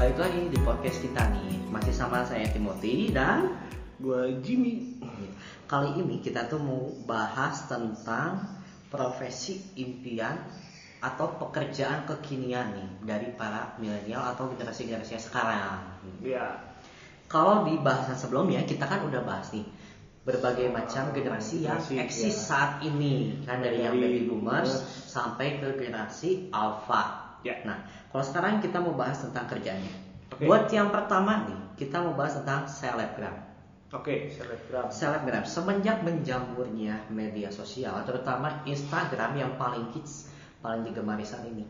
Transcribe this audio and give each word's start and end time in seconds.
balik 0.00 0.16
lagi 0.16 0.48
di 0.48 0.56
podcast 0.64 1.04
kita 1.04 1.28
nih 1.28 1.60
Masih 1.68 1.92
sama 1.92 2.24
saya 2.24 2.48
Timothy 2.48 3.12
dan 3.12 3.52
Gua 4.00 4.32
Jimmy. 4.40 4.96
Kali 5.68 6.00
ini 6.00 6.24
kita 6.24 6.48
tuh 6.48 6.56
mau 6.56 6.88
bahas 7.04 7.68
tentang 7.68 8.48
profesi 8.88 9.60
impian 9.76 10.40
atau 11.04 11.36
pekerjaan 11.36 12.08
kekinian 12.08 12.80
nih 12.80 12.88
dari 13.04 13.28
para 13.36 13.76
milenial 13.76 14.24
atau 14.24 14.48
generasi-generasi 14.48 15.20
sekarang. 15.20 16.00
Ya. 16.24 16.64
Kalau 17.28 17.68
di 17.68 17.76
bahasan 17.76 18.16
sebelumnya 18.16 18.64
kita 18.64 18.88
kan 18.88 19.04
udah 19.04 19.20
bahas 19.20 19.52
nih 19.52 19.68
berbagai 20.24 20.72
macam 20.72 21.12
generasi 21.12 21.68
yang 21.68 21.76
eksis 21.76 22.40
ya. 22.40 22.48
saat 22.48 22.72
ini 22.88 23.44
kan 23.44 23.60
dari 23.60 23.84
yang 23.84 24.00
baby 24.00 24.32
boomers 24.32 24.80
boomers. 24.80 25.12
sampai 25.12 25.60
ke 25.60 25.76
generasi 25.76 26.48
alpha. 26.56 27.19
Ya. 27.40 27.60
Nah, 27.64 27.84
kalau 28.12 28.24
sekarang 28.24 28.60
kita 28.60 28.78
mau 28.80 28.94
bahas 28.96 29.20
tentang 29.20 29.48
kerjanya. 29.48 29.92
Oke. 30.32 30.44
Buat 30.46 30.68
yang 30.72 30.92
pertama 30.92 31.48
nih, 31.48 31.60
kita 31.80 32.00
mau 32.04 32.14
bahas 32.14 32.36
tentang 32.36 32.68
selebgram. 32.68 33.36
Oke, 33.90 34.30
selebgram. 34.30 34.86
Selebgram 34.86 35.42
semenjak 35.42 36.06
menjamurnya 36.06 37.10
media 37.10 37.50
sosial, 37.50 38.06
terutama 38.06 38.62
Instagram 38.62 39.34
yang 39.34 39.52
paling 39.58 39.90
hits, 39.90 40.30
paling 40.62 40.86
digemari 40.86 41.26
saat 41.26 41.42
ini. 41.50 41.66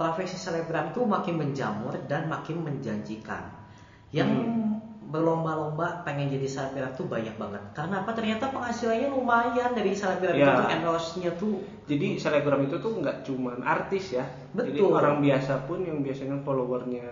Profesi 0.00 0.40
selebgram 0.40 0.96
itu 0.96 1.04
makin 1.04 1.36
menjamur 1.36 1.92
dan 2.08 2.32
makin 2.32 2.64
menjanjikan. 2.64 3.52
Yang 4.08 4.30
Hmm. 4.32 4.79
Berlomba-lomba 5.10 6.06
pengen 6.06 6.30
jadi 6.30 6.46
selebgram 6.46 6.94
tuh 6.94 7.10
banyak 7.10 7.34
banget. 7.34 7.62
Karena 7.74 8.06
apa? 8.06 8.14
Ternyata 8.14 8.54
penghasilannya 8.54 9.10
lumayan 9.10 9.74
dari 9.74 9.90
selebgram 9.92 10.38
Ya. 10.38 10.54
itu 10.54 10.64
endorse-nya 10.70 11.30
tuh 11.34 11.60
Jadi 11.90 12.14
selebgram 12.16 12.62
itu 12.62 12.78
tuh 12.78 12.92
nggak 13.02 13.26
cuman 13.26 13.58
artis 13.66 14.14
ya. 14.14 14.24
Jadi 14.54 14.78
Betul. 14.78 14.94
orang 14.94 15.18
biasa 15.18 15.66
pun 15.66 15.82
yang 15.82 15.98
biasanya 16.00 16.38
followernya 16.40 17.06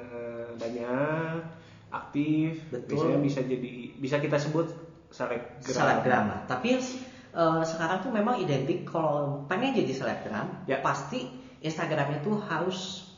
banyak, 0.59 1.43
aktif, 1.91 2.63
Betul. 2.71 2.87
biasanya 2.95 3.19
bisa 3.19 3.41
jadi 3.43 3.73
bisa 3.97 4.17
kita 4.19 4.39
sebut 4.39 4.67
selebgram. 5.11 5.63
selebgram. 5.63 6.25
Tapi 6.47 6.79
eh, 6.79 7.63
sekarang 7.63 7.99
tuh 8.01 8.11
memang 8.11 8.39
identik 8.39 8.87
kalau 8.87 9.43
pengen 9.47 9.75
jadi 9.75 9.93
selebgram, 9.93 10.67
Ya. 10.67 10.79
pasti 10.81 11.27
Instagramnya 11.59 12.23
tuh 12.23 12.39
harus 12.39 13.11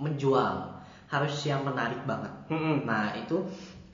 menjual, 0.00 0.80
harus 1.08 1.34
yang 1.44 1.62
menarik 1.62 2.00
banget. 2.08 2.32
Mm-mm. 2.50 2.82
Nah 2.88 3.12
itu, 3.14 3.44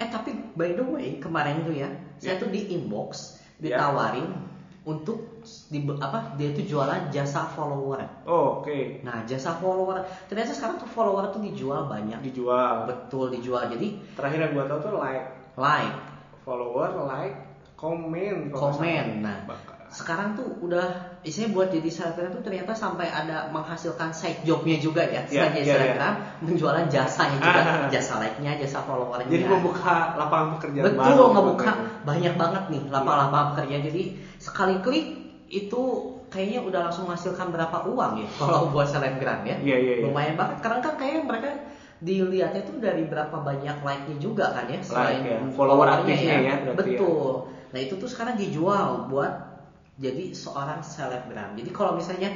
eh 0.00 0.08
tapi 0.08 0.32
by 0.56 0.72
the 0.72 0.82
way 0.82 1.20
kemarin 1.20 1.60
tuh 1.62 1.76
ya, 1.76 1.88
saya 2.16 2.34
Ya. 2.36 2.40
tuh 2.40 2.48
di 2.48 2.72
inbox 2.72 3.36
Ya. 3.60 3.76
ditawarin 3.76 4.32
untuk 4.80 5.44
di 5.68 5.84
apa 6.00 6.32
dia 6.40 6.56
tuh 6.56 6.64
jualan 6.64 7.12
jasa 7.12 7.44
follower. 7.52 8.00
Oh, 8.24 8.64
oke. 8.64 9.04
Nah 9.04 9.20
jasa 9.28 9.60
follower, 9.60 10.00
ternyata 10.24 10.56
sekarang 10.56 10.80
tuh 10.80 10.88
follower 10.88 11.28
tuh 11.28 11.44
dijual 11.44 11.84
banyak, 11.84 12.16
Dijual. 12.24 12.88
betul 12.88 13.28
dijual. 13.28 13.68
Jadi 13.68 14.00
Terakhir 14.16 14.40
yang 14.40 14.52
gua 14.56 14.64
tahu 14.66 14.78
tuh 14.80 14.92
like, 14.96 15.24
like, 15.60 15.94
follower, 16.40 16.88
like, 17.04 17.36
komen, 17.76 18.48
komen. 18.48 19.20
Nah. 19.20 19.44
Sekarang 19.90 20.32
tuh 20.32 20.46
udah 20.60 20.86
isinya 21.20 21.50
buat 21.50 21.68
jadi 21.68 21.84
selebgram 21.86 22.30
tuh 22.30 22.42
ternyata 22.42 22.70
sampai 22.72 23.06
ada 23.06 23.50
menghasilkan 23.50 24.10
side 24.10 24.40
jobnya 24.40 24.78
juga 24.78 25.02
ya 25.02 25.26
selain 25.26 25.50
Iya, 25.50 25.50
jadi 25.52 25.60
iya, 25.60 25.74
selebgram 25.74 26.14
menjualan 26.40 26.84
jasanya 26.86 27.36
juga 27.36 27.60
Ah. 27.60 27.88
jasa 27.90 28.12
like-nya 28.18 28.52
jasa 28.56 28.78
followernya 28.80 29.26
Jadi 29.28 29.44
membuka 29.44 30.14
lapangan 30.14 30.48
pekerjaan 30.56 30.84
betul 30.88 31.02
baru. 31.02 31.24
ngebuka 31.32 31.72
gitu. 31.72 31.84
banyak 32.00 32.34
banget 32.36 32.64
nih 32.68 32.82
lapangan-lapangan 32.88 33.46
pekerja 33.52 33.76
jadi 33.84 34.02
sekali 34.38 34.74
klik 34.78 35.06
itu 35.50 35.82
kayaknya 36.28 36.60
udah 36.62 36.80
langsung 36.86 37.04
menghasilkan 37.04 37.50
berapa 37.50 37.78
uang 37.84 38.12
ya 38.16 38.28
kalau 38.40 38.70
buat 38.70 38.86
selebgram 38.86 39.42
ya 39.42 39.58
Iya, 39.58 39.76
iya, 39.76 39.92
iya. 39.96 40.04
lumayan 40.06 40.34
banget 40.34 40.56
karena 40.60 40.78
kan 40.78 40.94
kayaknya 40.94 41.22
mereka 41.26 41.50
dilihatnya 41.98 42.62
tuh 42.62 42.78
dari 42.78 43.04
berapa 43.04 43.36
banyak 43.36 43.76
like-nya 43.76 44.16
juga 44.16 44.54
kan 44.54 44.64
ya 44.64 44.78
selain 44.80 45.20
ya. 45.20 45.36
Follower 45.50 45.84
followernya 45.84 45.98
aktifnya 46.00 46.36
ya, 46.38 46.54
berarti 46.64 46.94
betul 46.94 47.32
nah 47.70 47.78
itu 47.78 47.94
tuh 47.94 48.06
sekarang 48.06 48.34
dijual 48.34 49.06
buat 49.06 49.49
jadi 49.98 50.30
seorang 50.32 50.80
selebgram 50.84 51.56
jadi 51.58 51.70
kalau 51.72 51.92
misalnya 51.96 52.30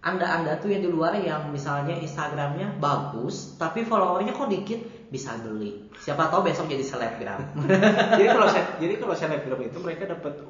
anda-anda 0.00 0.56
tuh 0.56 0.72
yang 0.72 0.80
di 0.80 0.88
luar 0.88 1.12
yang 1.20 1.52
misalnya 1.52 1.92
Instagramnya 1.92 2.72
bagus 2.80 3.52
tapi 3.60 3.84
followernya 3.84 4.32
kok 4.32 4.48
dikit 4.48 4.80
bisa 5.12 5.36
beli 5.36 5.76
siapa 6.00 6.32
tahu 6.32 6.40
besok 6.48 6.72
jadi 6.72 6.80
selebgram 6.80 7.40
jadi 8.18 8.28
kalau 8.32 8.48
jadi 8.80 8.94
kalau 8.96 9.12
selebgram 9.12 9.60
itu 9.60 9.76
mereka 9.76 10.08
dapat 10.08 10.40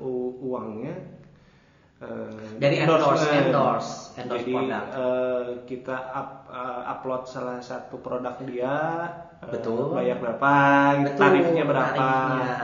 uangnya 0.40 0.94
eh, 2.00 2.56
Dari 2.62 2.76
endorse, 2.78 3.26
endorse, 3.26 3.92
endorse 4.16 4.44
jadi 4.46 4.52
produk. 4.54 4.84
eh, 4.94 5.46
kita 5.66 5.96
up- 6.14 6.46
eh, 6.46 6.82
upload 6.94 7.22
salah 7.26 7.58
satu 7.60 7.98
produk 7.98 8.34
dia 8.46 8.74
Betul. 9.40 9.96
bayar 9.96 10.16
berapa 10.20 10.52
Betul, 11.00 11.16
tarifnya 11.18 11.62
berapa 11.64 11.90
tarifnya. 11.96 12.54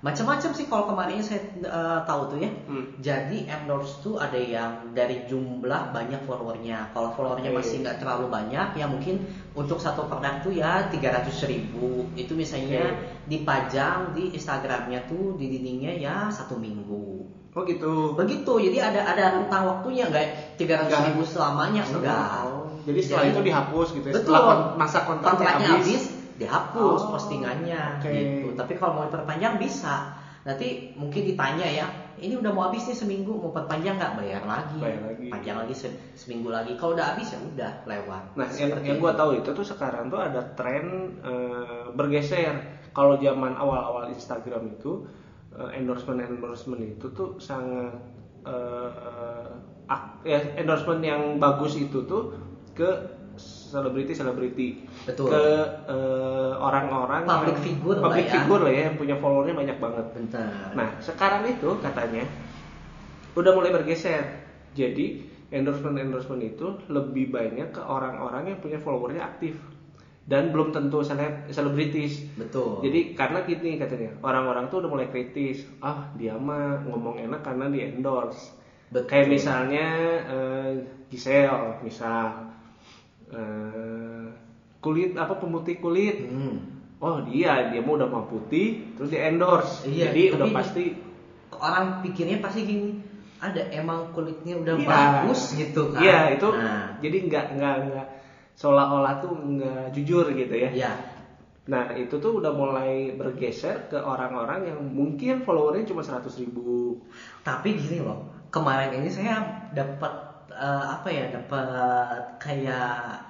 Macam-macam 0.00 0.50
sih 0.56 0.64
kalau 0.64 0.88
kemarin 0.88 1.20
saya 1.20 1.44
eh, 1.60 2.00
tahu 2.08 2.32
tuh 2.32 2.38
ya. 2.40 2.50
Hmm. 2.64 2.88
Jadi 3.04 3.44
endorse 3.44 4.00
tuh 4.00 4.16
ada 4.16 4.40
yang 4.40 4.96
dari 4.96 5.28
jumlah 5.28 5.92
banyak 5.92 6.24
followernya. 6.24 6.96
Kalau 6.96 7.12
followernya 7.12 7.52
Oke. 7.52 7.60
masih 7.60 7.84
nggak 7.84 8.00
terlalu 8.00 8.32
banyak, 8.32 8.80
ya 8.80 8.88
mungkin 8.88 9.20
untuk 9.52 9.76
satu 9.76 10.08
produk 10.08 10.40
tuh 10.40 10.56
ya 10.56 10.88
300 10.88 11.28
ribu. 11.52 12.08
Itu 12.16 12.32
misalnya 12.32 12.96
Oke. 12.96 13.28
dipajang 13.28 14.16
di 14.16 14.32
Instagramnya 14.32 15.04
tuh 15.04 15.36
di 15.36 15.52
dindingnya 15.52 15.92
ya 16.00 16.16
satu 16.32 16.56
minggu. 16.56 17.28
oh 17.50 17.66
gitu 17.66 18.14
Begitu, 18.14 18.70
jadi 18.70 18.94
ada 18.94 19.10
ada 19.10 19.24
rentang 19.42 19.66
waktunya 19.66 20.06
nggak 20.06 20.54
300 20.54 20.86
Enggak. 20.86 21.02
ribu 21.10 21.22
selamanya 21.26 21.82
enggak. 21.82 22.46
Oh, 22.46 22.70
jadi 22.86 23.00
setelah 23.02 23.26
itu 23.26 23.40
dihapus 23.42 23.88
gitu 23.98 24.06
ya 24.06 24.14
Betul. 24.14 24.32
setelah 24.32 24.78
masa 24.78 24.98
kontraknya 25.02 25.34
kontraknya 25.34 25.68
habis, 25.74 25.98
habis, 25.98 26.04
dihapus 26.40 27.00
Oh, 27.04 27.10
postingannya 27.12 27.82
oke. 28.00 28.08
gitu. 28.16 28.46
Tapi 28.56 28.72
kalau 28.78 28.92
mau 28.96 29.04
diperpanjang 29.08 29.54
bisa. 29.60 29.94
Nanti 30.40 30.96
mungkin 30.96 31.22
ditanya 31.28 31.68
ya, 31.68 31.86
ini 32.16 32.32
udah 32.40 32.48
mau 32.48 32.64
habis 32.64 32.88
nih 32.88 32.96
seminggu, 32.96 33.32
mau 33.36 33.52
perpanjang 33.52 34.00
nggak 34.00 34.14
bayar 34.16 34.42
lagi. 34.48 34.80
Bayar 34.80 35.02
lagi. 35.12 35.28
Panjang 35.28 35.56
lagi 35.60 35.74
se- 35.76 35.96
seminggu 36.16 36.48
lagi. 36.48 36.72
Kalau 36.80 36.96
udah 36.96 37.06
habis 37.12 37.28
ya 37.28 37.38
udah 37.44 37.72
lewat. 37.84 38.22
Nah, 38.40 38.48
yang, 38.56 38.72
Seperti 38.72 38.86
yang 38.88 38.96
itu. 38.98 39.04
gue 39.04 39.12
tahu 39.20 39.30
itu 39.36 39.48
tuh 39.52 39.66
sekarang 39.68 40.04
tuh 40.08 40.20
ada 40.20 40.40
tren 40.56 40.84
eh, 41.20 41.84
bergeser. 41.92 42.54
Kalau 42.96 43.14
zaman 43.20 43.52
awal-awal 43.54 44.08
Instagram 44.10 44.62
itu 44.80 45.04
endorsement 45.76 46.20
endorsement 46.22 46.82
itu 46.82 47.06
tuh 47.10 47.28
sangat 47.42 47.92
eh, 48.46 49.44
ak- 49.90 50.22
ya, 50.24 50.38
endorsement 50.56 51.02
yang 51.02 51.20
bagus 51.42 51.74
itu 51.76 52.06
tuh 52.06 52.22
ke 52.72 52.88
selebriti 53.70 54.12
selebriti 54.12 54.68
Betul. 55.06 55.30
ke 55.30 55.44
eh, 55.86 56.52
orang-orang 56.58 57.22
Public 57.22 57.54
yang- 57.54 57.62
figure 57.62 57.96
lah 57.96 58.04
public 58.10 58.26
ya. 58.26 58.32
figure 58.34 58.62
lah 58.66 58.72
ya 58.74 58.82
yang 58.90 58.96
punya 58.98 59.16
followernya 59.16 59.54
banyak 59.54 59.78
banget. 59.78 60.06
Bentar. 60.10 60.50
Nah, 60.74 60.88
sekarang 60.98 61.46
itu 61.46 61.70
katanya 61.78 62.26
udah 63.32 63.52
mulai 63.54 63.70
bergeser. 63.70 64.26
Jadi 64.74 65.22
endorsement-endorsement 65.50 66.42
itu 66.42 66.66
lebih 66.90 67.30
banyak 67.30 67.70
ke 67.70 67.82
orang-orang 67.82 68.54
yang 68.54 68.58
punya 68.58 68.78
followernya 68.78 69.22
aktif 69.24 69.58
dan 70.26 70.54
belum 70.54 70.70
tentu 70.70 71.02
seleb 71.02 71.50
selebritis. 71.50 72.22
Betul. 72.38 72.82
Jadi 72.86 73.14
karena 73.14 73.42
gini 73.42 73.74
katanya, 73.74 74.14
orang-orang 74.22 74.70
tuh 74.70 74.82
udah 74.82 74.90
mulai 74.90 75.10
kritis. 75.10 75.66
Ah, 75.82 76.10
dia 76.14 76.34
mah 76.34 76.86
ngomong 76.86 77.18
enak 77.18 77.42
karena 77.42 77.66
di 77.66 77.82
endorse. 77.82 78.54
Betul. 78.90 79.06
Kayak 79.10 79.26
misalnya 79.30 79.86
eh, 80.26 80.70
Giselle, 81.10 81.82
misal 81.82 82.49
eh, 83.32 84.26
kulit 84.80 85.14
apa 85.14 85.34
pemutih 85.36 85.76
kulit. 85.78 86.16
Hmm. 86.26 86.80
Oh 87.00 87.24
dia, 87.24 87.72
dia 87.72 87.80
mau 87.80 87.96
udah 87.96 88.08
mau 88.12 88.28
putih, 88.28 88.92
terus 88.92 89.08
di 89.08 89.16
endorse. 89.16 89.88
Iya, 89.88 90.12
Jadi 90.12 90.22
udah 90.36 90.48
pasti 90.52 90.84
Orang 91.50 92.00
pikirnya 92.00 92.40
pasti 92.40 92.64
gini, 92.64 92.94
ada 93.42 93.60
emang 93.74 94.14
kulitnya 94.16 94.56
udah 94.56 94.74
Iya. 94.80 94.86
bagus 94.86 95.52
gitu 95.52 95.92
kan. 95.92 96.00
Iya 96.00 96.18
itu 96.38 96.48
Nah, 96.48 96.96
jadi 97.02 97.16
nggak 97.26 97.46
nggak 97.58 97.74
nggak 97.90 98.06
seolah-olah 98.54 99.14
tuh 99.20 99.32
nggak 99.34 99.92
jujur 99.92 100.28
gitu 100.32 100.54
ya. 100.56 100.70
ya. 100.72 100.92
Nah 101.68 101.92
itu 101.96 102.16
tuh 102.16 102.40
udah 102.40 102.52
mulai 102.52 103.12
bergeser 103.12 103.88
ke 103.88 103.98
orang-orang 103.98 104.72
yang 104.72 104.80
mungkin 104.80 105.44
followernya 105.44 105.88
cuma 105.88 106.00
100 106.00 106.32
ribu. 106.40 107.00
Tapi 107.44 107.76
gini 107.76 108.00
loh, 108.00 108.28
kemarin 108.48 108.96
ini 109.00 109.08
saya 109.08 109.68
dapat 109.72 110.19
eh, 110.60 110.84
apa 110.86 111.08
ya, 111.08 111.24
dapat 111.30 111.66
kayak 112.36 113.24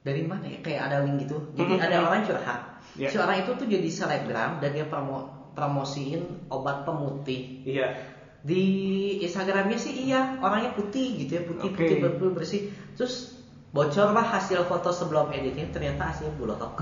dari 0.00 0.24
mana 0.24 0.48
ya? 0.48 0.58
Kayak 0.58 0.82
ada 0.88 0.96
link 1.04 1.22
gitu. 1.22 1.52
Jadi 1.52 1.72
Mhm. 1.76 1.84
ada 1.84 1.96
orang 2.02 2.22
curhat. 2.24 2.60
Ya. 2.92 3.08
Si 3.08 3.16
orang 3.16 3.40
itu 3.40 3.52
tuh 3.52 3.66
jadi 3.66 3.88
selebgram 3.88 4.58
dan 4.58 4.72
dia 4.72 4.84
promo 4.84 5.28
promosiin 5.52 6.48
obat 6.48 6.82
pemutih. 6.82 7.60
Iya. 7.62 7.92
Di 8.42 8.64
Instagramnya 9.20 9.76
sih 9.76 10.08
iya, 10.08 10.40
orangnya 10.40 10.72
putih 10.72 11.20
gitu 11.20 11.36
ya, 11.36 11.42
putih 11.44 11.68
Oke. 11.70 11.76
putih 11.78 11.96
bersih 12.00 12.30
bersih. 12.32 12.60
Terus 12.96 13.14
bocorlah 13.70 14.24
hasil 14.26 14.64
foto 14.64 14.90
sebelum 14.90 15.30
editnya 15.30 15.68
ternyata 15.70 16.08
hasilnya 16.08 16.34
bulotok. 16.34 16.72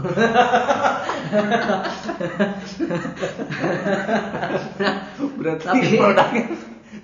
nah, 4.80 4.94
Berarti 5.38 5.64
Tapi- 5.66 5.98
produknya. 5.98 6.44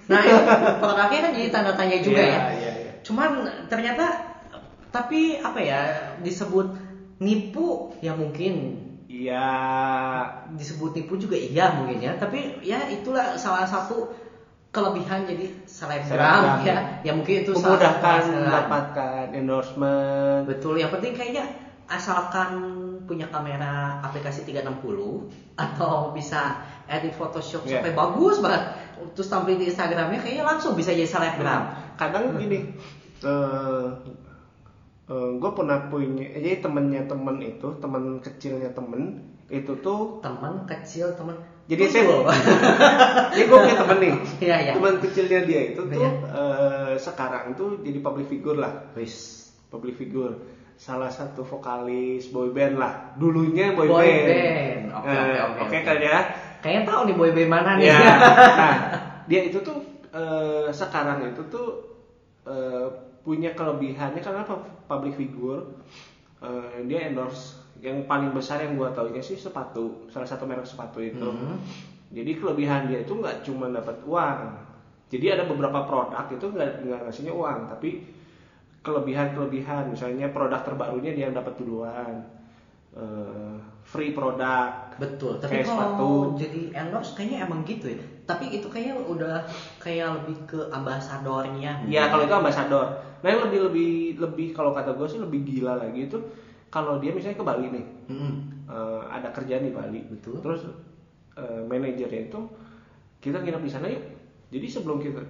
nah 0.07 0.23
itu 0.23 0.39
produknya 0.79 1.19
kan 1.21 1.31
jadi 1.35 1.49
tanda 1.51 1.73
tanya 1.75 1.99
juga 1.99 2.23
Iya, 2.23 2.31
ya. 2.31 2.43
Iya. 2.53 2.66
Cuman 3.07 3.31
ternyata 3.71 4.35
tapi 4.91 5.39
apa 5.39 5.61
ya 5.63 5.81
disebut 6.21 6.67
nipu 7.23 7.95
ya 8.03 8.13
mungkin 8.13 8.83
Iya. 9.07 9.49
disebut 10.59 10.93
nipu 10.93 11.15
juga 11.17 11.39
iya 11.39 11.71
mungkin 11.73 12.03
ya 12.03 12.19
tapi 12.19 12.59
ya 12.61 12.91
itulah 12.91 13.39
salah 13.39 13.65
satu 13.65 14.11
kelebihan 14.75 15.25
jadi 15.25 15.47
selebgram 15.65 16.61
ya 16.67 17.01
ya 17.01 17.13
mungkin 17.15 17.47
itu 17.47 17.55
memudahkan 17.55 18.21
mendapatkan 18.29 19.25
endorsement. 19.33 20.45
betul 20.45 20.77
yang 20.77 20.91
penting 20.93 21.17
kayaknya 21.17 21.49
asalkan 21.87 22.77
punya 23.07 23.31
kamera 23.31 24.03
aplikasi 24.03 24.43
360 24.43 25.31
atau 25.55 26.11
bisa 26.11 26.59
edit 26.91 27.15
Photoshop 27.15 27.63
Iya. 27.65 27.81
sampai 27.81 27.95
bagus 27.95 28.43
banget 28.43 28.63
terus 29.13 29.27
tampil 29.27 29.57
di 29.57 29.69
Instagramnya 29.69 30.19
kayaknya 30.19 30.45
langsung 30.45 30.73
bisa 30.73 30.93
jadi 30.93 31.07
selebgram 31.07 31.63
Kadang 31.97 32.37
gini, 32.37 32.77
eh 33.21 33.87
gue 35.39 35.51
pernah 35.55 35.87
punya, 35.87 36.27
jadi 36.35 36.59
temennya 36.59 37.07
temen 37.07 37.39
itu, 37.39 37.79
temen 37.79 38.19
kecilnya 38.19 38.75
temen 38.75 39.23
itu 39.47 39.79
tuh, 39.79 40.19
teman 40.19 40.67
kecil 40.67 41.15
teman 41.15 41.39
jadi 41.67 41.87
saya, 41.87 42.03
Betul. 42.07 42.23
jadi 43.35 43.43
gue 43.47 43.59
punya 43.59 43.77
temen 43.79 43.99
nih, 43.99 44.15
Iya, 44.51 44.57
iya. 44.61 44.73
temen 44.75 44.95
kecilnya 44.99 45.41
dia 45.47 45.61
itu 45.71 45.81
tuh 45.83 45.99
Iya. 45.99 46.11
eh, 46.27 46.93
sekarang 46.99 47.55
tuh 47.55 47.81
jadi 47.81 47.99
public 48.03 48.27
figure 48.27 48.59
lah, 48.59 48.91
Wis. 48.99 49.47
public 49.67 49.95
figure, 49.95 50.43
salah 50.75 51.09
satu 51.09 51.43
vokalis 51.43 52.27
boy 52.29 52.51
band 52.51 52.75
lah, 52.77 53.15
dulunya 53.15 53.73
boy, 53.73 53.87
Boy 53.87 54.03
band, 54.03 54.27
band. 54.27 54.83
Oke, 54.91 55.07
Eh, 55.07 55.15
oke, 55.15 55.39
oke, 55.39 55.61
oke 55.63 55.71
oke. 55.71 55.79
kan 55.83 55.99
ya, 56.03 56.19
kayaknya 56.61 56.83
tahu 56.89 57.01
nih 57.09 57.17
boy 57.17 57.31
band 57.33 57.51
mana 57.51 57.71
nih 57.79 57.87
Ya, 57.89 57.99
nah, 58.61 58.77
dia 59.27 59.41
itu 59.49 59.59
tuh 59.61 59.79
eh, 60.15 60.69
sekarang 60.73 61.25
itu 61.29 61.43
tuh 61.53 61.69
eh, 62.47 62.87
punya 63.27 63.53
kelebihannya 63.59 64.23
karena 64.23 64.47
apa? 64.47 64.57
public 64.87 65.19
figure 65.19 65.63
eh, 66.41 66.79
dia 66.87 67.11
endorse 67.11 67.59
yang 67.85 68.09
paling 68.09 68.33
besar 68.33 68.63
yang 68.65 68.79
gua 68.81 68.89
taunya 68.97 69.21
sih 69.21 69.37
sepatu, 69.37 70.09
salah 70.09 70.25
satu 70.25 70.49
merek 70.49 70.65
sepatu 70.65 71.03
itu. 71.05 71.29
Mhm. 71.29 71.57
Jadi 72.15 72.33
kelebihan 72.39 72.89
dia 72.89 73.05
itu 73.05 73.13
nggak 73.13 73.45
cuma 73.45 73.69
dapat 73.69 74.01
uang. 74.09 74.41
Jadi 75.13 75.27
ada 75.31 75.45
beberapa 75.45 75.85
produk 75.85 76.25
itu 76.33 76.47
nggak 76.49 76.89
nggak 76.89 77.01
ngasihnya 77.07 77.35
uang, 77.35 77.59
tapi 77.69 78.07
kelebihan-kelebihan 78.81 79.91
misalnya 79.91 80.31
produk 80.31 80.63
terbarunya 80.63 81.13
dia 81.13 81.29
yang 81.29 81.37
dapat 81.37 81.59
duluan. 81.59 82.25
Eh, 82.97 83.57
free 83.87 84.11
produk. 84.11 84.99
Betul, 84.99 85.39
tapi 85.39 85.61
Kayak 85.61 85.67
kalau 85.71 85.79
sepatu. 85.79 86.11
jadi 86.41 86.61
endorse 86.75 87.13
kayaknya 87.15 87.39
emang 87.47 87.61
gitu 87.69 87.87
ya. 87.93 87.99
Tapi 88.27 88.45
itu 88.59 88.67
kayaknya 88.67 88.97
udah 88.99 89.37
kayak 89.79 90.09
lebih 90.23 90.37
ke 90.49 90.61
ambasadornya. 90.73 91.85
Ya 91.87 92.09
kalau 92.11 92.25
itu 92.27 92.35
ambasador. 92.35 92.87
Nah 93.23 93.29
yang 93.31 93.43
lebih 93.47 93.61
lebih 93.71 93.91
lebih 94.19 94.47
kalau 94.57 94.73
kata 94.75 94.97
gue 94.97 95.07
sih 95.07 95.21
lebih 95.23 95.41
gila 95.47 95.79
lagi 95.79 96.09
itu 96.11 96.19
kalau 96.73 96.99
dia 96.99 97.15
misalnya 97.15 97.39
ke 97.39 97.47
Bali 97.47 97.67
nih, 97.71 97.85
Mm-mm. 98.11 98.33
eh, 98.69 99.03
ada 99.07 99.31
kerjaan 99.31 99.65
di 99.65 99.73
Bali, 99.73 100.01
Betul. 100.11 100.43
Terus 100.43 100.61
eh, 101.39 101.61
manajernya 101.63 102.21
itu 102.27 102.41
kita 103.23 103.39
nginep 103.41 103.63
di 103.63 103.71
sana 103.71 103.87
yuk. 103.93 104.03
Jadi 104.51 104.67
sebelum 104.67 104.99
kita 104.99 105.21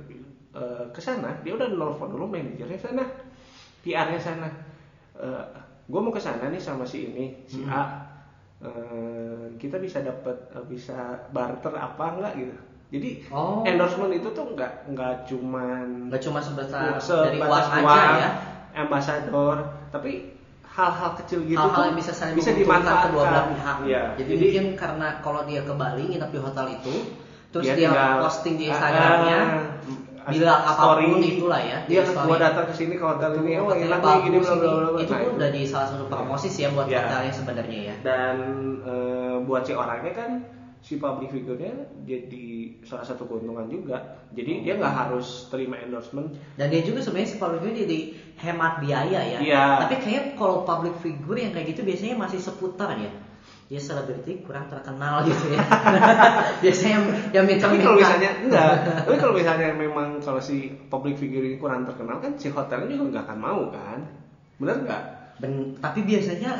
eh, 0.56 0.84
ke 0.94 1.00
sana 1.02 1.36
dia 1.44 1.52
udah 1.58 1.68
nelfon 1.68 2.08
dulu 2.14 2.24
manajernya 2.30 2.78
sana, 2.80 3.04
PR-nya 3.84 4.20
sana. 4.22 4.48
gue 5.86 6.00
mau 6.02 6.10
ke 6.10 6.18
sana 6.20 6.50
nih 6.50 6.58
sama 6.60 6.82
si 6.84 7.06
ini, 7.08 7.46
si 7.46 7.62
Hmm. 7.62 7.70
A. 7.72 8.05
Eh, 8.56 9.44
kita 9.60 9.76
bisa 9.76 10.00
dapat 10.00 10.48
eh, 10.48 10.64
bisa 10.64 10.96
barter 11.28 11.76
apa 11.76 12.04
enggak 12.08 12.32
gitu. 12.34 12.54
Jadi 12.88 13.10
Oh. 13.28 13.60
endorsement 13.62 14.08
itu 14.10 14.32
tuh 14.32 14.48
nggak 14.48 14.88
nggak 14.88 15.14
cuman 15.28 16.08
Nggak 16.08 16.22
cuma 16.24 16.40
sebesar 16.40 16.96
sebatas 16.96 17.26
dari 17.28 17.38
uang 17.42 17.68
aja 17.84 18.02
ya. 18.16 18.30
ambasador, 18.76 19.56
tapi 19.88 20.32
hal-hal 20.66 21.10
kecil 21.16 21.40
gitu 21.42 21.56
Hal-hal 21.56 21.72
tuh 21.74 21.84
yang 21.84 21.96
bisa 21.96 22.12
saling 22.12 22.36
bisa 22.36 22.52
dimanfaatkan 22.52 23.08
kedua 23.08 23.22
belah 23.24 23.46
pihak. 23.48 23.76
Iya. 23.82 24.02
Jadi, 24.16 24.32
mungkin 24.36 24.64
karena 24.76 25.08
kalau 25.20 25.40
dia 25.44 25.60
ke 25.60 25.72
Bali 25.72 26.02
nginep 26.06 26.30
di 26.30 26.38
hotel 26.38 26.66
itu, 26.70 26.94
terus 27.48 27.64
Dia 27.64 27.74
dia, 27.74 27.88
tinggal- 27.88 28.20
posting 28.20 28.54
di 28.56 28.64
Instagramnya, 28.68 29.38
Ah, 29.38 29.60
bilang 30.28 30.60
story. 30.66 31.04
apa 31.06 31.12
pun 31.14 31.20
itulah 31.22 31.60
ya. 31.62 31.78
dia 31.86 32.00
di 32.02 32.10
story. 32.10 32.26
gua 32.26 32.36
datang 32.42 32.64
ke 32.66 32.74
sini 32.74 32.94
ke 32.98 33.04
hotel 33.06 33.30
ini 33.38 33.52
oh 33.56 33.70
enak 33.70 34.00
nih 34.02 34.16
gini 34.26 34.36
bla 34.42 34.54
bla 34.58 34.70
bla. 34.90 34.98
Itu 34.98 35.12
pun 35.14 35.30
udah 35.38 35.50
di 35.54 35.62
salah 35.62 35.88
satu 35.94 36.04
promosi 36.10 36.48
sih 36.50 36.62
ya 36.66 36.70
buat 36.74 36.86
Ya. 36.90 37.06
hotelnya 37.06 37.32
sebenarnya 37.32 37.78
ya. 37.78 37.94
dan 38.02 38.36
eh, 38.82 39.36
buat 39.46 39.62
si 39.62 39.72
orangnya 39.72 40.12
kan 40.12 40.30
si 40.86 41.02
public 41.02 41.34
figure-nya 41.34 41.74
jadi 42.06 42.46
salah 42.86 43.02
satu 43.02 43.26
keuntungan 43.26 43.66
juga 43.66 44.22
jadi 44.30 44.62
dia 44.62 44.74
nggak 44.78 44.94
harus 44.94 45.50
terima 45.50 45.82
endorsement 45.82 46.30
Dan 46.54 46.70
dia 46.70 46.82
juga 46.86 47.02
sebenarnya 47.02 47.30
si 47.34 47.36
public 47.42 47.60
figure 47.66 47.82
jadi 47.82 47.98
hemat 48.38 48.72
biaya 48.78 49.20
ya. 49.34 49.38
Iya. 49.42 49.64
Tapi 49.82 49.94
kayak 49.98 50.24
kalau 50.38 50.62
public 50.62 50.94
figure 51.02 51.38
yang 51.42 51.50
kayak 51.50 51.74
gitu 51.74 51.82
biasanya 51.82 52.14
masih 52.14 52.38
seputar 52.38 52.94
ya. 52.98 53.10
Dia 53.66 53.82
selebriti 53.82 54.46
kurang 54.46 54.70
terkenal 54.70 55.26
gitu 55.26 55.50
ya. 55.50 55.58
biasanya 56.62 56.92
yang, 57.34 57.44
minta 57.50 57.66
tapi 57.66 57.82
kalau 57.82 57.98
misalnya 57.98 58.30
enggak 58.38 58.72
tapi 59.02 59.16
kalau 59.18 59.34
misalnya 59.34 59.74
memang 59.74 60.22
kalau 60.22 60.38
si 60.38 60.70
public 60.86 61.18
figure 61.18 61.42
ini 61.42 61.58
kurang 61.58 61.82
terkenal 61.82 62.22
kan 62.22 62.38
si 62.38 62.46
hotelnya 62.46 62.94
juga 62.94 63.18
nggak 63.18 63.24
akan 63.26 63.38
mau 63.42 63.62
kan 63.74 63.98
bener 64.56 64.76
nggak 64.86 65.02
Ben- 65.36 65.74
tapi 65.82 66.06
biasanya 66.06 66.50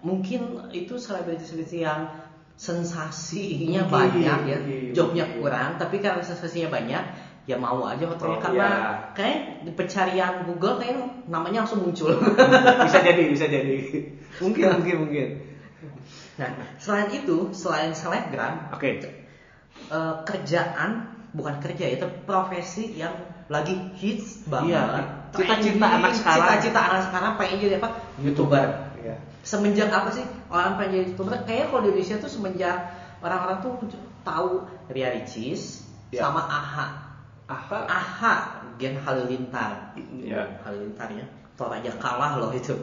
mungkin 0.00 0.40
itu 0.72 0.96
selebriti-selebriti 0.96 1.84
yang 1.84 2.08
sensasinya 2.54 3.82
Mungkin, 3.84 3.94
banyak 4.24 4.38
ya, 4.46 4.58
mungkin, 4.58 4.90
jobnya 4.94 5.24
mungkin. 5.26 5.38
kurang, 5.42 5.70
tapi 5.74 5.98
karena 5.98 6.22
sensasinya 6.22 6.70
banyak, 6.70 7.02
ya 7.46 7.56
mau 7.58 7.82
aja 7.82 8.06
hotelnya 8.06 8.38
Oh, 8.38 8.42
karena 8.42 8.68
iya. 8.68 8.90
kayak 9.10 9.38
di 9.66 9.70
pencarian 9.74 10.34
Google 10.46 10.78
kayak 10.78 10.96
namanya 11.26 11.66
langsung 11.66 11.82
muncul. 11.82 12.14
bisa 12.82 12.98
jadi 13.02 13.22
bisa 13.26 13.46
jadi 13.50 13.74
mungkin 14.42 14.64
mungkin 14.80 14.96
mungkin 15.06 15.28
nah, 16.40 16.50
selain 16.78 17.08
itu, 17.14 17.50
selain 17.54 17.94
selebgram, 17.94 18.70
oke 18.74 18.90
eh, 19.90 20.14
kerjaan 20.24 21.10
bukan 21.34 21.58
kerja 21.58 21.98
itu 21.98 22.06
profesi 22.24 22.94
yang 22.94 23.14
lagi 23.50 23.74
hits 23.98 24.46
banget. 24.48 24.72
Iya, 24.72 24.82
cita-cita 25.34 25.86
anak 25.90 26.12
sekarang. 26.16 26.46
Cita-cita 26.46 26.80
anak 26.80 27.02
sekarang 27.10 27.30
pengen 27.36 27.56
jadi 27.60 27.76
apa? 27.82 27.88
Youtuber. 28.22 28.68
Iya. 29.04 29.20
semenjak 29.44 29.92
apa 29.92 30.08
sih 30.08 30.24
orang 30.48 30.80
pengen 30.80 30.90
jadi 30.96 31.04
youtuber 31.12 31.36
kayaknya 31.44 31.66
kalau 31.68 31.80
di 31.84 31.88
Indonesia 31.92 32.16
tuh 32.16 32.30
semenjak 32.32 32.76
orang-orang 33.20 33.60
tuh 33.60 33.72
tahu 34.24 34.64
Ria 34.88 35.12
Ricis 35.12 35.84
Ya. 36.08 36.24
sama 36.30 36.46
AHA 36.46 36.86
Aha. 37.50 37.78
AHA 37.90 38.34
Gen 38.80 38.96
Halilintar 39.02 39.92
Ya. 40.16 40.62
Halilintar 40.64 41.12
ya 41.12 41.26
Tor 41.54 41.70
aja 41.70 41.94
kalah 42.02 42.42
loh 42.42 42.50
itu 42.50 42.74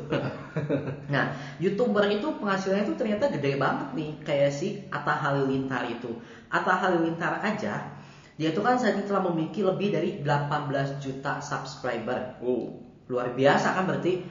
nah 1.13 1.35
youtuber 1.59 2.07
itu 2.07 2.23
penghasilannya 2.39 2.87
tuh 2.87 2.95
ternyata 2.95 3.27
gede 3.27 3.59
banget 3.59 3.91
nih 3.91 4.09
kayak 4.23 4.51
si 4.51 4.87
Atta 4.87 5.11
Halilintar 5.11 5.83
itu 5.91 6.07
Atta 6.47 6.79
Halilintar 6.79 7.43
aja 7.43 7.99
dia 8.39 8.49
tuh 8.55 8.63
kan 8.63 8.79
saat 8.79 8.95
ini 8.95 9.05
telah 9.05 9.21
memiliki 9.27 9.61
lebih 9.61 9.91
dari 9.91 10.09
18 10.23 11.03
juta 11.03 11.43
subscriber 11.43 12.39
Wow. 12.39 12.79
luar 13.11 13.35
biasa 13.35 13.75
kan 13.75 13.83
berarti 13.85 14.23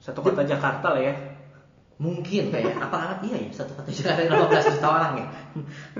Satu 0.00 0.24
kota 0.24 0.40
Jakarta 0.48 0.96
lah 0.96 1.02
ya. 1.04 1.12
Mungkin 2.00 2.48
kayak 2.48 2.80
apa 2.80 3.20
iya 3.20 3.36
ya 3.44 3.52
satu 3.52 3.76
kata 3.76 3.92
juga 3.92 4.16
ada 4.16 4.24
18 4.48 4.72
juta 4.72 4.88
orang 4.88 5.12
ya. 5.20 5.26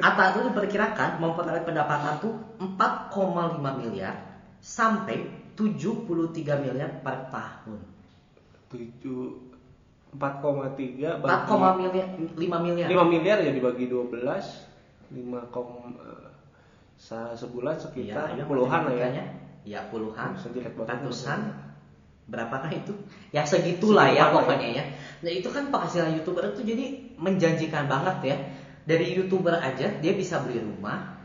Atta 0.01 0.33
itu 0.33 0.41
diperkirakan 0.49 1.21
memperoleh 1.21 1.61
pendapatan 1.69 2.17
tuh 2.25 2.33
4,5 2.57 3.61
miliar 3.61 4.17
sampai 4.65 5.40
73 5.61 6.65
miliar 6.65 7.05
per 7.05 7.29
tahun. 7.29 7.79
Tujuh 8.73 9.21
empat 10.11 10.43
koma 10.43 10.73
tiga 10.75 11.21
4, 11.23 11.47
miliar 11.79 12.07
5 12.35 12.67
miliar. 12.67 12.89
lima 12.91 13.05
miliar 13.07 13.39
ya 13.39 13.53
dibagi 13.53 13.87
12 13.87 14.11
lima 15.15 15.41
kom 15.53 15.95
eh, 15.99 16.31
sa- 16.97 17.35
sebulan 17.35 17.79
sekitar 17.79 18.35
iya, 18.35 18.43
puluhan 18.47 18.89
lah 18.89 18.95
ya. 18.97 19.25
Ya 19.61 19.81
puluhan, 19.93 20.33
ratusan, 20.89 21.53
berapakah 22.25 22.73
itu? 22.73 22.97
Ya 23.29 23.45
segitulah 23.45 24.09
ya 24.09 24.25
Segituan 24.25 24.25
lah 24.25 24.29
pokoknya 24.41 24.69
ya. 24.73 24.85
Nah 25.21 25.29
itu 25.31 25.49
kan 25.53 25.69
penghasilan 25.69 26.17
youtuber 26.17 26.49
itu 26.49 26.65
jadi 26.65 26.85
menjanjikan 27.21 27.85
banget 27.85 28.17
ya. 28.25 28.37
Dari 28.89 29.13
youtuber 29.15 29.61
aja 29.61 30.01
dia 30.01 30.13
bisa 30.17 30.41
beli 30.41 30.65
rumah, 30.65 31.21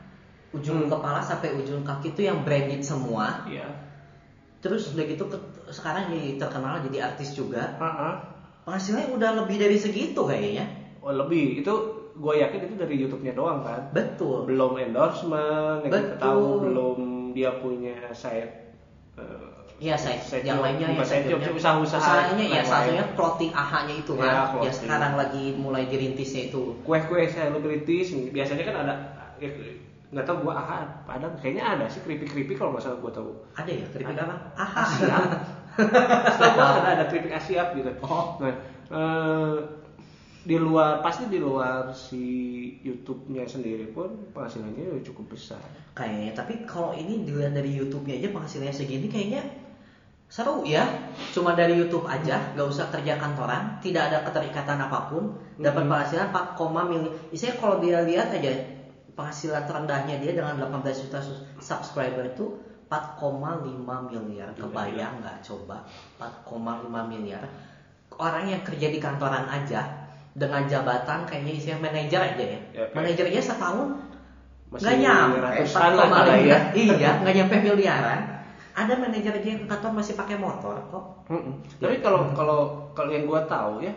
ujung 0.52 0.86
Hmm. 0.86 0.92
kepala 0.92 1.24
sampai 1.24 1.56
ujung 1.56 1.82
kaki 1.82 2.12
itu 2.12 2.28
yang 2.28 2.44
branded 2.44 2.84
semua. 2.84 3.48
Iya. 3.48 3.85
Terus 4.66 4.98
udah 4.98 5.06
gitu 5.06 5.24
ke- 5.30 5.46
sekarang 5.70 6.10
jadi 6.10 6.42
terkenal 6.42 6.82
jadi 6.82 7.14
artis 7.14 7.38
juga. 7.38 7.78
Ah, 7.78 8.18
Penghasilannya 8.66 9.14
udah 9.14 9.32
lebih 9.46 9.62
dari 9.62 9.78
segitu 9.78 10.26
kayaknya. 10.26 10.66
Oh 11.06 11.14
lebih 11.14 11.62
itu 11.62 11.74
gue 12.18 12.34
yakin 12.42 12.60
itu 12.66 12.76
dari 12.82 12.96
YouTube-nya 12.98 13.38
doang 13.38 13.62
kan. 13.62 13.94
Betul. 13.94 14.50
Belum 14.50 14.74
endorsement 14.82 15.86
yang 15.86 15.94
kita 15.94 16.18
tahu, 16.18 16.66
belum 16.66 16.98
dia 17.38 17.54
punya 17.62 18.10
site 18.10 18.50
eh, 19.22 19.54
Iya, 19.76 20.00
saya 20.00 20.18
Side 20.18 20.48
yang 20.48 20.64
lainnya 20.64 20.88
ya 20.98 21.04
side 21.04 21.28
job, 21.28 21.40
usaha-usaha 21.52 22.00
Usahanya 22.00 22.46
ya 22.48 22.56
yang 22.58 22.66
salah 22.66 22.88
satunya 22.88 23.06
clothing 23.12 23.52
ahanya 23.52 23.94
itu 24.02 24.12
Ya, 24.16 24.24
kan. 24.24 24.34
Ya, 24.34 24.44
clothing. 24.50 24.74
sekarang 24.82 25.14
lagi 25.20 25.44
mulai 25.54 25.84
dirintisnya 25.86 26.42
itu. 26.50 26.62
kue-kue 26.82 27.28
selebritis 27.28 28.08
biasanya 28.34 28.64
kan 28.66 28.76
ada 28.82 28.94
ya, 29.38 29.50
nggak 30.16 30.24
tahu 30.24 30.48
gua 30.48 30.56
aha 30.56 30.80
ada 31.12 31.28
kayaknya 31.36 31.76
ada 31.76 31.86
sih 31.92 32.00
keripik 32.00 32.32
keripik 32.32 32.56
kalau 32.56 32.72
nggak 32.72 32.88
salah 32.88 33.04
gua 33.04 33.12
tahu 33.12 33.36
Ada 33.52 33.72
ya 33.76 33.86
keripik 33.92 34.16
Ada. 34.16 34.24
apa? 34.24 34.36
Aha. 34.56 34.80
Asia 34.88 35.18
Setahu 35.76 36.56
gua 36.56 36.68
ada 36.80 36.90
ada 36.96 37.04
keripik 37.12 37.36
Asia 37.36 37.62
gitu. 37.76 37.92
Oh. 38.00 38.40
Nah, 38.40 38.56
eh, 38.88 39.56
di 40.46 40.56
luar 40.56 41.02
pasti 41.02 41.26
di 41.28 41.42
luar 41.42 41.90
si 41.92 42.24
YouTube-nya 42.86 43.44
sendiri 43.44 43.90
pun 43.92 44.30
penghasilannya 44.32 44.94
udah 44.94 45.04
cukup 45.04 45.34
besar. 45.34 45.60
Kayaknya, 45.98 46.32
tapi 46.38 46.54
kalau 46.70 46.94
ini 46.94 47.26
dilihat 47.26 47.52
dari 47.52 47.74
YouTube-nya 47.74 48.22
aja 48.22 48.30
penghasilannya 48.30 48.72
segini 48.72 49.10
kayaknya 49.10 49.42
seru 50.30 50.62
ya. 50.62 50.86
Cuma 51.34 51.58
dari 51.58 51.74
YouTube 51.76 52.06
aja, 52.06 52.54
nggak 52.54 52.68
usah 52.70 52.94
kerja 52.94 53.18
kantoran, 53.18 53.82
tidak 53.82 54.14
ada 54.14 54.22
keterikatan 54.22 54.78
apa 54.80 55.10
pun, 55.10 55.34
dapat 55.58 55.82
Mhm. 55.82 55.90
penghasilan 55.92 56.28
4, 56.30 56.84
mili. 56.86 57.10
Isinya 57.34 57.56
kalau 57.58 57.76
dia 57.82 58.06
lihat 58.06 58.30
aja 58.30 58.54
penghasilan 59.16 59.64
terendahnya 59.66 60.20
dia 60.20 60.36
dengan 60.36 60.60
18 60.60 61.04
juta 61.08 61.20
subscriber 61.60 62.28
itu 62.28 62.56
4,5 62.92 64.12
miliar. 64.12 64.52
Kebayang 64.54 65.24
nggak 65.24 65.38
coba 65.42 65.88
4,5 66.22 67.12
miliar. 67.12 67.44
Orang 68.16 68.48
yang 68.48 68.62
kerja 68.64 68.88
di 68.92 69.00
kantoran 69.02 69.48
aja 69.50 70.08
dengan 70.36 70.68
jabatan 70.68 71.24
kayaknya 71.26 71.54
isinya 71.56 71.90
manajer 71.90 72.22
aja 72.22 72.44
ya. 72.44 72.60
Ya, 72.76 72.86
Manajernya 72.92 73.42
setahun 73.42 74.06
nggak 74.76 74.96
nyampe 75.00 75.38
ratusan 75.40 75.92
4,5 75.96 75.96
lah 75.96 76.08
kali 76.12 76.52
ya. 76.52 76.60
iya 76.84 77.10
nggak 77.24 77.36
nyampe 77.38 77.56
miliaran 77.64 78.22
ada 78.76 78.94
manajer 79.00 79.32
aja 79.40 79.48
yang 79.56 79.64
kantor 79.72 79.92
masih 80.04 80.20
pakai 80.20 80.36
motor 80.36 80.76
kok 80.92 81.06
Mm-mm. 81.32 81.64
Tapi 81.80 82.04
kalau 82.04 82.28
kalau 82.36 82.60
kalau 82.94 83.10
yang 83.10 83.26
gua 83.26 83.48
tahu 83.50 83.82
ya, 83.82 83.90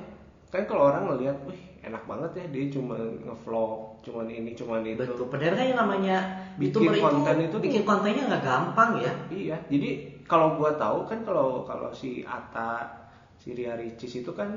kan 0.48 0.64
kalau 0.64 0.88
orang 0.88 1.12
ngelihat, 1.12 1.37
wih 1.44 1.60
enak 1.84 2.00
banget 2.08 2.30
ya 2.40 2.44
dia 2.48 2.64
cuma 2.72 2.96
ngevlog, 2.96 3.88
cuma 4.00 4.23
ini, 4.25 4.55
cuma 4.55 4.81
itu. 4.81 4.97
betul 4.97 5.26
padahal 5.26 5.55
kan 5.55 5.67
yang 5.67 5.78
namanya 5.78 6.17
Bikin 6.57 6.90
youtuber 6.90 6.95
konten 6.99 7.37
itu, 7.38 7.47
itu 7.50 7.57
bikin 7.61 7.83
kontennya 7.85 8.23
nggak 8.31 8.43
gampang 8.43 8.90
ya 8.99 9.12
Iya, 9.28 9.57
jadi 9.69 9.88
kalau 10.25 10.55
gua 10.55 10.75
tahu 10.75 11.05
kan 11.05 11.19
kalau 11.23 11.62
kalau 11.64 11.90
si 11.90 12.23
Ata, 12.23 12.88
si 13.37 13.52
Ria 13.52 13.75
Ricis 13.75 14.12
itu 14.17 14.31
kan 14.33 14.49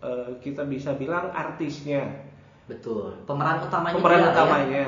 eh, 0.00 0.30
kita 0.38 0.62
bisa 0.64 0.94
bilang 0.94 1.30
artisnya, 1.32 2.02
betul 2.66 3.12
pemeran 3.24 3.62
utamanya 3.62 3.94
pemeran 3.96 4.18
dia, 4.18 4.24
ya. 4.24 4.32
utamanya. 4.32 4.84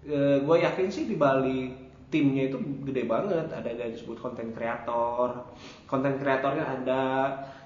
Eh, 0.00 0.36
gua 0.40 0.56
yakin 0.56 0.88
sih 0.88 1.04
di 1.04 1.14
balik 1.14 1.76
timnya 2.10 2.48
itu 2.48 2.58
gede 2.82 3.04
banget, 3.06 3.46
ada 3.52 3.70
dari 3.70 3.92
disebut 3.94 4.18
konten 4.18 4.50
kreator, 4.50 5.46
konten 5.86 6.18
kreatornya 6.18 6.64
ada. 6.66 7.04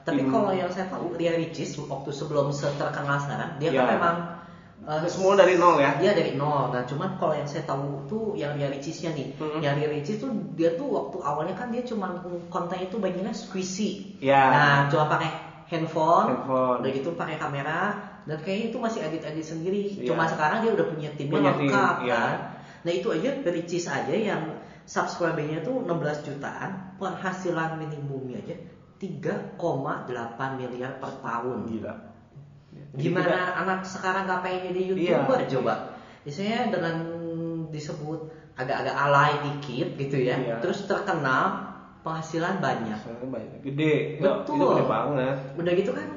tapi 0.04 0.20
tim- 0.20 0.28
kalau 0.28 0.52
yang 0.52 0.68
saya 0.68 0.84
tahu 0.92 1.16
Ria 1.16 1.32
Ricis 1.32 1.80
waktu 1.80 2.12
sebelum 2.12 2.52
terkenal 2.52 3.16
sekarang 3.16 3.56
dia 3.56 3.72
kan 3.72 3.86
Ya. 3.88 3.92
memang 3.96 4.16
eh, 4.84 5.08
semua 5.08 5.34
dari 5.36 5.56
nol 5.56 5.80
ya. 5.80 5.96
Dia 5.96 6.12
dari 6.12 6.36
nol. 6.36 6.72
Nah, 6.72 6.84
cuman 6.84 7.16
kalau 7.16 7.34
yang 7.34 7.48
saya 7.48 7.64
tahu 7.64 8.04
tuh 8.08 8.24
yang 8.36 8.54
Ria 8.56 8.68
Ricisnya 8.68 9.16
nih. 9.16 9.34
Mhm. 9.36 9.60
Yang 9.64 9.74
Ria 9.80 9.88
Ricis 9.90 10.16
tuh 10.20 10.30
dia 10.54 10.70
tuh 10.76 10.88
waktu 10.92 11.16
awalnya 11.24 11.54
kan 11.56 11.72
dia 11.72 11.82
cuma 11.82 12.20
kontennya 12.52 12.88
tuh 12.92 13.00
banyaknya 13.00 13.32
squishy. 13.32 14.20
Ya. 14.20 14.42
Nah, 14.52 14.76
cuma 14.92 15.08
pakai 15.08 15.30
handphone, 15.72 16.28
Handphone. 16.36 16.78
udah 16.84 16.90
gitu 16.92 17.08
pakai 17.16 17.40
kamera 17.40 17.96
dan 18.24 18.36
kayaknya 18.40 18.66
itu 18.72 18.78
masih 18.80 19.00
edit-edit 19.04 19.44
sendiri. 19.44 19.84
Iya. 20.00 20.12
Cuma 20.12 20.28
sekarang 20.28 20.64
dia 20.64 20.72
udah 20.76 20.86
punya 20.88 21.10
timnya 21.16 21.34
Punya 21.40 21.52
tim, 21.56 21.60
lengkap 21.68 21.96
iya. 22.04 22.14
kan. 22.16 22.34
Nah, 22.84 22.92
itu 22.92 23.08
aja 23.12 23.28
Ricis 23.40 23.84
aja 23.88 24.12
yang 24.14 24.42
subscribernya 24.84 25.64
tuh 25.64 25.80
16 25.88 26.28
jutaan, 26.28 26.92
penghasilan 27.00 27.80
minimumnya 27.80 28.36
aja 28.44 28.56
3,8 29.00 30.60
miliar 30.60 31.00
per 31.00 31.12
tahun. 31.24 31.58
Gila. 31.68 32.13
Gimana 32.94 33.58
anak 33.58 33.82
sekarang 33.82 34.26
gak 34.26 34.42
pengen 34.42 34.70
jadi 34.70 34.80
youtuber 34.94 35.38
Iya. 35.42 35.50
coba? 35.58 35.74
Biasanya 36.22 36.58
dengan 36.70 36.96
disebut 37.68 38.20
agak-agak 38.54 38.94
alay 38.94 39.32
dikit 39.42 39.88
gitu 39.98 40.16
ya, 40.22 40.38
Iya. 40.38 40.56
terus 40.62 40.86
terkenal 40.86 41.74
penghasilan 42.06 42.62
banyak. 42.62 42.98
Banyak. 43.26 43.60
Gede. 43.66 44.22
Ya, 44.22 44.38
Betul. 44.38 44.54
Itu 44.56 44.64
gede 44.78 44.84
banget. 44.86 45.36
Udah 45.58 45.72
gitu 45.74 45.90
kan 45.90 46.08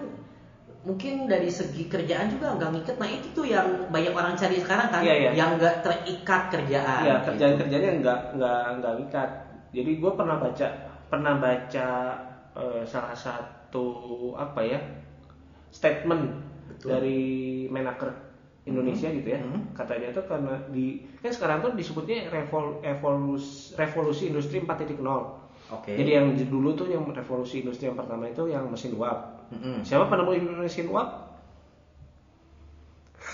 mungkin 0.88 1.28
dari 1.28 1.52
segi 1.52 1.90
kerjaan 1.92 2.32
juga 2.32 2.56
nggak 2.56 2.70
ngikat. 2.72 2.96
Nah 2.96 3.10
itu 3.12 3.28
tuh 3.36 3.44
yang 3.44 3.68
banyak 3.92 4.14
orang 4.14 4.38
cari 4.38 4.62
sekarang 4.62 4.88
kan, 4.88 5.02
Iya, 5.04 5.16
iya. 5.20 5.32
yang 5.36 5.58
nggak 5.58 5.82
terikat 5.84 6.42
kerjaan. 6.48 7.02
Iya, 7.04 7.16
gitu. 7.18 7.26
kerjaan-kerjanya 7.34 7.92
nggak 8.00 8.20
nggak 8.40 8.60
nggak 8.80 8.94
ngikat. 9.02 9.30
Jadi 9.74 9.92
gue 10.00 10.12
pernah 10.16 10.38
baca 10.40 10.68
pernah 11.10 11.34
baca 11.36 11.88
eh, 12.56 12.84
salah 12.86 13.18
satu 13.18 13.86
apa 14.34 14.62
ya 14.64 14.80
statement 15.70 16.47
Betul. 16.88 16.94
dari 16.96 17.20
Menaker 17.68 18.12
Indonesia 18.64 19.08
gitu 19.12 19.28
ya. 19.28 19.40
Mhm. 19.44 19.76
Katanya 19.76 20.08
tuh 20.12 20.24
karena 20.28 20.56
di 20.72 21.04
kan 21.20 21.32
sekarang 21.32 21.58
tuh 21.64 21.72
disebutnya 21.76 22.32
revol, 22.32 22.80
evolusi 22.84 23.76
revolusi 23.76 24.24
industri 24.32 24.60
4.0. 24.60 25.36
Oke. 25.68 25.92
Jadi 26.00 26.12
yang 26.16 26.32
dulu 26.48 26.72
tuh 26.72 26.88
yang 26.88 27.04
revolusi 27.12 27.60
industri 27.60 27.92
yang 27.92 28.00
pertama 28.00 28.28
itu 28.28 28.48
yang 28.48 28.68
mesin 28.72 28.96
uap. 28.96 29.52
Mm-mm. 29.52 29.84
Siapa 29.84 30.08
penemu 30.08 30.64
mesin 30.64 30.88
uap? 30.88 31.28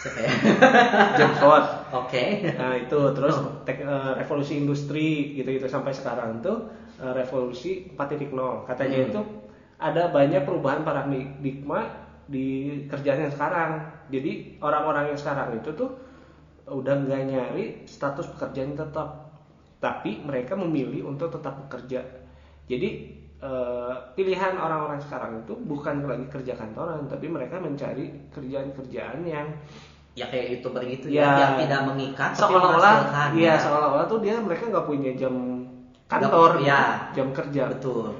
James 1.17 1.39
Watt. 1.39 1.65
Oke. 1.93 2.23
Nah 2.55 2.75
itu 2.75 2.99
terus 3.15 3.35
tek- 3.63 3.83
eh, 3.83 4.11
revolusi 4.19 4.59
industri 4.59 5.35
gitu-gitu 5.37 5.67
sampai 5.69 5.93
sekarang 5.95 6.43
tuh 6.43 6.67
eh, 6.99 7.13
revolusi 7.13 7.87
4.0 7.93 8.65
katanya 8.67 8.97
Hmm. 9.03 9.09
itu 9.09 9.21
ada 9.79 10.07
banyak 10.07 10.41
perubahan 10.47 10.81
paradigma 10.83 11.91
di 12.25 12.47
kerjaan 12.85 13.23
yang 13.23 13.33
sekarang. 13.33 13.71
Jadi 14.07 14.57
orang-orang 14.59 15.11
yang 15.11 15.19
sekarang 15.19 15.57
itu 15.57 15.69
tuh 15.73 15.89
udah 16.63 16.95
nggak 16.95 17.21
nyari 17.27 17.65
status 17.83 18.31
pekerjaan 18.31 18.71
yang 18.71 18.79
tetap, 18.79 19.09
tapi 19.77 20.23
mereka 20.23 20.55
memilih 20.55 21.03
untuk 21.05 21.27
tetap 21.29 21.67
bekerja. 21.67 21.99
Jadi 22.65 22.89
eh, 23.37 23.93
pilihan 24.15 24.55
orang-orang 24.55 24.99
sekarang 24.99 25.43
itu 25.43 25.51
bukan 25.57 26.07
lagi 26.07 26.25
kerja 26.29 26.55
kantoran, 26.55 27.05
tapi 27.05 27.27
mereka 27.27 27.59
mencari 27.59 28.31
kerjaan-kerjaan 28.31 29.19
yang 29.23 29.47
Ya 30.13 30.29
kayak 30.29 30.61
youtuber 30.61 30.85
gitu 30.85 31.09
Ya. 31.09 31.25
ya, 31.25 31.33
yang 31.41 31.53
tidak 31.65 31.81
mengikat 31.89 32.37
seolah-olah 32.37 33.01
iya 33.33 33.57
ya. 33.57 33.65
seolah-olah 33.65 34.05
tuh 34.05 34.21
dia 34.21 34.37
mereka 34.37 34.69
nggak 34.69 34.85
punya 34.85 35.09
jam 35.17 35.33
kantor 36.05 36.61
Nggak- 36.61 36.69
ya. 36.69 36.81
jam 37.17 37.27
kerja 37.33 37.63
Betul. 37.73 38.13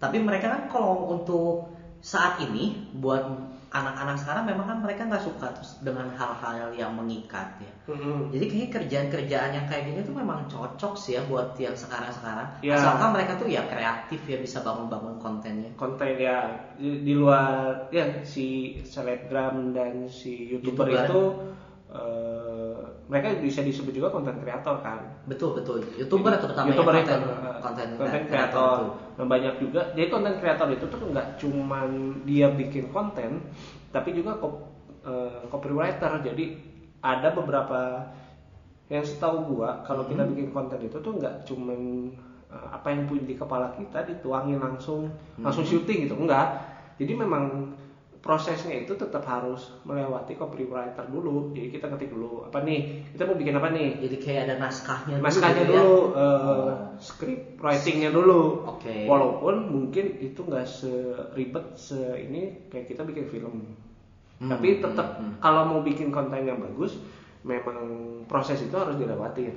Tapi 0.00 0.16
mereka 0.16 0.48
kan 0.48 0.62
kalau 0.72 1.12
untuk 1.12 1.68
saat 2.00 2.40
ini 2.40 2.90
buat 2.96 3.22
anak-anak 3.70 4.16
sekarang 4.18 4.44
memang 4.50 4.66
kan 4.66 4.78
mereka 4.82 5.06
nggak 5.06 5.22
suka 5.22 5.46
dengan 5.86 6.10
hal-hal 6.18 6.74
yang 6.74 6.90
mengikat 6.98 7.54
ya. 7.62 7.72
Mm-mm. 7.86 8.34
Jadi 8.34 8.44
kayaknya 8.50 8.70
kerjaan-kerjaan 8.74 9.50
yang 9.54 9.66
kayak 9.70 9.84
gini 9.86 10.00
tuh 10.02 10.16
memang 10.18 10.50
cocok 10.50 10.98
sih 10.98 11.14
ya 11.14 11.22
buat 11.30 11.54
yang 11.54 11.78
sekarang-sekarang. 11.78 12.50
Ya. 12.66 12.74
Asalkan 12.74 13.14
mereka 13.14 13.38
tuh 13.38 13.46
ya 13.46 13.62
kreatif 13.70 14.26
ya 14.26 14.42
bisa 14.42 14.66
bangun-bangun 14.66 15.22
kontennya. 15.22 15.70
konten 15.78 16.18
ya 16.18 16.50
di, 16.74 17.06
di 17.06 17.12
luar 17.14 17.86
ya 17.94 18.26
si 18.26 18.80
selebgram 18.82 19.70
dan 19.70 20.10
si 20.10 20.50
youtuber, 20.50 20.90
YouTuber. 20.90 21.06
itu 21.06 21.22
eh, 21.90 22.80
mereka 23.10 23.34
bisa 23.42 23.60
disebut 23.60 23.90
juga 23.90 24.08
konten 24.14 24.38
kreator 24.38 24.78
kan. 24.78 25.02
Betul 25.26 25.58
betul. 25.58 25.82
Youtuber 25.98 26.38
terutama 26.38 26.70
YouTuber 26.70 26.94
ya, 26.94 27.02
konten 27.02 27.20
konten, 27.98 28.20
kreator 28.30 28.78
nah, 29.18 29.26
banyak 29.26 29.54
juga. 29.58 29.90
Jadi 29.92 30.06
konten 30.06 30.34
kreator 30.38 30.68
itu 30.70 30.86
tuh 30.86 30.98
nggak 31.10 31.26
cuman 31.42 31.88
dia 32.22 32.46
bikin 32.50 32.88
konten 32.94 33.42
tapi 33.90 34.14
juga 34.14 34.38
cop- 34.38 34.62
eh, 35.02 35.42
copywriter. 35.50 36.22
Jadi 36.22 36.44
ada 37.00 37.28
beberapa 37.32 38.06
yang 38.90 39.06
setahu 39.06 39.36
gua 39.46 39.82
kalau 39.86 40.02
kita 40.02 40.22
Hmm. 40.26 40.30
bikin 40.34 40.48
konten 40.50 40.78
itu 40.82 40.98
tuh 40.98 41.12
nggak 41.18 41.46
cuman 41.46 42.10
eh, 42.50 42.66
apa 42.74 42.90
yang 42.90 43.06
punya 43.06 43.22
di 43.26 43.34
kepala 43.38 43.70
kita 43.70 44.02
dituangin 44.02 44.58
langsung 44.58 45.10
langsung 45.38 45.62
Hmm. 45.62 45.70
syuting 45.74 46.06
gitu. 46.06 46.14
Enggak 46.18 46.58
jadi 46.98 47.16
memang 47.16 47.70
prosesnya 48.20 48.84
itu 48.84 48.92
tetap 48.92 49.24
harus 49.24 49.72
melewati 49.88 50.36
copywriter 50.36 51.08
dulu 51.08 51.56
jadi 51.56 51.72
kita 51.72 51.88
ketik 51.96 52.12
dulu 52.12 52.44
apa 52.44 52.60
nih 52.60 53.00
kita 53.16 53.24
mau 53.24 53.32
bikin 53.32 53.56
apa 53.56 53.68
nih 53.72 53.88
Jadi 53.96 54.16
kayak 54.20 54.40
ada 54.44 54.54
naskahnya 54.60 55.16
dulu 55.16 55.24
naskahnya 55.24 55.62
gitu 55.64 55.72
ya. 55.72 55.80
dulu, 55.80 55.98
eh, 56.12 56.38
Oh. 56.40 56.72
script 57.00 57.44
writingnya 57.56 58.10
dulu. 58.12 58.40
Oke. 58.68 59.08
Walaupun 59.08 59.54
mungkin 59.72 60.20
itu 60.20 60.36
nggak 60.36 60.68
seribet 60.68 61.66
se 61.76 61.96
ini 62.20 62.68
kayak 62.68 62.92
kita 62.92 63.08
bikin 63.08 63.24
film. 63.28 63.72
Hmm, 64.40 64.48
Tapi 64.52 64.80
tetap 64.84 65.16
hmm, 65.16 65.24
hmm. 65.24 65.34
kalau 65.40 65.62
mau 65.68 65.80
bikin 65.80 66.08
konten 66.12 66.44
yang 66.44 66.60
bagus, 66.60 67.00
memang 67.40 67.76
proses 68.28 68.60
itu 68.60 68.72
harus 68.76 68.96
dilewatin. 68.96 69.52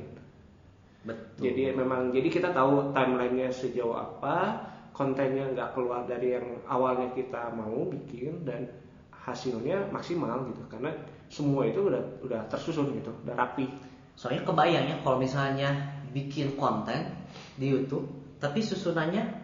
Betul. 1.04 1.52
Jadi 1.52 1.76
memang 1.76 2.16
jadi 2.16 2.28
kita 2.32 2.56
tahu 2.56 2.96
timelinenya 2.96 3.52
sejauh 3.52 3.96
apa, 3.96 4.56
kontennya 4.94 5.50
nggak 5.52 5.74
keluar 5.74 6.06
dari 6.06 6.38
yang 6.38 6.46
awalnya 6.70 7.10
kita 7.18 7.50
mau 7.52 7.90
bikin 7.90 8.46
dan 8.46 8.70
hasilnya 9.12 9.90
maksimal 9.90 10.46
gitu 10.52 10.62
karena 10.70 10.94
semua 11.28 11.66
itu 11.66 11.90
udah 11.90 12.22
udah 12.22 12.42
tersusun 12.48 12.94
gitu, 12.94 13.10
udah 13.26 13.34
rapi. 13.34 13.66
Soalnya 14.14 14.46
kebayang 14.46 14.86
ya 14.86 14.96
kalau 15.02 15.18
misalnya 15.18 15.74
bikin 16.14 16.54
konten 16.54 17.10
di 17.58 17.74
YouTube 17.74 18.06
tapi 18.38 18.62
susunannya 18.62 19.42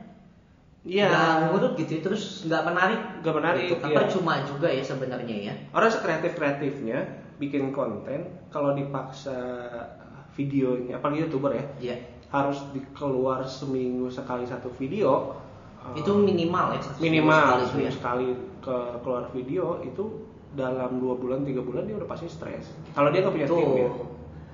Iya. 0.79 1.11
nggak 1.11 1.35
ngurut 1.51 1.73
gitu 1.75 1.99
terus 1.99 2.47
nggak 2.47 2.63
menarik 2.63 3.01
Nggak 3.19 3.35
menarik, 3.35 3.63
gitu. 3.67 3.75
kan 3.83 3.89
iya. 3.91 3.97
percuma 3.99 4.33
juga 4.47 4.67
ya 4.71 4.79
sebenarnya 4.79 5.35
ya 5.51 5.53
Orang 5.75 5.91
sekreatif 5.91 6.39
kreatifnya 6.39 7.03
bikin 7.35 7.75
konten 7.75 8.47
kalau 8.47 8.71
dipaksa 8.71 9.35
videonya 10.39 10.95
apalagi 11.03 11.27
youtuber 11.27 11.51
ya 11.51 11.65
Iya. 11.83 11.95
Harus 12.29 12.61
dikeluar 12.73 13.41
seminggu 13.45 14.05
sekali 14.09 14.45
satu 14.45 14.69
video 14.77 15.33
Itu 15.97 16.13
minimal 16.21 16.77
ya. 16.77 16.81
satu 16.85 16.97
minimal 17.01 17.41
sekali 17.41 17.65
seminggu 17.65 17.89
ya. 17.89 17.93
sekali 17.93 18.27
ke 18.59 18.77
keluar 19.01 19.23
video 19.33 19.65
itu 19.81 20.03
dalam 20.53 20.97
dua 21.01 21.17
bulan 21.17 21.45
tiga 21.45 21.61
bulan 21.61 21.85
dia 21.85 21.95
udah 21.97 22.09
pasti 22.09 22.29
stres 22.29 22.69
kalau 22.93 23.09
dia 23.09 23.21
nggak 23.25 23.33
punya 23.33 23.47
tim 23.49 23.69
ya. 23.77 23.89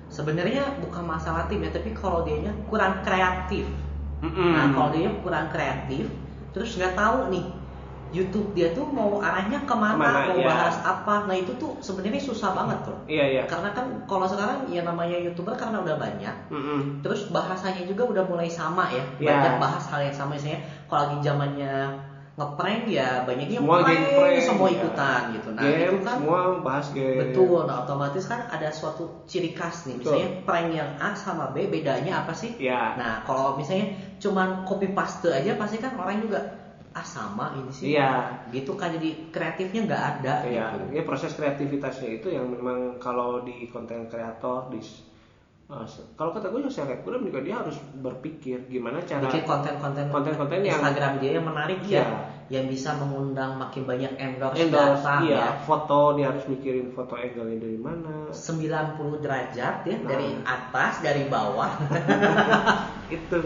Sebenarnya 0.06 0.62
bukan 0.86 1.02
masalah 1.02 1.50
tim 1.50 1.66
ya, 1.66 1.70
tapi 1.74 1.90
kalau 1.90 2.22
dianya 2.22 2.54
kurang 2.70 3.02
kreatif. 3.02 3.66
Mm-mm. 4.22 4.54
Nah, 4.54 4.70
kalau 4.70 4.94
dia 4.94 5.10
kurang 5.18 5.50
kreatif, 5.50 6.06
terus 6.54 6.78
nggak 6.78 6.94
tahu 6.94 7.26
nih 7.34 7.42
YouTube 8.10 8.54
dia 8.54 8.70
tuh 8.70 8.86
mau 8.86 9.18
arahnya 9.18 9.62
ke 9.62 9.74
mana, 9.74 9.98
Ke 9.98 10.00
mana, 10.00 10.20
mau 10.28 10.38
iya. 10.38 10.46
bahas 10.46 10.76
apa. 10.78 11.14
Nah 11.26 11.34
itu 11.34 11.52
tuh 11.54 11.74
sebenarnya 11.78 12.22
susah 12.22 12.50
banget 12.52 12.78
tuh. 12.84 12.96
iya 13.06 13.24
iya 13.26 13.42
Karena 13.44 13.70
kan 13.70 13.86
kalau 14.04 14.24
sekarang 14.24 14.66
ya 14.68 14.82
namanya 14.82 15.18
youtuber 15.18 15.54
karena 15.54 15.82
udah 15.82 15.96
banyak, 15.96 16.34
Mm-mm. 16.48 17.02
terus 17.02 17.26
bahasanya 17.28 17.82
juga 17.82 18.06
udah 18.06 18.24
mulai 18.24 18.46
sama 18.46 18.86
ya, 18.88 19.02
Iya. 19.16 19.26
banyak 19.28 19.54
bahas 19.58 19.84
hal 19.86 20.00
yang 20.02 20.14
sama 20.14 20.34
misalnya 20.34 20.60
kalau 20.86 21.00
lagi 21.08 21.18
zamannya 21.20 21.74
ngeprank 22.36 22.84
ya 22.86 23.24
banyak 23.24 23.48
yang 23.48 23.64
semua 23.64 23.80
prank, 23.80 24.12
prank 24.12 24.38
semua 24.44 24.68
ya. 24.68 24.74
ikutan 24.76 25.20
gitu. 25.32 25.48
Nah 25.50 25.62
game 25.64 25.80
itu 25.80 25.98
kan 26.04 26.16
semua 26.20 26.40
bahas 26.60 26.86
game 26.92 27.16
betul, 27.18 27.58
nah 27.64 27.76
otomatis 27.80 28.24
kan 28.24 28.40
ada 28.46 28.68
suatu 28.68 29.24
ciri 29.24 29.56
khas 29.56 29.88
nih, 29.88 29.96
misalnya 29.96 30.28
Betul. 30.30 30.44
prank 30.44 30.68
yang 30.70 30.90
A 31.00 31.16
sama 31.16 31.48
B 31.48 31.64
bedanya 31.66 32.20
apa 32.20 32.36
sih? 32.36 32.52
ya 32.60 32.92
Nah, 32.94 33.24
kalau 33.24 33.56
misalnya 33.56 33.88
cuman 34.20 34.62
copy 34.62 34.92
paste 34.92 35.32
aja 35.32 35.56
pasti 35.56 35.80
kan 35.80 35.96
orang 35.96 36.20
juga 36.20 36.40
ah 36.96 37.04
sama 37.04 37.52
ini 37.54 37.68
sih. 37.68 37.92
iya 37.92 38.40
Gitu 38.48 38.72
kan 38.72 38.88
jadi 38.90 39.28
kreatifnya 39.28 39.84
nggak 39.84 40.02
ada 40.16 40.34
Iya, 40.42 40.64
gitu. 40.72 40.84
ya 40.96 41.02
proses 41.04 41.30
kreativitasnya 41.30 42.08
itu 42.16 42.32
yang 42.32 42.48
memang 42.48 42.96
kalau 42.96 43.44
di 43.44 43.68
konten 43.68 44.08
kreator 44.08 44.66
di 44.66 44.80
uh, 45.66 45.84
se- 45.84 46.08
kalau 46.14 46.32
kata 46.32 46.48
gue 46.48 46.58
ya 46.58 46.72
selebgram 46.72 47.20
juga 47.20 47.40
dia 47.40 47.60
harus 47.60 47.76
berpikir 47.94 48.64
gimana 48.66 49.02
cara 49.02 49.22
Bikin 49.22 49.44
konten-konten 49.44 50.08
konten-konten 50.08 50.58
yang 50.62 50.80
Instagram 50.80 51.12
dia 51.18 51.30
yang 51.32 51.44
menarik 51.44 51.78
Iya. 51.84 52.00
ya, 52.00 52.06
yang 52.48 52.64
bisa 52.64 52.94
mengundang 52.94 53.58
makin 53.58 53.82
banyak 53.84 54.12
endorse, 54.16 54.56
endorse, 54.56 55.02
datang 55.02 55.20
iya, 55.20 55.36
ya. 55.36 55.48
foto 55.60 56.14
dia 56.14 56.30
harus 56.30 56.46
mikirin 56.46 56.94
foto 56.94 57.12
angle-nya 57.12 57.58
dari 57.58 57.74
mana. 57.76 58.30
90 58.30 59.18
derajat 59.18 59.76
ya 59.82 59.96
Nah. 59.98 60.06
dari 60.06 60.28
atas 60.40 60.92
dari 61.02 61.26
bawah 61.26 61.74
Itu. 63.06 63.38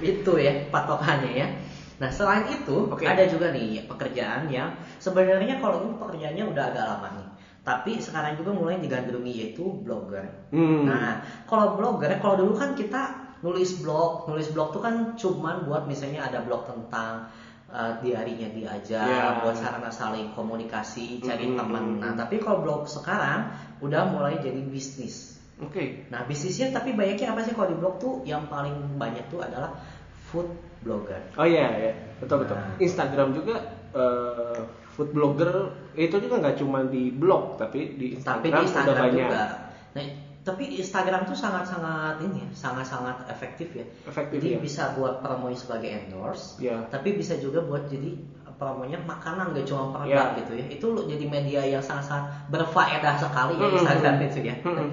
itu 0.00 0.32
ya 0.36 0.52
patokannya 0.70 1.32
ya. 1.36 1.48
Nah 1.98 2.10
selain 2.10 2.50
itu 2.50 2.90
Oke. 2.90 3.06
ada 3.06 3.22
juga 3.26 3.54
nih 3.54 3.86
pekerjaan 3.86 4.50
yang 4.50 4.74
sebenarnya 4.98 5.62
kalau 5.62 5.86
ini 5.86 5.94
pekerjaannya 5.98 6.44
udah 6.50 6.64
agak 6.74 6.84
lama 6.84 7.08
nih. 7.18 7.28
Tapi 7.64 7.96
sekarang 7.96 8.36
juga 8.36 8.52
mulai 8.52 8.76
digandrungi 8.76 9.32
yaitu 9.32 9.64
blogger. 9.80 10.28
Hmm. 10.52 10.84
Nah 10.84 11.22
kalau 11.48 11.78
blogger, 11.78 12.12
kalau 12.20 12.36
dulu 12.36 12.52
kan 12.58 12.76
kita 12.76 13.14
nulis 13.40 13.80
blog, 13.80 14.28
nulis 14.28 14.52
blog 14.52 14.72
tuh 14.72 14.82
kan 14.84 15.16
cuman 15.16 15.64
buat 15.68 15.84
misalnya 15.88 16.28
ada 16.28 16.44
blog 16.44 16.64
tentang 16.68 17.28
uh, 17.72 17.92
diarinya 18.04 18.48
dia 18.52 18.68
aja, 18.72 19.00
Ya. 19.04 19.24
buat 19.40 19.56
sarana 19.56 19.88
saling 19.88 20.32
komunikasi, 20.36 21.20
cari 21.24 21.52
Hmm, 21.52 21.56
teman. 21.56 21.84
Nah 22.04 22.12
tapi 22.16 22.36
kalau 22.40 22.60
blog 22.64 22.80
sekarang 22.84 23.48
udah 23.80 24.12
mulai 24.12 24.40
jadi 24.40 24.60
bisnis. 24.64 25.40
Oke. 25.60 26.04
Nah 26.12 26.24
bisnisnya 26.28 26.68
tapi 26.68 26.92
banyaknya 26.92 27.32
apa 27.32 27.40
sih 27.44 27.56
kalau 27.56 27.72
di 27.72 27.76
blog 27.80 27.96
tuh 27.96 28.14
yang 28.26 28.44
paling 28.48 28.74
banyak 29.00 29.24
tuh 29.32 29.40
adalah 29.40 29.72
food 30.28 30.48
blogger. 30.84 31.20
Oh 31.34 31.42
iya, 31.42 31.66
ya. 31.80 31.92
betul 32.20 32.44
betul. 32.44 32.54
Nah. 32.54 32.76
Instagram 32.78 33.28
juga 33.32 33.56
eh, 33.90 34.60
food 34.92 35.10
blogger 35.10 35.50
itu 35.94 36.16
juga 36.18 36.38
nggak 36.38 36.56
cuma 36.56 36.84
di 36.84 37.10
blog 37.10 37.56
tapi 37.56 37.96
di 37.96 38.14
Tapi 38.14 38.46
Instagram, 38.46 38.52
di 38.52 38.66
Instagram 38.68 38.92
udah 38.92 39.02
banyak. 39.02 39.28
juga. 39.28 39.44
Nah 39.94 40.04
tapi 40.44 40.64
Instagram 40.76 41.24
tuh 41.24 41.32
sangat-sangat 41.34 42.20
ini 42.20 42.44
ya, 42.44 42.48
sangat-sangat 42.52 43.16
efektif 43.26 43.72
ya. 43.72 43.86
Efektif 44.04 44.36
Jadi 44.38 44.48
ya. 44.50 44.58
bisa 44.60 44.92
buat 44.92 45.18
promonya 45.18 45.56
sebagai 45.56 45.88
endorse, 45.88 46.60
Ya. 46.60 46.84
tapi 46.86 47.16
bisa 47.16 47.32
juga 47.40 47.64
buat 47.64 47.88
jadi 47.88 48.12
promonya 48.54 49.00
makanan 49.00 49.50
gak 49.50 49.64
cuma 49.64 49.90
produk 49.90 50.12
Ya. 50.30 50.36
gitu 50.38 50.52
ya. 50.52 50.66
Itu 50.68 50.92
lo 50.92 51.08
jadi 51.08 51.24
media 51.24 51.64
yang 51.64 51.80
sangat-sangat 51.80 52.52
berfaedah 52.52 53.16
sekali 53.16 53.56
ya 53.56 53.66
Hmm. 53.66 53.76
Instagram 53.80 54.14
itu 54.20 54.38
ya. 54.44 54.54
Mm-mm. 54.60 54.88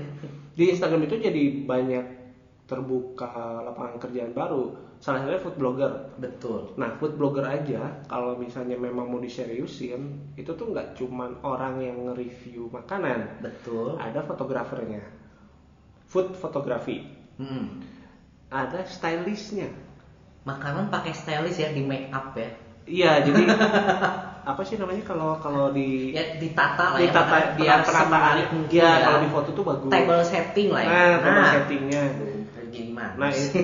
Di 0.55 0.63
Instagram 0.71 1.01
itu 1.03 1.15
jadi 1.19 1.43
banyak 1.61 2.05
terbuka 2.65 3.29
lapangan 3.61 3.99
kerjaan 3.99 4.31
baru. 4.31 4.71
Salah 5.01 5.25
satunya 5.25 5.41
food 5.41 5.57
blogger. 5.57 5.93
Betul. 6.21 6.77
Nah, 6.77 6.93
food 7.01 7.17
blogger 7.17 7.41
aja 7.49 8.05
kalau 8.05 8.37
misalnya 8.37 8.77
memang 8.77 9.09
mau 9.09 9.17
diseriusin, 9.17 10.31
itu 10.37 10.53
tuh 10.53 10.69
nggak 10.69 10.93
cuman 10.93 11.41
orang 11.41 11.81
yang 11.81 11.97
nge-review 12.05 12.69
makanan, 12.69 13.41
Betul. 13.41 13.97
ada 13.97 14.21
fotografernya. 14.21 15.01
Food 16.05 16.37
fotografi. 16.37 17.01
Mm-mm. 17.41 17.81
Ada 18.53 18.85
stylistnya. 18.85 19.73
Makanan 20.45 20.93
pakai 20.93 21.17
stylist 21.17 21.57
ya 21.57 21.73
di 21.73 21.81
make 21.81 22.13
up 22.13 22.37
ya. 22.37 22.53
Iya, 22.85 23.11
jadi 23.25 23.43
apa 24.51 24.61
sih 24.65 24.77
namanya 24.77 25.05
kalau 25.05 25.37
kalau 25.37 25.69
di 25.69 26.13
Ya 26.17 26.37
ditata 26.37 26.97
lah 26.97 26.99
ya, 27.01 27.13
ditata 27.13 27.29
makanya 27.29 27.49
biar 27.57 27.79
penataan 27.85 28.33
ya, 28.69 28.89
ya. 28.89 28.91
kalau 29.05 29.19
di 29.21 29.29
foto 29.29 29.49
tuh 29.53 29.65
bagus. 29.65 29.89
Table 29.89 30.23
setting 30.25 30.69
lah 30.69 30.81
ya. 30.85 30.89
Nah, 30.89 31.13
table 31.21 31.45
settingnya. 31.57 32.03
Nah 33.17 33.29
itu, 33.29 33.59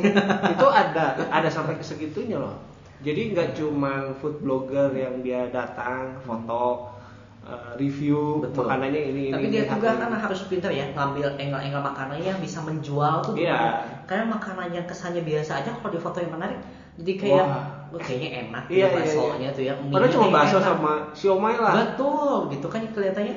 itu 0.51 0.67
ada 0.67 1.05
ada 1.27 1.49
sampai 1.49 1.75
ke 1.75 1.83
segitunya 1.83 2.37
loh. 2.37 2.55
Jadi 2.97 3.31
nggak 3.31 3.53
cuma 3.53 4.09
food 4.17 4.41
blogger 4.41 4.89
yang 4.91 5.21
dia 5.21 5.45
datang 5.47 6.17
foto 6.25 6.89
eh, 7.45 7.77
review 7.77 8.41
Betul. 8.41 8.65
makanannya 8.65 9.01
ini 9.13 9.23
Tapi 9.29 9.43
ini 9.45 9.53
dia 9.53 9.63
ini, 9.63 9.71
juga 9.71 9.89
kan 9.95 10.11
harus 10.11 10.39
pintar 10.49 10.73
ya 10.73 10.89
ngambil 10.91 11.37
angle-angle 11.37 11.83
makanan 11.85 12.17
yang 12.19 12.39
bisa 12.41 12.59
menjual 12.59 13.21
tuh. 13.21 13.37
Iya. 13.37 13.53
gimana. 13.53 14.03
Karena 14.09 14.25
makanan 14.33 14.67
yang 14.73 14.85
kesannya 14.89 15.21
biasa 15.21 15.61
aja 15.61 15.69
kalau 15.77 15.93
di 15.93 16.01
foto 16.01 16.17
yang 16.19 16.33
menarik 16.33 16.57
jadi 16.97 17.13
kayak 17.13 17.45
Wah. 17.45 17.61
"Wah, 17.93 18.01
kayaknya 18.01 18.29
enak 18.49 18.63
Iya, 18.67 18.73
ya 18.73 18.81
iya, 18.81 18.95
baksonya 18.97 19.37
iya. 19.45 19.49
tuh 19.53 19.63
ya. 19.63 19.73
Padahal 19.77 20.11
cuma 20.11 20.27
bakso 20.33 20.57
sama 20.59 20.93
siomay 21.13 21.55
lah. 21.55 21.73
Betul, 21.77 22.49
gitu 22.51 22.67
kan 22.67 22.81
kelihatannya 22.89 23.35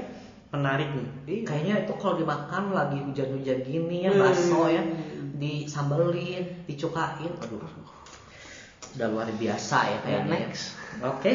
menarik 0.51 0.88
nih. 0.90 1.09
Iya. 1.29 1.42
Kayaknya 1.46 1.75
itu 1.85 1.92
kalau 1.94 2.14
dimakan 2.16 2.64
lagi 2.73 2.99
hujan-hujan 3.05 3.59
gini 3.62 4.09
ya 4.09 4.11
Hmm. 4.11 4.25
bakso 4.25 4.61
ya 4.66 4.83
disambelin, 5.40 6.68
dicukain, 6.68 7.33
aduh. 7.40 7.64
Udah 8.90 9.07
luar 9.09 9.29
biasa 9.33 9.76
ya 9.87 9.98
kayaknya. 10.03 10.29
ya. 10.29 10.38
next. 10.46 10.64
Oke. 11.00 11.31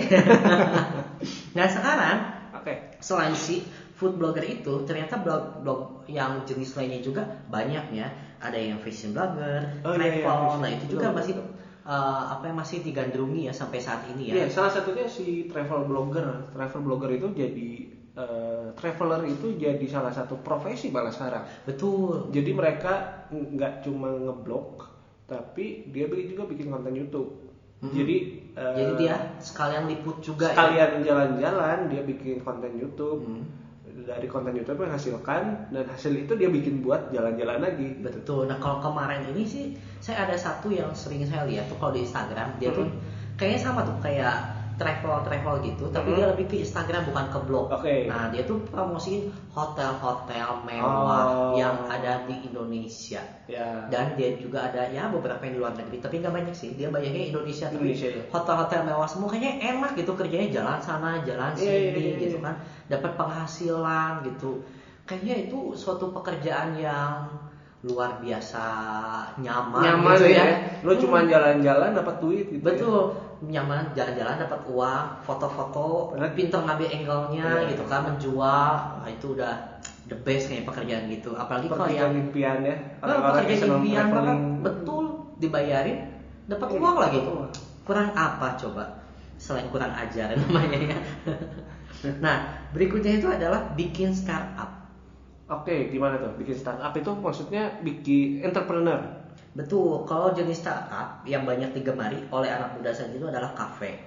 nah, 1.58 1.68
sekarang 1.72 2.18
Oke. 2.54 2.74
selain 3.00 3.34
si 3.34 3.64
food 3.96 4.20
blogger 4.20 4.44
itu 4.44 4.84
ternyata 4.84 5.16
blog-blog 5.18 6.04
yang 6.12 6.44
jenis 6.44 6.76
lainnya 6.76 7.00
juga 7.00 7.24
banyak 7.48 7.96
ya 7.96 8.12
ada 8.44 8.60
yang 8.60 8.78
fashion 8.84 9.16
blogger, 9.16 9.82
Oh, 9.82 9.96
iya, 9.96 10.20
iya, 10.20 10.28
travel, 10.28 10.38
fashion. 10.52 10.62
nah 10.62 10.70
itu 10.70 10.86
juga 10.92 11.08
masih 11.16 11.34
eh, 11.88 12.24
apa 12.36 12.44
yang 12.52 12.58
masih 12.60 12.78
digandrungi 12.84 13.48
ya 13.48 13.54
sampai 13.56 13.80
saat 13.80 14.04
ini 14.12 14.30
ya. 14.30 14.44
Iya, 14.44 14.48
salah 14.52 14.72
satunya 14.76 15.08
si 15.08 15.48
travel 15.48 15.88
blogger. 15.88 16.52
Travel 16.52 16.82
blogger 16.84 17.10
itu 17.16 17.28
jadi 17.32 17.68
eh, 18.16 18.68
traveler 18.74 19.28
itu 19.28 19.56
jadi 19.56 19.86
salah 19.86 20.10
satu 20.10 20.40
profesi 20.40 20.88
malah 20.90 21.12
sekarang. 21.12 21.44
Betul. 21.64 22.32
Jadi 22.32 22.52
mereka 22.52 23.28
nggak 23.30 23.84
cuma 23.84 24.08
ngeblog, 24.10 24.88
tapi 25.28 25.92
dia 25.92 26.08
juga 26.08 26.48
bikin 26.48 26.72
konten 26.72 26.96
YouTube. 26.96 27.44
Mhm. 27.84 27.92
Jadi 27.92 28.16
eh, 28.56 28.76
Jadi 28.80 28.92
dia 28.98 29.16
sekalian 29.38 29.84
liput 29.86 30.24
juga 30.24 30.48
ya. 30.48 30.56
sekalian 30.56 31.04
jalan-jalan 31.04 31.78
dia 31.92 32.02
bikin 32.02 32.40
konten 32.40 32.72
YouTube. 32.74 33.22
Hmm. 33.22 33.44
Dari 33.96 34.28
konten 34.28 34.52
YouTube 34.52 34.80
menghasilkan 34.80 35.72
dan 35.72 35.86
hasil 35.88 36.12
itu 36.14 36.36
dia 36.36 36.48
bikin 36.48 36.84
buat 36.84 37.12
jalan-jalan 37.12 37.64
lagi. 37.64 38.00
Betul. 38.00 38.46
Nah 38.46 38.60
kalau 38.60 38.80
kemarin 38.80 39.24
ini 39.32 39.44
sih 39.44 39.66
saya 40.00 40.28
ada 40.28 40.36
satu 40.36 40.68
yang 40.68 40.92
sering 40.92 41.24
saya 41.24 41.48
lihat 41.48 41.68
tuh 41.68 41.80
kalau 41.80 41.92
di 41.92 42.04
Instagram 42.04 42.60
dia 42.60 42.72
tuh 42.72 42.86
Mhm. 42.86 42.96
kayaknya 43.36 43.60
sama 43.60 43.84
tuh 43.84 43.96
kayak 44.00 44.55
travel 44.76 45.24
travel 45.24 45.56
gitu, 45.62 45.88
tapi 45.88 46.12
Mhm. 46.12 46.16
dia 46.16 46.26
lebih 46.28 46.46
ke 46.46 46.56
Instagram 46.60 47.02
bukan 47.06 47.26
ke 47.28 47.40
blog. 47.42 47.66
Oke. 47.72 47.96
Nah 48.06 48.28
dia 48.28 48.44
tuh 48.44 48.60
promosiin 48.66 49.28
hotel-hotel 49.50 50.62
mewah 50.62 51.24
Oh. 51.26 51.54
yang 51.54 51.84
ada 51.86 52.24
di 52.24 52.46
Indonesia. 52.46 53.24
Ya. 53.46 53.88
Dan 53.88 54.16
dia 54.16 54.36
juga 54.36 54.68
ada 54.68 54.86
ya 54.86 55.08
beberapa 55.08 55.40
yang 55.42 55.54
di 55.54 55.60
luar 55.60 55.74
negeri, 55.74 55.98
tapi 56.00 56.16
nggak 56.20 56.34
banyak 56.34 56.54
sih. 56.54 56.74
Dia 56.74 56.90
banyaknya 56.90 57.30
Indonesia, 57.30 57.68
tapi 57.68 57.82
Indonesia, 57.88 58.08
ya. 58.12 58.24
hotel-hotel 58.30 58.82
mewah 58.84 59.06
semua 59.06 59.28
kayaknya 59.28 59.54
enak 59.72 59.92
gitu 59.96 60.12
kerjanya 60.14 60.48
jalan 60.52 60.80
sana, 60.80 61.10
jalan 61.22 61.52
Iya, 61.54 61.60
sini 61.60 61.72
iya, 61.72 61.92
iya, 61.96 62.16
gitu 62.20 62.38
iya. 62.38 62.46
kan, 62.46 62.56
dapat 62.88 63.12
penghasilan 63.16 64.12
gitu. 64.24 64.52
Kayaknya 65.06 65.36
itu 65.46 65.60
suatu 65.74 66.10
pekerjaan 66.12 66.74
yang 66.76 67.30
luar 67.86 68.18
biasa 68.18 68.66
nyaman, 69.38 69.78
Nyaman 69.78 70.18
gitu 70.18 70.26
ya. 70.28 70.42
ya. 70.42 70.46
Lu 70.82 70.98
cuma 70.98 71.22
jalan-jalan 71.24 71.94
dapat 71.94 72.16
duit 72.18 72.50
gitu. 72.50 72.66
ya. 72.66 72.74
Nyaman 73.46 73.94
jalan-jalan 73.94 74.36
dapat 74.38 74.60
uang, 74.66 75.06
foto-foto, 75.22 75.88
pinter 76.34 76.60
ngambil 76.60 76.88
angle-nya 76.90 77.48
Iya. 77.62 77.70
gitu 77.72 77.84
kan, 77.86 78.02
menjual, 78.06 78.72
Wah, 78.98 79.08
itu 79.08 79.34
udah 79.34 79.54
the 80.06 80.18
best 80.18 80.48
kayak 80.48 80.66
pekerjaan 80.66 81.06
gitu. 81.08 81.34
Apalagi 81.34 81.66
kalau 81.66 81.88
yang 81.88 82.14
impian 82.14 82.62
ya. 82.62 82.76
Oh, 83.00 83.08
Orang-orang 83.08 83.44
yang 83.46 83.60
senang 83.60 83.82
impian 83.82 84.06
banget. 84.10 84.38
betul 84.62 85.04
dibayarin 85.38 85.98
dapat 86.46 86.68
Iya, 86.68 86.80
uang 86.80 86.98
lagi. 86.98 87.20
kurang 87.82 88.10
apa 88.12 88.48
coba? 88.56 88.84
Selain 89.36 89.68
kurang 89.68 89.92
ajar 89.92 90.34
namanya 90.40 90.80
ya. 90.80 90.98
Nah 92.18 92.38
berikutnya 92.72 93.18
itu 93.18 93.28
adalah 93.28 93.74
bikin 93.74 94.10
startup. 94.10 94.70
Oke, 95.46 95.90
gimana 95.90 96.18
tuh? 96.18 96.34
Bikin 96.36 96.54
startup 96.54 96.90
itu 96.92 97.12
maksudnya 97.14 97.78
bikin 97.80 98.42
entrepreneur. 98.42 99.15
Betul, 99.56 100.04
kalau 100.04 100.36
jenis 100.36 100.60
startup 100.60 101.24
yang 101.24 101.48
banyak 101.48 101.72
digemari 101.72 102.28
oleh 102.28 102.52
anak 102.52 102.76
muda 102.76 102.92
saat 102.92 103.16
itu 103.16 103.24
adalah 103.24 103.56
kafe. 103.56 104.04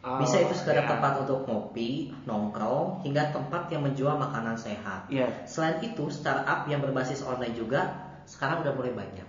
Oh, 0.00 0.20
Bisa 0.20 0.40
itu 0.40 0.52
sekedar 0.56 0.84
ya. 0.84 0.88
tempat 0.88 1.24
untuk 1.24 1.44
ngopi, 1.44 2.08
nongkrong, 2.24 3.00
hingga 3.04 3.32
tempat 3.32 3.68
yang 3.68 3.84
menjual 3.84 4.16
makanan 4.16 4.56
sehat. 4.56 5.08
Iya. 5.08 5.28
Selain 5.44 5.80
itu, 5.80 6.08
startup 6.08 6.68
yang 6.68 6.80
berbasis 6.80 7.20
online 7.20 7.52
juga 7.52 7.96
sekarang 8.24 8.60
udah 8.60 8.72
mulai 8.76 8.92
banyak. 8.92 9.28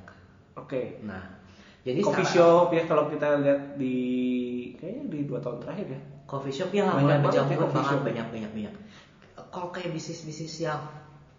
Oke. 0.56 1.00
Nah, 1.04 1.24
jadi 1.84 2.00
Coffee 2.04 2.24
startup- 2.24 2.68
shop 2.68 2.68
ya 2.72 2.84
kalau 2.88 3.04
kita 3.08 3.40
lihat 3.40 3.76
di 3.76 3.96
kayaknya 4.76 5.04
di 5.08 5.20
dua 5.24 5.40
tahun 5.40 5.60
terakhir 5.64 5.88
ya. 5.88 6.02
coffee 6.24 6.56
shop 6.56 6.72
yang 6.72 6.88
Banyak 6.88 7.04
mulai 7.04 7.20
banget 7.20 7.36
ya 7.36 7.44
banget 7.60 7.84
shop. 7.84 8.02
banyak 8.04 8.28
banyak 8.32 8.52
banyak. 8.56 8.74
Kalau 9.52 9.68
kayak 9.72 9.92
bisnis-bisnis 9.92 10.56
yang 10.64 10.80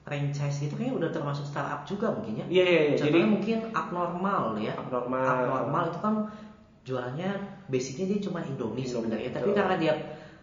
franchise 0.02 0.58
itu 0.66 0.74
kayaknya 0.74 0.94
udah 0.98 1.10
termasuk 1.14 1.46
startup 1.46 1.86
juga 1.86 2.10
mungkin 2.10 2.42
ya. 2.42 2.46
Iya 2.50 2.64
iya 2.66 2.80
iya. 2.82 2.94
Jadi 2.98 3.18
Contohnya 3.22 3.28
mungkin 3.30 3.58
abnormal 3.72 4.42
ya. 4.58 4.74
abnormal. 4.76 5.24
abnormal 5.24 5.82
itu 5.90 5.98
kan 6.02 6.14
jualannya 6.82 7.30
basicnya 7.70 8.06
dia 8.10 8.18
cuma 8.26 8.42
Indomie 8.42 8.82
Indomie, 8.82 8.90
sebenarnya 8.90 9.30
tapi 9.30 9.50
betul. 9.50 9.58
karena 9.62 9.74
dia 9.78 9.92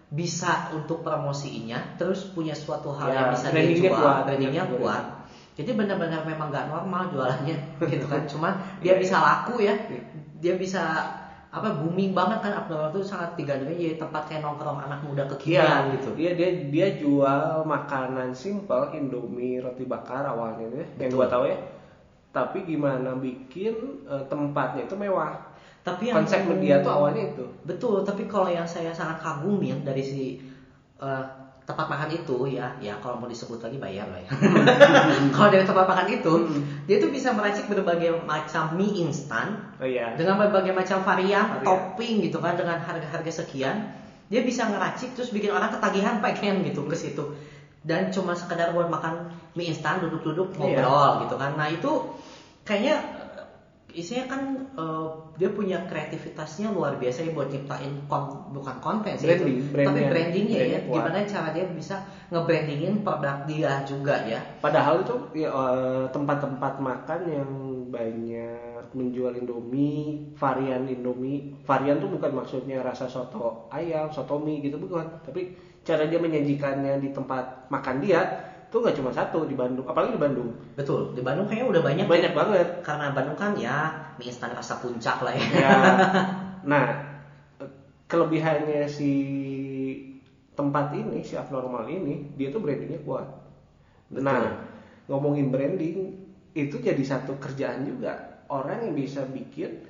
bisa 0.10 0.66
untuk 0.74 1.06
promosiinnya 1.06 1.94
terus 2.00 2.26
punya 2.26 2.58
suatu 2.58 2.90
hal 2.96 3.14
Ya, 3.14 3.16
yang 3.22 3.30
bisa 3.38 3.48
dia 3.54 3.70
jual 3.78 3.94
kuat, 3.94 4.26
brandingnya 4.26 4.64
kuat 4.66 5.04
jadi 5.54 5.70
benar-benar 5.76 6.24
memang 6.26 6.50
nggak 6.50 6.66
normal 6.66 7.12
jualannya 7.14 7.58
gitu 7.94 8.06
kan 8.10 8.26
cuma 8.26 8.58
dia 8.82 8.96
Iya, 8.98 9.02
bisa 9.06 9.16
iya. 9.20 9.26
laku 9.28 9.56
ya 9.62 9.76
Iya. 9.86 10.02
dia 10.40 10.54
bisa 10.58 10.82
apa 11.56 11.68
booming 11.80 12.12
banget 12.20 12.38
kan 12.46 12.54
abnormal 12.60 12.90
itu 12.94 13.02
sangat 13.12 13.30
digandrungi 13.40 13.84
jadi 13.86 13.98
tempat 14.04 14.22
kayak 14.28 14.42
nongkrong 14.46 14.80
anak 14.86 15.00
muda 15.08 15.24
Iya, 15.50 15.62
kekinian 15.64 15.82
gitu 15.96 16.10
Dia 16.18 16.30
dia 16.38 16.50
dia 16.74 16.86
jual 17.02 17.44
makanan 17.74 18.30
simpel, 18.42 18.82
Indomie, 18.98 19.62
roti 19.64 19.84
bakar 19.94 20.24
awalnya 20.32 20.66
ya, 20.80 20.86
yang 21.02 21.12
gua 21.18 21.28
tahu 21.34 21.44
ya. 21.52 21.56
Tapi 22.38 22.58
gimana 22.70 23.10
bikin 23.26 23.74
eh, 24.14 24.24
tempatnya 24.32 24.82
itu 24.88 24.96
mewah. 25.04 25.32
tapi 25.88 26.04
yang 26.12 26.18
Konsep 26.18 26.42
media 26.52 26.76
tuh 26.84 26.92
awalnya 26.98 27.22
itu. 27.32 27.46
Betul, 27.70 27.96
tapi 28.08 28.24
kalau 28.32 28.48
yang 28.48 28.68
saya 28.68 28.92
sangat 28.96 29.18
kagumin 29.24 29.84
dari 29.88 30.04
si 30.12 30.18
eh, 31.02 31.24
tempat 31.70 31.86
makan 31.86 32.10
itu 32.10 32.38
ya, 32.50 32.74
ya 32.82 32.98
kalau 32.98 33.22
mau 33.22 33.30
disebut 33.30 33.62
lagi 33.62 33.78
bayar 33.78 34.10
lah 34.10 34.18
ya. 34.18 34.32
kalau 35.38 35.54
dari 35.54 35.62
tempat 35.62 35.86
makan 35.86 36.08
itu, 36.10 36.34
Hmm. 36.42 36.62
dia 36.90 36.98
tuh 36.98 37.14
bisa 37.14 37.30
meracik 37.30 37.70
berbagai 37.70 38.26
macam 38.26 38.74
mie 38.74 39.06
instan 39.06 39.70
Oh 39.78 39.86
iya. 39.86 40.18
dengan 40.18 40.42
berbagai 40.42 40.74
macam 40.74 41.06
varian, 41.06 41.46
Varian. 41.46 41.62
topping 41.62 42.26
gitu 42.26 42.42
kan 42.42 42.58
dengan 42.58 42.82
harga-harga 42.82 43.46
sekian. 43.46 43.86
Dia 44.34 44.42
bisa 44.42 44.66
ngeracik 44.66 45.14
terus 45.14 45.30
bikin 45.30 45.54
orang 45.54 45.70
ketagihan 45.70 46.18
pengen 46.18 46.66
gitu 46.66 46.90
ke 46.90 46.98
situ. 46.98 47.38
Dan 47.80 48.10
cuma 48.10 48.34
sekedar 48.34 48.74
buat 48.74 48.90
makan 48.90 49.30
mie 49.54 49.70
instan 49.70 50.02
duduk-duduk 50.02 50.58
Iya. 50.58 50.58
ngobrol 50.58 51.12
gitu 51.24 51.36
kan. 51.38 51.54
Nah, 51.54 51.70
itu 51.70 51.92
kayaknya 52.66 53.19
isinya 53.96 54.26
kan 54.32 54.42
eh, 54.78 55.06
dia 55.40 55.50
punya 55.50 55.78
kreativitasnya 55.90 56.68
luar 56.76 56.94
biasa 57.02 57.26
ya 57.26 57.32
buat 57.34 57.48
nyiptain 57.50 57.94
kon- 58.06 58.46
bukan 58.52 58.76
konten 58.84 59.14
sih 59.18 59.26
Branding, 59.28 59.58
itu, 59.58 59.72
brandnya. 59.74 59.88
tapi 59.90 60.02
brandingnya 60.12 60.58
ya 60.58 60.60
Brandnya 60.60 60.80
kuat. 60.86 60.94
gimana 60.96 61.20
cara 61.26 61.48
dia 61.56 61.66
bisa 61.66 61.96
ngebrandingin 62.30 62.94
produk 63.06 63.36
dia 63.50 63.72
juga 63.88 64.16
ya 64.28 64.40
Padahal 64.62 65.02
itu 65.04 65.14
ya, 65.34 65.50
eh, 65.50 66.06
tempat-tempat 66.14 66.74
makan 66.80 67.22
yang 67.28 67.50
banyak 67.90 68.84
menjual 68.94 69.34
Indomie, 69.40 70.20
varian 70.38 70.84
Indomie. 70.86 71.50
Varian 71.66 71.98
tuh 72.04 72.10
bukan 72.10 72.32
maksudnya 72.36 72.82
rasa 72.86 73.06
soto 73.10 73.66
ayam, 73.72 74.10
soto 74.14 74.38
mie 74.38 74.62
gitu 74.62 74.78
bukan, 74.78 75.06
tapi 75.26 75.50
cara 75.88 76.04
dia 76.06 76.20
menyajikannya 76.22 77.00
di 77.02 77.10
tempat 77.10 77.70
makan 77.74 77.98
dia 78.04 78.20
tuh 78.70 78.80
nggak 78.80 78.96
cuma 78.96 79.10
satu 79.10 79.44
di 79.44 79.54
Bandung, 79.54 79.84
apalagi 79.84 80.14
di 80.14 80.22
Bandung. 80.22 80.50
betul 80.74 81.12
di 81.12 81.22
Bandung 81.22 81.46
kayaknya 81.46 81.68
udah 81.68 81.82
banyak 81.82 82.06
Banyak 82.06 82.34
banget. 82.34 82.68
karena 82.82 83.06
Bandung 83.12 83.34
kan 83.34 83.52
ya 83.54 83.78
mie 84.16 84.26
instan 84.26 84.54
rasa 84.54 84.78
puncak 84.78 85.20
lah 85.20 85.34
ya 85.34 85.46
Ya. 85.56 85.70
Nah, 86.70 86.86
kelebihannya 88.06 88.84
si 88.86 89.12
tempat 90.54 90.92
ini, 90.92 91.24
si 91.24 91.34
abnormal 91.34 91.88
ini, 91.88 92.36
dia 92.36 92.52
tuh 92.52 92.60
brandingnya 92.60 93.00
kuat. 93.02 93.26
Betul. 94.10 94.28
Nah, 94.28 94.44
ngomongin 95.08 95.50
branding 95.50 95.98
itu 96.52 96.76
jadi 96.78 97.00
satu 97.00 97.40
kerjaan 97.40 97.86
juga. 97.86 98.44
Orang 98.46 98.84
yang 98.84 98.94
bisa 98.94 99.24
bikin 99.24 99.88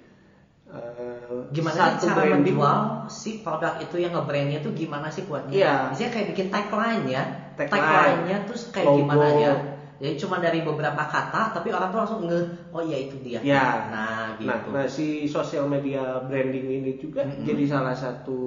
eh, 0.69 1.49
gimana 1.49 1.97
satu 1.97 1.97
sih 1.97 2.05
cara 2.05 2.21
branding. 2.21 2.53
menjual 2.53 2.77
si 3.09 3.41
produk 3.41 3.81
itu 3.81 3.95
yang 3.97 4.13
nge-brandnya 4.13 4.59
tuh 4.61 4.71
gimana 4.71 5.09
sih 5.09 5.25
kuatnya 5.25 5.49
Iya. 5.51 5.73
misalnya 5.89 6.11
kayak 6.13 6.27
bikin 6.29 6.47
tagline 6.49 7.05
ya. 7.09 7.23
Tagline-nya 7.67 8.37
terus 8.47 8.71
kayak 8.71 8.87
Logo. 8.87 8.99
gimana 9.03 9.27
ya? 9.35 9.53
Jadi 9.99 10.15
cuma 10.15 10.39
dari 10.39 10.63
beberapa 10.63 11.03
kata 11.03 11.51
tapi 11.51 11.75
orang 11.75 11.91
tuh 11.91 11.99
langsung 11.99 12.21
nge 12.23 12.39
oh 12.71 12.79
iya 12.79 12.97
itu 13.03 13.19
dia. 13.19 13.39
Ya. 13.43 13.91
nah 13.91 14.23
gitu. 14.39 14.47
Nah, 14.47 14.59
nah 14.71 14.85
si 14.87 15.27
sosial 15.27 15.67
media 15.67 16.23
branding 16.23 16.71
ini 16.71 16.95
juga 16.95 17.27
Mm-mm. 17.27 17.43
jadi 17.43 17.63
salah 17.67 17.91
satu 17.91 18.39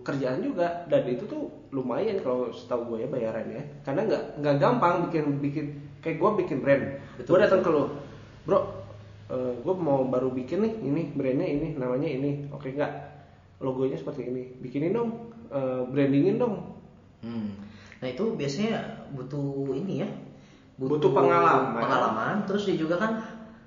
kerjaan 0.00 0.40
juga 0.40 0.88
dan 0.88 1.04
itu 1.04 1.28
tuh 1.28 1.52
lumayan 1.68 2.16
kalau 2.24 2.48
setahu 2.48 2.96
gue 2.96 3.04
ya 3.04 3.08
bayarannya. 3.12 3.84
Karena 3.84 4.08
nggak 4.08 4.22
nggak 4.40 4.56
gampang 4.56 4.94
bikin 5.12 5.24
bikin 5.44 5.66
kayak 6.00 6.16
gue 6.16 6.30
bikin 6.48 6.58
brand. 6.64 6.84
Betul, 7.20 7.36
gue 7.36 7.38
datang 7.44 7.60
ke 7.60 7.68
lo 7.68 7.84
bro 8.48 8.80
gue 9.62 9.74
mau 9.78 10.02
baru 10.10 10.32
bikin 10.34 10.64
nih 10.64 10.72
ini 10.80 11.02
brandnya 11.12 11.44
ini 11.44 11.68
namanya 11.76 12.08
ini. 12.08 12.48
Oke 12.56 12.72
nggak. 12.72 12.92
Logonya 13.60 14.00
seperti 14.00 14.32
ini. 14.32 14.56
Bikinin 14.64 14.96
dong 14.96 15.28
eh, 15.52 15.84
brandingin 15.92 16.40
dong. 16.40 16.80
Hmm. 17.20 17.68
Nah 18.00 18.08
itu 18.08 18.24
biasanya 18.32 18.80
butuh 19.12 19.76
ini 19.76 20.02
ya, 20.02 20.08
Butuh 20.80 21.12
pengalaman. 21.12 21.76
Pengalaman. 21.76 22.34
Terus 22.48 22.64
dia 22.64 22.76
juga 22.80 22.96
kan 22.96 23.20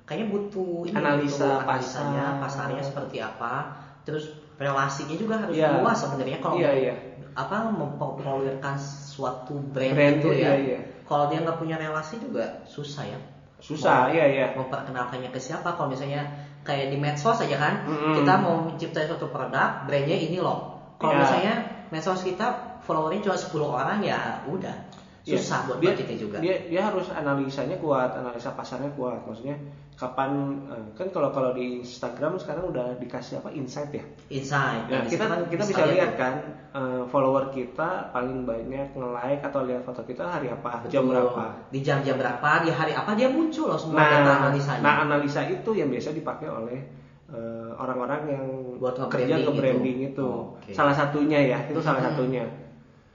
kayaknya 0.04 0.34
butuh 0.34 0.90
ini, 0.90 0.98
Analisa 0.98 1.38
butuh 1.38 1.62
analisanya, 1.62 2.26
pasar. 2.42 2.66
pasarnya 2.66 2.84
seperti 2.84 3.18
apa. 3.22 3.54
Terus 4.02 4.34
relasinya 4.58 5.14
juga 5.14 5.38
harus 5.38 5.54
Iya. 5.54 5.78
luas 5.78 5.98
sebenarnya 6.02 6.38
kalau 6.42 6.58
mau- 6.58 6.74
iya. 6.74 6.96
apa 7.34 7.58
mempopulerkan 7.66 8.76
suatu 8.78 9.58
brand, 9.74 9.94
Brand 9.94 10.18
itu 10.22 10.30
ya. 10.34 10.38
iya, 10.38 10.54
iya. 10.58 10.80
Kalau 11.04 11.30
dia 11.30 11.42
nggak 11.42 11.58
punya 11.58 11.78
relasi 11.78 12.18
juga 12.18 12.66
susah 12.66 13.06
ya. 13.06 13.20
susah 13.64 14.12
iya 14.12 14.26
iya 14.28 14.46
Memperkenalkannya 14.60 15.32
ke 15.32 15.40
siapa? 15.40 15.72
Kalau 15.72 15.88
misalnya 15.88 16.28
kayak 16.68 16.92
di 16.92 17.00
medsos 17.00 17.40
aja 17.40 17.56
kan, 17.56 17.88
Mm-mm. 17.88 18.20
kita 18.20 18.36
mau 18.36 18.60
menciptain 18.60 19.08
suatu 19.08 19.32
produk, 19.32 19.88
brandnya 19.88 20.20
ini 20.20 20.36
loh. 20.36 20.76
Kalau 21.00 21.16
Iya. 21.16 21.22
misalnya 21.24 21.54
medsos 21.88 22.20
kita 22.22 22.73
followernya 22.84 23.22
cuma 23.22 23.36
10 23.36 23.50
orang 23.64 24.00
ya 24.00 24.20
udah 24.46 24.76
Iya. 25.24 25.40
susah 25.40 25.60
buat 25.66 25.80
dia, 25.80 25.96
budgetnya 25.96 26.18
juga. 26.20 26.38
Dia 26.38 26.68
dia 26.68 26.82
harus 26.84 27.08
analisanya 27.10 27.80
kuat, 27.80 28.12
analisa 28.12 28.52
pasarnya 28.52 28.92
kuat. 28.92 29.24
Maksudnya 29.24 29.56
kapan 29.94 30.32
eh, 30.68 30.84
kan 30.94 31.08
kalau 31.10 31.32
kalau 31.32 31.56
di 31.56 31.80
Instagram 31.80 32.36
sekarang 32.36 32.68
udah 32.68 33.00
dikasih 33.00 33.40
apa 33.40 33.48
insight 33.50 33.88
ya. 33.90 34.04
Insight. 34.28 34.84
Ya, 34.86 35.00
Nah, 35.00 35.02
di 35.02 35.10
kita 35.10 35.24
kita 35.48 35.64
bisa 35.64 35.84
lihat 35.88 36.12
tuh. 36.12 36.20
kan 36.20 36.36
eh, 36.74 37.04
follower 37.08 37.48
kita 37.50 38.12
paling 38.12 38.44
banyak 38.44 38.92
nge-like 38.92 39.40
atau 39.42 39.64
lihat 39.64 39.82
foto 39.82 40.04
kita 40.04 40.28
hari 40.28 40.52
apa, 40.52 40.84
Betul. 40.84 40.92
jam 40.92 41.04
berapa. 41.08 41.44
Di 41.72 41.80
jam-jam 41.80 42.16
berapa, 42.18 42.50
di 42.60 42.70
hari 42.70 42.92
apa 42.92 43.12
dia 43.14 43.32
muncul 43.32 43.72
loh 43.72 43.80
semua 43.80 44.04
Nah, 44.04 44.10
data 44.20 44.32
analisanya. 44.44 44.84
nah 44.84 44.96
analisa 45.04 45.40
itu 45.42 45.72
yang 45.72 45.88
biasa 45.88 46.12
dipakai 46.12 46.52
oleh 46.52 46.84
eh, 47.30 47.72
orang-orang 47.74 48.22
yang 48.28 48.46
Buat 48.76 49.00
kerja 49.08 49.40
nge-branding 49.40 49.48
nge-branding 49.48 49.98
itu. 50.04 50.20
itu. 50.20 50.30
Oke. 50.60 50.70
Salah 50.70 50.92
satunya 50.92 51.40
ya, 51.40 51.58
itu 51.64 51.80
salah 51.80 52.04
Hmm. 52.04 52.12
satunya. 52.12 52.44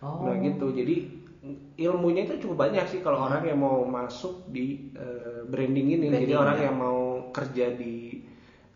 Oh. 0.00 0.26
Nah 0.26 0.34
gitu, 0.38 0.70
jadi 0.70 0.96
ilmunya 1.78 2.26
itu 2.26 2.34
cukup 2.42 2.66
banyak 2.66 2.84
sih 2.84 3.00
kalau 3.00 3.22
Hmm. 3.22 3.26
orang 3.30 3.42
yang 3.46 3.58
mau 3.58 3.82
masuk 3.82 4.50
di 4.50 4.90
eh, 4.92 5.46
branding 5.46 5.86
ini. 5.94 6.06
Branding, 6.10 6.22
jadi 6.26 6.34
orang 6.34 6.56
ya. 6.58 6.64
yang 6.68 6.76
mau 6.76 6.98
kerja 7.30 7.66
di 7.72 7.94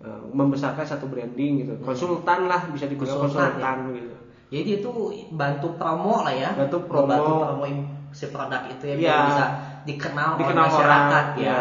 eh, 0.02 0.22
membesarkan 0.34 0.82
satu 0.82 1.06
branding 1.06 1.62
gitu, 1.62 1.72
konsultan 1.78 2.50
lah 2.50 2.66
bisa 2.70 2.86
dibilang 2.86 3.18
Hmm. 3.18 3.22
Konsultan, 3.26 3.50
konsultan, 3.54 3.78
ya. 3.78 3.94
gitu. 3.98 4.16
Jadi 4.52 4.62
dia 4.68 4.78
tuh 4.82 4.96
bantu 5.32 5.68
promo 5.74 6.14
lah 6.22 6.34
ya. 6.34 6.50
Bantu 6.52 6.78
promo. 6.84 7.08
Bantu 7.08 7.32
promoin 7.40 7.76
si 8.12 8.28
produk 8.28 8.62
itu 8.68 8.84
ya 8.84 8.94
biar 8.98 9.08
Iya. 9.08 9.18
bisa 9.24 9.44
dikenal, 9.82 10.30
Dikenal 10.36 10.60
oleh 10.60 10.68
masyarakat 10.68 11.26
orang, 11.32 11.40
ya. 11.40 11.50
ya. 11.56 11.60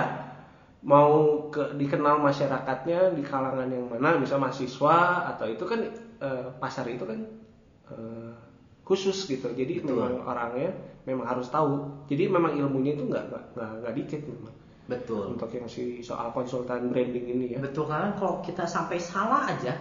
Mau 0.81 1.11
ke 1.47 1.77
dikenal 1.77 2.17
masyarakatnya 2.19 3.13
di 3.13 3.21
kalangan 3.21 3.69
yang 3.69 3.85
mana, 3.85 4.17
bisa 4.17 4.35
mahasiswa 4.35 4.97
atau 5.29 5.45
itu 5.45 5.61
kan 5.63 5.79
eh, 6.19 6.45
pasar 6.57 6.85
itu 6.85 7.05
kan 7.05 7.21
eh, 7.87 8.33
khusus 8.83 9.27
gitu. 9.29 9.51
Jadi 9.53 9.81
Betul. 9.81 9.95
memang 9.97 10.25
orangnya 10.25 10.69
memang 11.05 11.25
harus 11.25 11.47
tahu. 11.49 12.05
Jadi 12.09 12.29
memang 12.29 12.53
ilmunya 12.57 12.97
itu 12.97 13.05
nggak 13.07 13.25
nggak 13.55 13.93
dikit 13.97 14.21
memang. 14.27 14.55
Betul. 14.91 15.39
untuk 15.39 15.47
yang 15.55 15.71
si 15.71 16.03
soal 16.03 16.35
konsultan 16.35 16.91
branding 16.91 17.23
ini 17.23 17.45
ya. 17.55 17.59
Betul 17.63 17.87
karena 17.87 18.11
kalau 18.19 18.43
kita 18.43 18.67
sampai 18.67 18.99
salah 18.99 19.47
aja 19.47 19.71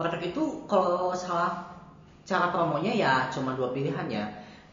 produk 0.00 0.20
itu 0.22 0.64
kalau 0.64 1.12
salah 1.12 1.76
cara 2.24 2.48
promonya 2.48 2.92
ya 2.96 3.12
cuma 3.28 3.52
dua 3.52 3.76
pilihan 3.76 4.06
ya. 4.08 4.24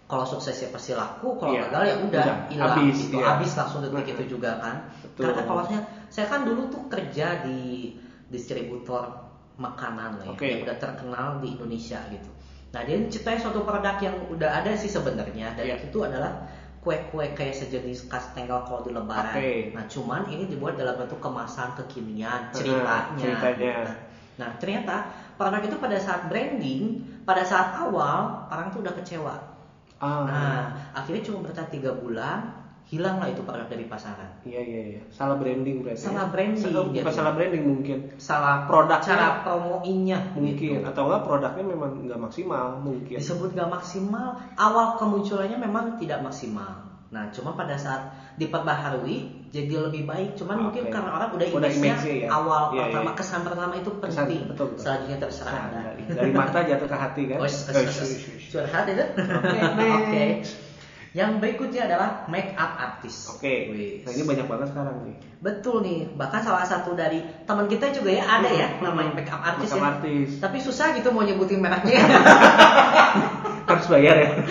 Kalau 0.04 0.28
sukses 0.28 0.54
ya 0.60 0.70
pasti 0.70 0.94
laku, 0.94 1.40
kalau 1.40 1.56
Iya. 1.58 1.68
gagal 1.72 1.84
ya 1.84 1.96
udah 2.06 2.26
hilang 2.52 2.76
habis, 2.76 2.98
gitu. 3.08 3.18
iya. 3.18 3.26
Habis 3.34 3.52
langsung 3.56 3.80
detik 3.82 4.08
itu 4.14 4.24
juga 4.38 4.52
kan. 4.62 4.76
Betul. 5.00 5.32
Karena 5.32 5.42
kalau 5.48 5.64
saya 5.66 5.82
saya 6.12 6.26
kan 6.30 6.40
dulu 6.44 6.62
tuh 6.70 6.84
kerja 6.92 7.28
di 7.42 7.92
distributor 8.30 9.10
makanan 9.58 10.22
lah 10.22 10.26
ya, 10.38 10.38
yang 10.44 10.62
udah 10.68 10.78
terkenal 10.78 11.28
di 11.40 11.56
Indonesia 11.56 11.98
gitu. 12.12 12.30
Nah 12.74 12.82
dia 12.82 12.98
ciptain 13.06 13.38
suatu 13.38 13.62
produk 13.62 13.96
yang 14.02 14.18
udah 14.34 14.50
ada 14.66 14.74
sih 14.74 14.90
sebenarnya 14.90 15.54
dan 15.54 15.66
Iya. 15.70 15.76
itu 15.78 16.00
adalah 16.02 16.42
kue-kue 16.84 17.32
kayak 17.32 17.56
sejenis 17.56 18.12
kastengel 18.12 18.66
kalau 18.68 18.82
di 18.84 18.92
lebaran. 18.92 19.40
Oke. 19.40 19.72
Nah, 19.72 19.88
cuman 19.88 20.28
ini 20.28 20.52
dibuat 20.52 20.76
dalam 20.76 21.00
bentuk 21.00 21.24
kemasan 21.24 21.80
kekinian, 21.80 22.52
ceritanya. 22.52 23.16
ceritanya. 23.16 23.74
Nah, 23.88 23.96
Nah, 24.34 24.50
ternyata 24.58 25.06
produk 25.38 25.62
itu 25.62 25.78
pada 25.78 25.96
saat 26.02 26.26
branding, 26.28 27.06
pada 27.24 27.46
saat 27.46 27.72
awal 27.78 28.50
orang 28.50 28.74
tuh 28.74 28.82
udah 28.82 28.92
kecewa. 28.98 29.36
Ah, 30.02 30.26
Nah, 30.28 30.62
akhirnya 30.92 31.24
cuma 31.24 31.46
bertahan 31.46 31.70
tiga 31.72 31.94
bulan, 31.96 32.63
hilanglah 32.94 33.26
itu 33.34 33.42
produk 33.42 33.66
dari 33.66 33.90
pasaran. 33.90 34.30
iya 34.46 34.62
iya 34.62 34.82
iya. 34.94 35.02
Salah 35.10 35.42
branding 35.42 35.82
berarti. 35.82 36.06
Salah 36.06 36.30
ya? 36.30 36.32
branding 36.32 36.62
Salah, 36.62 36.84
bukan 36.86 37.14
salah 37.14 37.34
branding 37.34 37.64
mungkin. 37.66 37.98
Salah 38.22 38.56
Produknya 38.70 39.02
cara 39.18 39.28
promoinnya 39.42 40.20
Mungkin 40.38 40.72
gitu. 40.78 40.86
atau 40.86 41.02
enggak 41.10 41.24
produknya 41.26 41.66
memang 41.66 41.90
nggak 42.06 42.22
maksimal 42.22 42.66
mungkin. 42.86 43.18
disebut 43.18 43.50
gak 43.58 43.70
maksimal 43.74 44.38
awal 44.56 45.02
kemunculannya 45.02 45.58
memang 45.58 45.98
tidak 45.98 46.22
maksimal 46.22 46.94
nah 47.14 47.30
cuma 47.30 47.54
pada 47.54 47.78
saat 47.78 48.10
diperbaharui 48.42 49.46
jadi 49.54 49.70
lebih 49.86 50.10
baik 50.10 50.34
cuman 50.34 50.58
Oke. 50.58 50.82
mungkin 50.82 50.84
karena 50.90 51.10
orang 51.14 51.30
udah 51.38 51.46
Udah 51.54 51.70
ya. 51.70 52.26
awal 52.34 52.74
Iya, 52.74 52.90
pertama 52.90 53.12
iya. 53.14 53.18
kesan 53.22 53.42
pertama 53.46 53.74
itu 53.78 53.90
Kesan, 54.02 54.26
penting 54.26 54.42
betul, 54.50 54.66
betul. 54.74 54.82
selanjutnya 54.82 55.18
terserah 55.22 55.54
anda 55.54 55.80
dari, 55.94 56.04
dari 56.10 56.32
mata 56.34 56.60
jatuh 56.66 56.88
ke 56.90 56.98
hati 56.98 57.22
kan. 57.30 57.38
Oh, 57.44 57.50
curhat 58.50 58.86
itu 58.90 59.06
Oke, 59.14 59.60
next. 59.78 60.63
Yang 61.14 61.38
berikutnya 61.38 61.86
adalah 61.86 62.26
make 62.26 62.58
up 62.58 62.74
artist 62.74 63.38
Oke. 63.38 63.70
Wih. 63.70 64.02
Nah 64.02 64.12
ini 64.12 64.24
banyak 64.26 64.48
banget 64.50 64.68
sekarang 64.74 64.96
nih. 65.06 65.16
betul 65.40 65.84
nih 65.84 66.10
bahkan 66.16 66.42
salah 66.42 66.66
satu 66.66 66.96
dari 66.96 67.22
teman 67.46 67.68
kita 67.68 67.92
juga 67.92 68.10
ya 68.10 68.24
ada 68.26 68.50
ya 68.50 68.68
namanya 68.82 69.14
make 69.14 69.30
up 69.30 69.44
artist 69.44 69.76
Makeup 69.76 69.84
ya 69.84 69.90
artist. 69.94 70.34
tapi 70.42 70.58
susah 70.58 70.96
gitu 70.98 71.14
mau 71.14 71.22
nyebutin 71.22 71.62
mereknya 71.62 72.02
Harus 73.70 73.88
bayar 73.88 74.16
ya. 74.18 74.30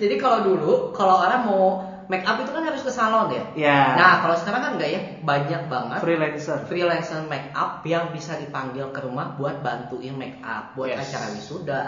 Jadi 0.00 0.14
kalau 0.16 0.44
dulu, 0.44 0.72
kalau 0.92 1.20
orang 1.20 1.42
mau 1.44 1.64
make 2.08 2.24
up 2.24 2.36
itu 2.36 2.48
kan 2.48 2.64
harus 2.64 2.80
ke 2.80 2.88
salon 2.88 3.28
ya. 3.28 3.44
Ya. 3.54 3.80
Nah, 3.94 4.12
kalau 4.20 4.32
sekarang 4.32 4.60
kan 4.60 4.72
enggak 4.74 4.90
ya, 4.90 5.00
banyak 5.20 5.62
banget 5.68 5.98
freelancer. 6.00 6.56
freelancer 6.64 7.20
make 7.24 7.52
up 7.52 7.84
yang 7.84 8.08
bisa 8.10 8.34
dipanggil 8.34 8.88
ke 8.90 9.00
rumah 9.00 9.36
buat 9.36 9.60
bantuin 9.60 10.16
make 10.16 10.40
up, 10.40 10.72
buat 10.72 10.88
Yes. 10.88 11.04
acara 11.04 11.26
wisuda, 11.30 11.80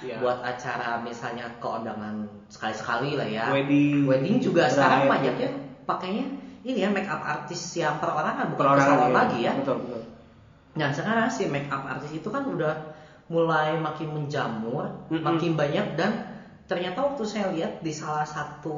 Ya. 0.00 0.16
buat 0.18 0.38
acara 0.40 0.98
misalnya 0.98 1.50
keundangan 1.58 2.22
sekali-sekali 2.46 3.18
lah 3.18 3.26
ya. 3.26 3.44
Wedding. 3.50 4.06
Wedding 4.06 4.36
juga 4.38 4.66
Bride. 4.66 4.74
sekarang 4.74 5.02
banyak 5.04 5.34
ya 5.36 5.50
pakainya 5.84 6.26
ini 6.62 6.80
ya 6.80 6.88
make 6.88 7.04
up 7.04 7.20
artis 7.20 7.60
yang 7.74 7.98
perorangan 7.98 8.48
bukan 8.48 8.56
ke 8.56 8.62
Perorangan, 8.64 8.88
salon 8.88 9.10
ya. 9.10 9.16
lagi 9.18 9.38
ya. 9.42 9.52
Betul 9.58 9.76
betul. 9.84 10.02
Nah 10.74 10.88
sekarang 10.90 11.26
si 11.28 11.42
make 11.46 11.68
up 11.68 11.82
artis 11.84 12.10
itu 12.10 12.28
kan 12.30 12.46
udah 12.46 12.94
mulai 13.26 13.74
makin 13.74 14.08
menjamur, 14.12 14.86
Mm-mm. 15.08 15.18
makin 15.20 15.56
banyak 15.56 15.86
dan 15.96 16.33
ternyata 16.64 16.98
waktu 17.02 17.22
saya 17.22 17.46
lihat 17.48 17.80
di 17.80 17.92
salah 17.92 18.24
satu 18.24 18.76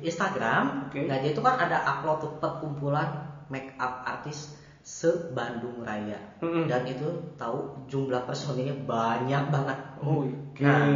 Instagram, 0.00 0.86
Oke. 0.86 1.04
nah 1.04 1.18
dia 1.18 1.30
itu 1.30 1.40
kan 1.40 1.58
ada 1.58 1.82
upload 1.84 2.38
perkumpulan 2.38 3.08
make 3.48 3.74
up 3.76 4.04
artis 4.04 4.54
se 4.80 5.10
Bandung 5.28 5.82
Raya 5.82 6.16
Mm-mm. 6.40 6.64
dan 6.64 6.86
itu 6.86 7.04
tahu 7.34 7.84
jumlah 7.84 8.24
personilnya 8.24 8.72
banyak 8.78 9.42
banget. 9.50 9.78
Oh, 10.00 10.24
oke. 10.24 10.62
Nah 10.62 10.88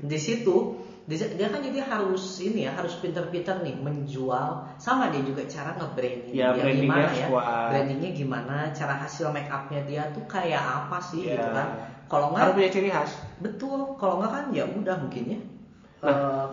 di 0.00 0.16
situ 0.16 0.72
di- 1.04 1.20
dia 1.36 1.52
kan 1.52 1.60
jadi 1.60 1.84
harus 1.84 2.40
ini 2.40 2.64
ya 2.64 2.72
harus 2.72 2.96
pinter-pinter 2.96 3.60
nih 3.60 3.76
menjual 3.76 4.64
sama 4.80 5.12
dia 5.12 5.20
juga 5.20 5.44
cara 5.44 5.76
nge-branding 5.76 6.32
Ya, 6.32 6.56
dia 6.56 6.64
brandingnya 6.64 6.80
gimana 6.80 7.10
ya 7.12 7.26
kuat. 7.28 7.66
brandingnya 7.68 8.10
gimana 8.14 8.56
cara 8.72 8.94
hasil 8.96 9.28
make 9.28 9.50
upnya 9.52 9.80
dia 9.84 10.02
tuh 10.08 10.24
kayak 10.24 10.62
apa 10.64 10.96
sih 10.98 11.28
Ya. 11.28 11.36
gitu 11.36 11.48
kan 11.52 11.68
kalau 12.08 12.32
Harus 12.32 12.40
nggak 12.40 12.56
punya 12.56 12.70
ciri 12.72 12.88
khas. 12.88 13.12
betul 13.36 14.00
kalau 14.00 14.16
nggak 14.16 14.32
kan 14.32 14.44
ya 14.50 14.64
udah 14.64 14.96
mungkin 14.96 15.24
ya 15.28 15.40
Nah. 16.04 16.46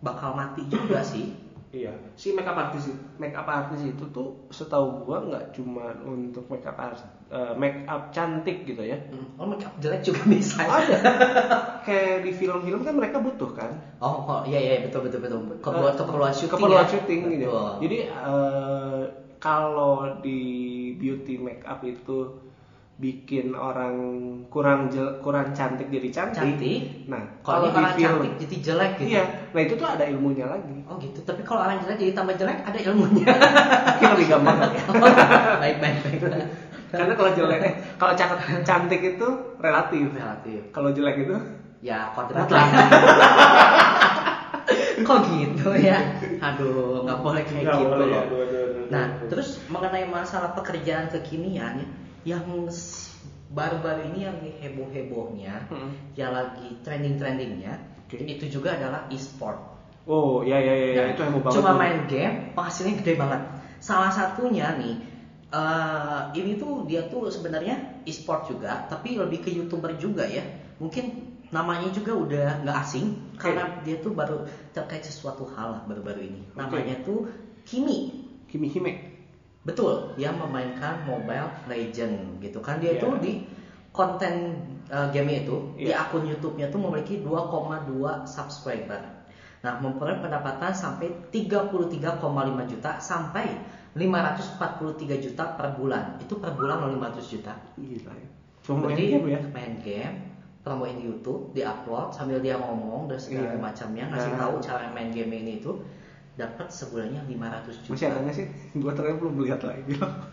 bakal 0.00 0.32
mati 0.32 0.64
juga 0.68 1.04
sih 1.04 1.50
Iya. 1.70 1.94
Si 2.18 2.34
makeup 2.34 2.58
artist 2.58 2.90
makeup 3.14 3.46
artist 3.46 3.86
itu 3.86 4.04
tuh 4.10 4.34
setahu 4.50 5.06
gua 5.06 5.22
nggak 5.22 5.54
cuma 5.54 5.94
untuk 6.02 6.42
makeup 6.50 6.74
artist, 6.74 7.06
eh, 7.30 7.54
make 7.54 7.86
up 7.86 8.10
cantik 8.10 8.66
gitu 8.66 8.82
ya. 8.82 8.98
Hmm, 9.06 9.38
oh 9.38 9.46
make 9.46 9.62
up 9.62 9.78
jelek 9.78 10.02
juga 10.02 10.26
bisa 10.26 10.66
Ada. 10.66 10.98
Kayak 11.86 12.26
di 12.26 12.30
film-film 12.34 12.82
kan 12.82 12.94
mereka 12.98 13.22
butuh 13.22 13.54
kan. 13.54 13.70
oh 14.02 14.26
kok 14.26 14.50
iya 14.50 14.58
iya 14.58 14.74
betul 14.82 15.06
betul 15.06 15.22
betul 15.22 15.38
keperluan 15.62 15.94
keperluan 15.94 16.32
syuting 16.34 16.52
keperluan 16.58 16.86
ya? 16.86 16.90
syuting 16.90 17.20
gitu. 17.38 17.48
Jadi 17.86 17.98
eh, 18.10 19.02
kalau 19.38 20.18
di 20.18 20.40
beauty 20.98 21.38
makeup 21.38 21.78
itu 21.86 22.34
bikin 23.00 23.56
orang 23.56 23.96
kurang 24.52 24.92
jel- 24.92 25.16
kurang 25.24 25.56
cantik 25.56 25.88
jadi 25.88 26.08
cantik. 26.12 26.36
cantik. 26.60 26.80
Nah, 27.08 27.22
kalau 27.40 27.72
orang 27.72 27.96
film 27.96 28.20
cantik 28.20 28.32
jadi 28.44 28.56
jelek 28.60 28.92
gitu. 29.00 29.08
Iya, 29.16 29.24
nah 29.50 29.60
itu 29.64 29.74
tuh 29.74 29.88
ada 29.88 30.04
ilmunya 30.04 30.44
lagi. 30.44 30.84
oh 30.84 31.00
gitu. 31.00 31.24
Tapi 31.24 31.40
kalau 31.40 31.64
orang 31.64 31.80
jelek 31.80 31.96
jadi 31.96 32.12
tambah 32.12 32.36
jelek 32.36 32.60
ada 32.60 32.78
ilmunya. 32.78 33.24
Mungkin 33.24 34.08
lebih 34.14 34.26
gampang. 34.28 34.56
Ya. 34.68 34.84
baik 35.64 35.76
baik 35.80 35.96
baik. 36.04 36.20
Karena 36.90 37.14
kalau 37.14 37.30
jelek, 37.32 37.60
kalau 37.96 38.12
cakep 38.12 38.38
cantik 38.60 39.00
itu 39.00 39.26
relatif. 39.56 40.06
relatif. 40.12 40.60
Kalau 40.68 40.90
jelek 40.92 41.16
itu? 41.24 41.36
Ya 41.80 42.12
kodrat 42.12 42.44
lah. 42.52 42.66
Kok 45.00 45.18
gitu 45.26 45.72
ya? 45.80 45.98
Aduh 46.38 47.02
nggak 47.02 47.18
boleh 47.24 47.42
kayak 47.42 47.64
Nggak 47.64 47.76
gitu 47.80 47.90
boleh 47.90 48.06
ya. 48.06 48.20
loh 48.20 48.24
nah 48.90 49.06
terus 49.30 49.62
mengenai 49.70 50.02
masalah 50.04 50.50
pekerjaan 50.50 51.06
kekinian 51.08 51.78
yang 52.24 52.44
baru-baru 53.50 54.14
ini 54.14 54.18
yang 54.28 54.36
heboh 54.62 54.88
hebohnya 54.94 55.66
Mm-mm. 55.66 55.90
yang 56.14 56.30
lagi 56.30 56.78
trending 56.86 57.18
trendingnya 57.18 57.74
Oke. 58.06 58.22
itu 58.22 58.46
juga 58.46 58.78
adalah 58.78 59.06
e-sport 59.10 59.58
Oh, 60.08 60.40
ya 60.42 60.56
ya 60.58 60.74
ya, 60.74 60.88
ya. 60.96 61.02
Nah, 61.06 61.08
itu 61.14 61.22
heboh 61.22 61.40
banget. 61.44 61.54
cuma 61.60 61.70
tuh. 61.70 61.78
main 61.78 61.98
game 62.08 62.34
penghasilnya 62.56 62.94
gede 63.02 63.14
banget 63.18 63.40
salah 63.78 64.10
satunya 64.10 64.74
nih 64.78 64.94
eh, 65.50 66.20
ini 66.34 66.52
tuh 66.56 66.86
dia 66.86 67.02
tuh 67.10 67.26
sebenarnya 67.28 68.02
e-sport 68.06 68.46
juga 68.48 68.86
tapi 68.86 69.18
lebih 69.18 69.42
ke 69.44 69.50
youtuber 69.50 69.94
juga 69.98 70.24
ya 70.26 70.42
mungkin 70.78 71.10
namanya 71.50 71.90
juga 71.90 72.14
udah 72.14 72.62
nggak 72.62 72.76
asing 72.86 73.06
Oke. 73.34 73.42
karena 73.42 73.82
dia 73.82 73.98
tuh 73.98 74.14
baru 74.14 74.46
terkait 74.70 75.02
sesuatu 75.02 75.42
hal 75.50 75.74
lah 75.74 75.82
baru-baru 75.84 76.22
ini 76.22 76.40
Oke. 76.54 76.58
namanya 76.62 76.94
tuh 77.02 77.26
Kimi 77.66 78.14
Kimi 78.46 78.66
Hime. 78.70 79.09
Betul 79.60 80.16
dia 80.16 80.32
memainkan 80.32 81.04
Mobile 81.04 81.50
Legend 81.66 82.40
gitu 82.40 82.58
kan 82.58 82.80
dia 82.80 82.96
Iya. 82.96 83.00
tuh 83.00 83.12
di 83.20 83.44
konten 83.90 84.56
eh, 84.86 85.08
game 85.12 85.44
itu 85.44 85.56
di 85.76 85.86
Iya. 85.86 86.02
akun 86.02 86.24
YouTube-nya 86.24 86.66
tuh 86.66 86.80
memiliki 86.80 87.22
2,2 87.22 88.24
subscriber. 88.24 88.98
Nah, 89.60 89.76
memperoleh 89.76 90.18
pendapatan 90.18 90.72
sampai 90.72 91.12
33,5 91.30 92.18
juta 92.66 92.96
sampai 92.96 93.44
543 93.94 95.20
juta 95.20 95.44
per 95.54 95.76
bulan. 95.76 96.16
Itu 96.18 96.40
per 96.40 96.56
bulan 96.56 96.80
loh 96.80 96.90
500 96.90 97.28
juta. 97.28 97.52
Gila 97.76 98.10
ya. 98.10 98.26
Cuma 98.64 98.88
main 98.88 98.96
Jadi 98.96 99.04
game 99.12 99.28
ya. 99.28 99.40
main 99.52 99.74
game, 99.78 100.16
promoin 100.60 100.96
di 100.96 101.04
YouTube, 101.04 101.52
di-upload 101.52 102.10
sambil 102.10 102.40
dia 102.40 102.56
ngomong 102.56 103.06
dan 103.06 103.18
segala 103.20 103.52
Iya. 103.52 103.60
macamnya 103.60 104.04
ngasih 104.08 104.32
Nah. 104.34 104.40
tahu 104.40 104.54
cara 104.58 104.84
main 104.90 105.10
game 105.10 105.32
ini 105.34 105.60
itu 105.60 105.70
dapat 106.40 106.66
sebulannya 106.72 107.20
500 107.28 107.74
juta. 107.84 107.92
Masih 107.92 108.06
ada 108.10 108.18
nggak 108.24 108.36
sih? 108.38 108.46
Gua 108.82 108.92
ternyata 108.96 109.16
belum 109.20 109.34
lihat 109.46 109.60
lagi. 109.68 109.82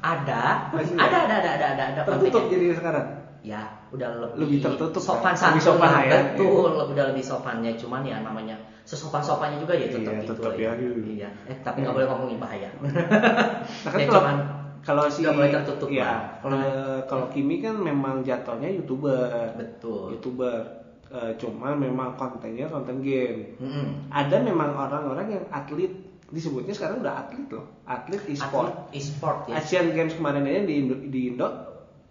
Ada, 0.02 0.42
Masih 0.72 0.96
ada, 0.96 1.06
ada? 1.06 1.20
ada, 1.26 1.36
ada, 1.42 1.50
ada, 1.58 1.66
ada, 1.74 1.84
ada 1.90 2.02
Tertutup 2.08 2.44
jadi 2.48 2.66
sekarang. 2.80 3.08
ya 3.38 3.62
udah 3.94 4.10
lebih, 4.18 4.40
Lebih 4.44 4.58
tertutup 4.66 5.02
sopan 5.02 5.34
kan? 5.38 5.54
Lebih 5.54 5.64
santun 5.64 5.78
sopan 5.78 5.90
lah, 5.94 6.02
ya. 6.04 6.12
betul 6.26 6.70
udah 6.94 7.06
lebih 7.14 7.24
sopannya 7.24 7.72
cuman 7.78 8.02
ya 8.04 8.18
namanya 8.20 8.56
sesopan 8.84 9.22
sopannya 9.24 9.58
juga 9.62 9.74
ya 9.78 9.88
tetap 9.88 10.12
Iya, 10.12 10.20
gitu 10.26 10.32
tetap 10.34 10.52
lah 10.52 10.56
ya. 10.58 10.72
iya 11.06 11.30
eh 11.46 11.58
tapi 11.62 11.78
nggak 11.86 11.96
boleh 11.96 12.08
ngomongin 12.10 12.40
bahaya 12.42 12.70
Nah 13.86 13.92
kan 13.94 14.00
Ya, 14.02 14.06
kalau 14.10 14.22
cuman 14.22 14.38
kalau 14.88 15.04
si 15.12 15.22
boleh 15.28 15.50
tertutup 15.52 15.90
ya, 15.92 16.04
lah. 16.08 16.20
kalau 16.40 16.60
kalau 17.12 17.26
Kimi 17.28 17.56
kan 17.60 17.76
memang 17.76 18.24
jatuhnya 18.24 18.70
youtuber, 18.72 19.52
betul 19.60 20.16
youtuber. 20.16 20.87
Eh, 21.08 21.32
cuma 21.40 21.72
memang 21.72 22.20
kontennya 22.20 22.68
konten 22.68 23.00
game. 23.00 23.56
Mm-mm. 23.64 24.12
Ada 24.12 24.44
memang 24.44 24.76
orang-orang 24.76 25.40
yang 25.40 25.46
atlet 25.48 25.88
disebutnya 26.28 26.76
sekarang 26.76 27.00
udah 27.00 27.24
atlet 27.24 27.48
loh, 27.48 27.64
atlet 27.88 28.20
e-sport. 28.28 28.68
Atlet 28.68 29.00
e-sport 29.00 29.40
ya 29.48 29.56
Asian 29.56 29.96
Games 29.96 30.12
kemarin 30.12 30.44
aja 30.44 30.68
di 30.68 30.76
Indo, 30.84 30.96
di 31.00 31.32
Indo 31.32 31.48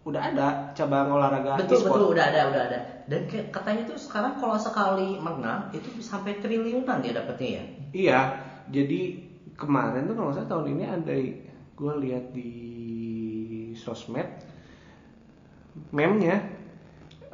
udah 0.09 0.23
ada 0.33 0.73
cabang 0.73 1.13
olahraga 1.13 1.61
betul 1.61 1.77
e-sport. 1.77 1.93
betul 1.93 2.09
udah 2.17 2.25
ada 2.25 2.41
udah 2.49 2.63
ada 2.73 2.79
dan 3.05 3.21
katanya 3.29 3.83
tuh 3.85 3.99
sekarang 4.01 4.41
kalau 4.41 4.57
sekali 4.57 5.21
menang 5.21 5.69
itu 5.77 5.93
bisa 5.93 6.17
sampai 6.17 6.41
triliunan 6.41 7.05
dia 7.05 7.13
dapetnya 7.13 7.49
ya 7.61 7.65
Iya, 7.93 8.21
jadi 8.73 9.01
kemarin 9.53 10.09
tuh 10.09 10.17
kalau 10.17 10.33
salah 10.33 10.49
tahun 10.49 10.67
ini 10.73 10.85
ada 10.89 11.15
gue 11.77 11.93
lihat 12.09 12.25
di 12.33 12.53
sosmed 13.77 14.25
memnya 15.93 16.41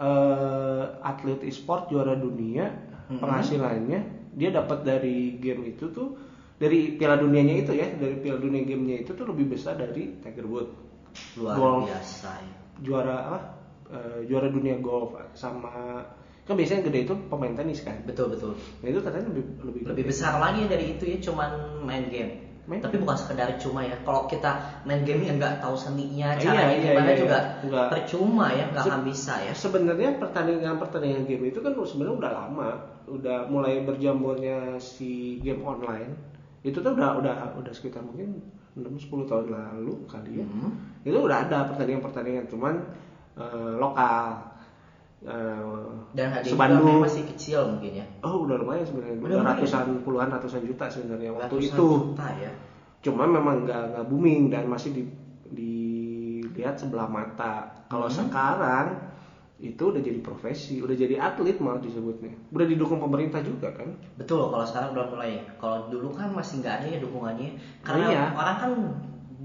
eh, 0.02 0.84
atlet 1.00 1.40
e-sport 1.42 1.86
juara 1.88 2.14
dunia 2.14 2.66
Mhm. 3.02 3.18
penghasilannya 3.18 4.00
dia 4.32 4.50
dapat 4.50 4.82
dari 4.82 5.36
game 5.36 5.68
itu 5.68 5.88
tuh 5.88 6.16
dari 6.56 6.94
Piala 6.94 7.16
Dunianya 7.16 7.54
itu 7.58 7.72
ya 7.72 7.86
dari 7.92 8.16
Piala 8.16 8.38
Dunia 8.38 8.62
gamenya 8.62 8.96
itu 9.00 9.12
tuh 9.12 9.26
lebih 9.26 9.52
besar 9.52 9.74
dari 9.74 10.16
Tiger 10.18 10.46
Woods 10.46 10.72
luar 11.36 11.54
Golf. 11.54 11.86
biasa 11.86 12.30
ya 12.40 12.54
juara 12.78 13.16
apa 13.22 13.38
Eh, 13.92 14.24
juara 14.24 14.48
dunia 14.48 14.80
golf 14.80 15.12
sama 15.36 16.00
kan 16.42 16.56
biasanya 16.56 16.80
yang 16.80 16.86
gede 16.88 17.00
itu 17.04 17.14
pemain 17.28 17.52
tenis 17.52 17.84
kan 17.84 18.00
betul 18.02 18.32
betul 18.32 18.56
nah 18.80 18.88
itu 18.88 19.04
katanya 19.04 19.28
lebih 19.28 19.44
lebih 19.60 19.80
lebih 19.84 20.00
gede. 20.00 20.08
besar 20.08 20.40
lagi 20.40 20.64
dari 20.64 20.96
itu 20.96 21.04
ya 21.04 21.18
cuman 21.20 21.50
main 21.84 22.08
game 22.08 22.51
Main. 22.62 22.79
Tapi 22.79 23.03
bukan 23.03 23.16
sekedar 23.18 23.51
cuma 23.59 23.83
ya. 23.83 23.98
Kalau 24.07 24.31
kita 24.31 24.83
main 24.87 25.03
game 25.03 25.27
yang 25.27 25.37
nggak 25.42 25.59
tahu 25.59 25.75
seninya 25.75 26.38
Iya, 26.38 26.42
caranya 26.46 26.77
iya, 26.79 26.85
gimana 26.94 27.11
iya, 27.11 27.18
juga 27.18 27.38
iya. 27.38 27.66
Nggak. 27.66 27.87
percuma 27.90 28.46
ya 28.55 28.64
nggak 28.70 28.85
akan 28.87 29.03
bisa 29.03 29.35
ya. 29.42 29.53
sebenarnya 29.53 30.11
pertandingan 30.22 30.77
pertandingan 30.79 31.22
game 31.27 31.44
itu 31.51 31.59
kan 31.59 31.75
sebenarnya 31.75 32.16
udah 32.22 32.33
lama. 32.33 32.70
Udah 33.11 33.38
mulai 33.51 33.83
berjamurnya 33.83 34.79
si 34.79 35.42
game 35.42 35.66
online. 35.66 36.14
Itu 36.62 36.79
tuh 36.79 36.94
udah 36.94 37.18
udah 37.18 37.35
udah 37.59 37.72
sekitar 37.75 38.07
mungkin 38.07 38.38
6-10 38.79 39.29
tahun 39.29 39.46
lalu 39.53 39.92
kali 40.09 40.40
ya. 40.40 40.46
Hmm. 40.48 40.72
itu 41.05 41.18
udah 41.18 41.44
ada 41.44 41.68
pertandingan-pertandingan 41.68 42.46
cuman 42.48 42.75
eh, 43.37 43.72
lokal 43.77 44.51
Eh, 45.22 45.87
dan 46.12 46.35
hadiah 46.35 46.50
sebandung 46.50 46.98
masih 46.98 47.22
kecil 47.30 47.62
mungkin 47.70 48.02
ya? 48.02 48.06
Oh 48.20 48.42
udah 48.42 48.58
lumayan 48.58 48.82
sebenarnya. 48.82 49.16
Udah 49.16 49.37
udah 49.38 49.46
ratusan 49.54 49.87
puluhan 50.02 50.28
ratusan 50.28 50.62
juta 50.66 50.90
sebenarnya 50.90 51.30
waktu 51.30 51.46
Ratusan 51.62 51.76
itu. 51.78 51.87
juta 52.11 52.26
ya? 52.35 52.50
Cuma 53.00 53.22
memang 53.24 53.62
nggak 53.62 53.82
nggak 53.94 54.04
booming 54.06 54.50
dan 54.50 54.66
masih 54.66 54.90
di, 54.90 55.02
dilihat 55.48 56.74
sebelah 56.74 57.06
mata. 57.06 57.70
Kalau 57.87 58.11
Hmm. 58.11 58.18
sekarang 58.18 58.87
itu 59.58 59.78
udah 59.78 60.02
jadi 60.02 60.18
profesi 60.18 60.82
udah 60.82 60.96
jadi 60.96 61.14
atlet 61.16 61.54
malah 61.62 61.78
disebutnya. 61.78 62.35
Udah 62.50 62.66
didukung 62.66 62.98
pemerintah 62.98 63.38
juga 63.40 63.70
kan? 63.70 63.94
Betul 64.18 64.50
kalau 64.50 64.66
sekarang 64.66 64.90
udah 64.90 65.06
mulai. 65.06 65.46
Kalau 65.54 65.87
dulu 65.87 66.11
kan 66.11 66.35
masih 66.35 66.58
nggak 66.58 66.74
ada 66.82 66.87
ya 66.88 66.98
dukungannya. 66.98 67.50
Karena 67.80 68.06
Iya. 68.11 68.22
orang 68.35 68.56
kan 68.58 68.70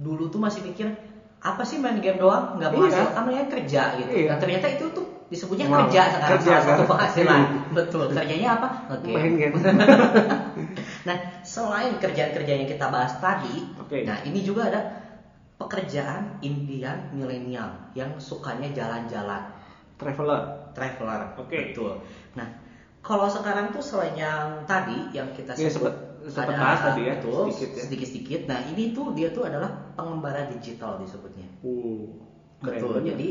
dulu 0.02 0.26
tuh 0.28 0.42
masih 0.42 0.66
mikir 0.66 0.90
apa 1.38 1.62
sih 1.62 1.78
main 1.78 2.02
game 2.02 2.18
doang? 2.18 2.58
Nggak 2.58 2.72
Iya. 2.72 2.78
menghasilkan 2.80 3.24
ya 3.30 3.44
kerja 3.46 3.82
gitu. 3.96 4.10
Iya. 4.12 4.28
dan 4.28 4.38
ternyata 4.40 4.68
itu 4.68 4.86
tuh 4.90 5.06
disebutnya 5.28 5.68
Wow, 5.68 5.86
kerja 5.86 6.02
sekarang 6.08 6.32
kerja, 6.40 6.52
salah 6.56 6.66
satu 6.66 6.84
penghasilan 6.88 7.42
Iya. 7.44 7.60
betul 7.76 8.04
kerjanya 8.10 8.50
apa 8.56 8.68
main 9.04 9.34
game 9.36 9.56
Nah, 11.08 11.16
selain 11.44 11.96
kerjaan-kerjaan 11.96 12.60
yang 12.64 12.72
kita 12.72 12.88
bahas 12.88 13.16
tadi, 13.20 13.64
Oke. 13.76 14.04
nah 14.04 14.20
ini 14.24 14.40
juga 14.40 14.68
ada 14.68 14.82
pekerjaan 15.56 16.38
impian 16.40 17.10
milenial 17.10 17.72
yang 17.94 18.14
sukanya 18.20 18.70
jalan-jalan, 18.70 19.42
traveler 19.96 20.42
traveler. 20.72 21.34
Oke. 21.36 21.74
Betul. 21.74 21.98
Nah, 22.38 22.46
kalau 23.02 23.26
sekarang 23.26 23.72
tuh 23.72 23.82
selain 23.82 24.14
yang 24.14 24.62
tadi 24.64 25.10
yang 25.10 25.32
kita 25.34 25.56
Ya, 25.56 25.66
sebut 25.68 25.90
sempet- 25.90 26.30
sempet 26.30 26.54
bahas 26.54 26.80
tadi 26.84 27.02
ya, 27.08 27.14
betul, 27.18 27.50
sedikit 27.50 27.70
ya. 27.74 27.84
sedikit-sedikit. 27.88 28.42
Nah, 28.46 28.60
ini 28.64 28.92
tuh 28.94 29.16
dia 29.16 29.32
tuh 29.32 29.48
adalah 29.48 29.72
pengembara 29.96 30.46
digital 30.46 31.00
disebutnya. 31.00 31.48
uh 31.64 32.04
Betul. 32.58 33.02
Jadi 33.02 33.28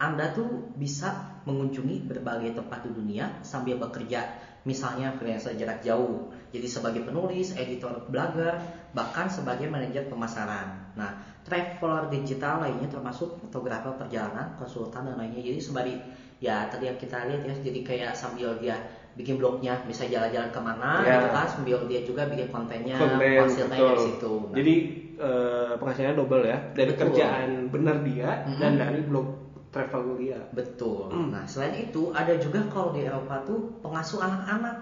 Anda 0.00 0.32
tuh 0.32 0.72
bisa 0.80 1.12
mengunjungi 1.44 2.08
berbagai 2.08 2.56
tempat 2.56 2.88
di 2.88 2.90
dunia 2.96 3.44
sambil 3.44 3.76
bekerja. 3.76 4.32
Misalnya 4.64 5.12
freelancer 5.16 5.56
jarak 5.56 5.84
jauh. 5.84 6.32
Jadi 6.52 6.68
sebagai 6.68 7.04
penulis, 7.04 7.52
editor, 7.56 8.08
blogger, 8.08 8.56
bahkan 8.96 9.28
sebagai 9.28 9.68
manajer 9.68 10.08
pemasaran. 10.08 10.96
Nah, 10.96 11.20
traveler 11.44 12.08
digital 12.12 12.64
lainnya 12.64 12.88
termasuk 12.88 13.40
fotografer 13.44 13.92
perjalanan, 13.96 14.56
konsultan 14.56 15.08
dan 15.08 15.16
lainnya. 15.20 15.40
Jadi 15.40 15.58
sembari 15.60 15.94
ya 16.40 16.68
tadi 16.72 16.88
yang 16.88 16.96
kita 16.96 17.28
lihat 17.28 17.42
ya, 17.44 17.54
jadi 17.60 17.80
kayak 17.84 18.12
sambil 18.16 18.56
dia 18.60 18.76
bikin 19.16 19.36
blognya, 19.36 19.80
bisa 19.84 20.08
jalan-jalan 20.08 20.48
ke 20.48 20.60
mana 20.60 21.04
Ya. 21.04 21.20
gitu 21.20 21.28
kan, 21.28 21.46
sambil 21.48 21.76
dia 21.88 22.00
juga 22.04 22.22
bikin 22.28 22.48
kontennya, 22.48 22.96
konten 22.96 23.20
hasilnya 23.20 23.76
betul. 23.76 23.88
dari 23.92 24.00
situ. 24.08 24.32
Nah, 24.48 24.56
jadi 24.56 24.74
eh, 25.20 25.72
penghasilannya 25.76 26.16
double 26.16 26.44
ya 26.48 26.58
dari 26.72 26.92
Betul. 26.96 27.00
kerjaan 27.12 27.50
bener 27.68 27.96
dia 28.08 28.30
Mhm. 28.48 28.56
dan 28.56 28.72
dari 28.80 29.00
blog 29.04 29.49
travel 29.70 30.18
dia 30.18 30.38
Betul. 30.50 31.08
Hmm. 31.10 31.30
Nah, 31.30 31.44
selain 31.46 31.78
itu 31.78 32.10
ada 32.10 32.34
juga 32.36 32.66
kalau 32.68 32.90
di 32.90 33.06
Eropa 33.06 33.42
tuh 33.46 33.80
pengasuh 33.82 34.18
anak-anak 34.22 34.78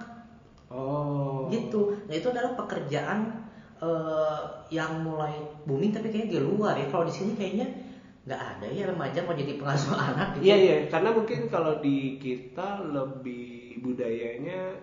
oh 0.73 1.49
gitu. 1.53 1.97
Nah, 2.09 2.15
itu 2.17 2.29
adalah 2.33 2.53
pekerjaan 2.57 3.19
eh, 3.81 4.41
yang 4.73 5.05
mulai 5.05 5.33
booming 5.69 5.93
tapi 5.93 6.09
kayaknya 6.13 6.31
di 6.37 6.41
luar 6.41 6.75
ya. 6.77 6.87
Kalau 6.89 7.05
di 7.05 7.15
sini 7.15 7.33
kayaknya 7.37 7.69
nggak 8.29 8.43
ada 8.61 8.67
ya 8.69 8.85
remaja 8.85 9.25
mau 9.25 9.33
jadi 9.33 9.57
pengasuh 9.57 9.97
anak 10.13 10.37
gitu. 10.37 10.53
Iya 10.53 10.57
iya, 10.57 10.77
karena 10.93 11.11
mungkin 11.17 11.49
kalau 11.49 11.81
di 11.81 12.21
kita 12.21 12.85
lebih 12.85 13.81
budayanya 13.81 14.77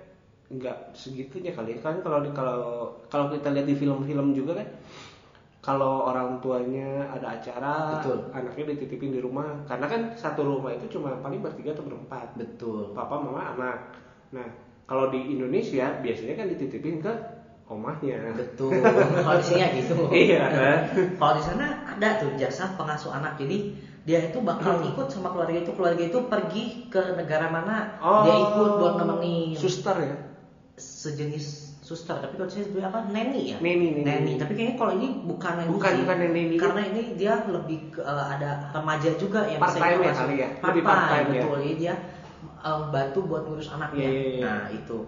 nggak 0.45 0.93
segitunya 0.93 1.49
kali 1.49 1.73
ya. 1.73 1.79
kan 1.81 2.05
kalau 2.05 2.21
kalau 2.29 2.57
kalau 3.09 3.25
kita 3.33 3.49
lihat 3.49 3.65
di 3.65 3.73
film-film 3.73 4.29
juga 4.37 4.61
kan 4.61 4.67
kalau 5.65 6.05
orang 6.05 6.37
tuanya 6.39 7.09
ada 7.09 7.41
acara 7.41 7.97
Betul. 7.97 8.29
anaknya 8.31 8.77
dititipin 8.77 9.09
di 9.09 9.19
rumah 9.19 9.65
karena 9.65 9.89
kan 9.89 10.01
satu 10.13 10.45
rumah 10.45 10.69
itu 10.71 10.85
cuma 10.93 11.17
paling 11.19 11.41
bertiga 11.41 11.73
atau 11.73 11.89
berempat 11.89 12.37
Betul. 12.37 12.93
papa 12.93 13.17
mama 13.17 13.57
anak 13.57 13.77
nah 14.29 14.45
kalau 14.85 15.09
di 15.09 15.17
Indonesia 15.33 15.97
biasanya 15.99 16.37
kan 16.37 16.45
dititipin 16.53 17.01
ke 17.01 17.09
omahnya 17.65 18.29
Betul. 18.37 18.77
Kalau 19.25 19.41
di 19.41 19.45
sini 19.49 19.57
ya 19.57 19.69
gitu. 19.73 19.93
iya 20.13 20.43
kan 20.53 20.79
Kalau 21.17 21.33
di 21.33 21.41
sana 21.41 21.65
ada 21.89 22.21
tuh 22.21 22.29
jasa 22.37 22.77
pengasuh 22.77 23.09
anak. 23.09 23.41
Jadi 23.41 23.73
dia 24.05 24.21
itu 24.21 24.37
bakal 24.45 24.77
Hmm. 24.77 24.93
ikut 24.93 25.09
sama 25.09 25.33
keluarga 25.33 25.65
itu. 25.65 25.73
Keluarga 25.73 26.03
itu 26.05 26.19
pergi 26.29 26.85
ke 26.93 27.17
negara 27.17 27.49
mana 27.49 27.97
oh 27.97 28.21
dia 28.21 28.37
ikut 28.37 28.69
buat 28.77 28.93
nemenin. 29.01 29.57
suster 29.57 29.97
ya 29.97 30.13
sejenis 30.77 31.64
suster 31.85 32.17
tapi 32.17 32.33
kalau 32.33 32.49
saya 32.49 32.65
dulu 32.65 32.81
apa 32.81 32.99
neni 33.07 33.53
ya 33.53 33.57
Neni, 33.61 34.01
neni. 34.01 34.33
tapi 34.35 34.57
kayaknya 34.57 34.75
kalau 34.75 34.93
ini 34.97 35.21
bukan 35.21 35.53
neni 35.55 35.69
Bukan, 35.69 35.93
bukan 36.01 36.17
neni. 36.19 36.43
karena 36.57 36.81
ini 36.83 37.01
dia 37.13 37.45
lebih 37.45 37.93
eh, 37.95 38.25
ada 38.25 38.73
remaja 38.73 39.13
juga 39.15 39.45
yang 39.45 39.61
Part 39.61 39.77
time 39.77 40.01
ya 40.01 40.11
kali 40.11 40.35
ya? 40.35 40.49
part 40.57 40.73
time, 40.73 40.81
part 40.83 41.03
time 41.05 41.27
ya? 41.29 41.41
betul 41.45 41.55
jadi 41.61 41.75
dia 41.77 41.93
eh, 42.59 42.79
bantu 42.89 43.19
buat 43.23 43.41
ngurus 43.45 43.69
anaknya 43.69 44.01
Iya, 44.01 44.09
iya, 44.11 44.29
iya. 44.31 44.41
nah 44.41 44.63
itu 44.67 44.99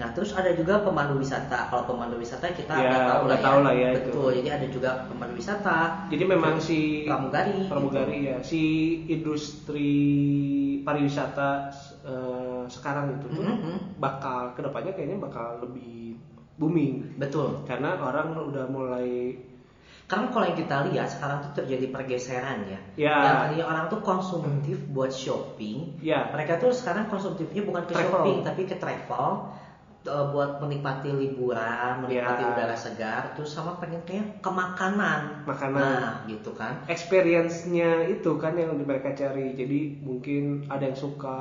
nah 0.00 0.08
terus 0.16 0.32
ada 0.32 0.48
juga 0.50 0.80
pemandu 0.80 1.20
wisata 1.20 1.68
kalau 1.68 1.84
pemandu 1.84 2.16
wisata 2.16 2.48
kita 2.50 2.72
Ya, 2.72 2.88
udah 2.88 3.00
tahu 3.04 3.20
udah 3.20 3.28
lah 3.28 3.40
tahu 3.44 3.58
lah 3.60 3.74
ya 3.74 3.88
itu. 3.90 3.98
betul 4.08 4.28
jadi 4.32 4.48
ada 4.56 4.66
juga 4.70 4.90
pemandu 5.04 5.34
wisata 5.36 5.78
Jadi 6.08 6.24
memang 6.24 6.54
si 6.56 6.78
pramugari 7.04 7.68
pramugari 7.68 8.18
ya, 8.24 8.36
si 8.40 8.62
industri 9.04 9.92
pariwisata 10.80 11.68
eh, 12.02 12.62
sekarang 12.66 13.18
itu 13.18 13.26
tuh 13.28 13.44
Mhm. 13.44 14.00
bakal 14.00 14.56
ke 14.56 14.60
depannya 14.62 14.92
kayaknya 14.92 15.18
bakal 15.20 15.60
lebih 15.60 16.09
booming 16.60 17.16
betul 17.16 17.64
karena 17.64 17.96
orang 17.96 18.36
udah 18.36 18.68
mulai 18.68 19.40
Karena 20.10 20.26
kalau 20.34 20.42
yang 20.42 20.58
kita 20.58 20.76
lihat 20.90 21.06
sekarang 21.06 21.38
tuh 21.38 21.62
terjadi 21.62 21.86
pergeseran 21.94 22.66
ya. 22.66 22.80
Ya. 22.98 23.14
Yang 23.14 23.36
tadinya 23.46 23.66
orang 23.70 23.84
tuh 23.86 24.00
konsumtif 24.02 24.82
buat 24.90 25.14
shopping. 25.14 26.02
ya 26.02 26.34
Mereka 26.34 26.58
tuh 26.58 26.74
sekarang 26.74 27.06
konsumtifnya 27.06 27.62
bukan 27.62 27.86
ke 27.86 27.94
Travel. 27.94 28.10
shopping 28.10 28.38
tapi 28.42 28.62
ke 28.66 28.74
travel 28.74 29.54
eh, 30.06 30.24
buat 30.32 30.50
menikmati 30.62 31.08
liburan, 31.12 31.92
menikmati 32.02 32.42
Ya. 32.42 32.50
udara 32.52 32.76
segar, 32.76 33.22
terus 33.36 33.50
sama 33.52 33.76
pengen 33.80 34.00
kayak 34.08 34.26
ke 34.44 34.50
makanan. 34.50 35.20
Makanan. 35.44 35.80
Nah, 35.80 36.12
gitu 36.28 36.50
kan. 36.56 36.72
experience-nya 36.88 38.04
itu 38.08 38.30
kan 38.42 38.52
yang 38.60 38.72
mereka 38.90 39.10
cari. 39.12 39.52
Jadi 39.60 40.00
mungkin 40.00 40.64
ada 40.72 40.82
yang 40.88 40.96
suka 40.96 41.36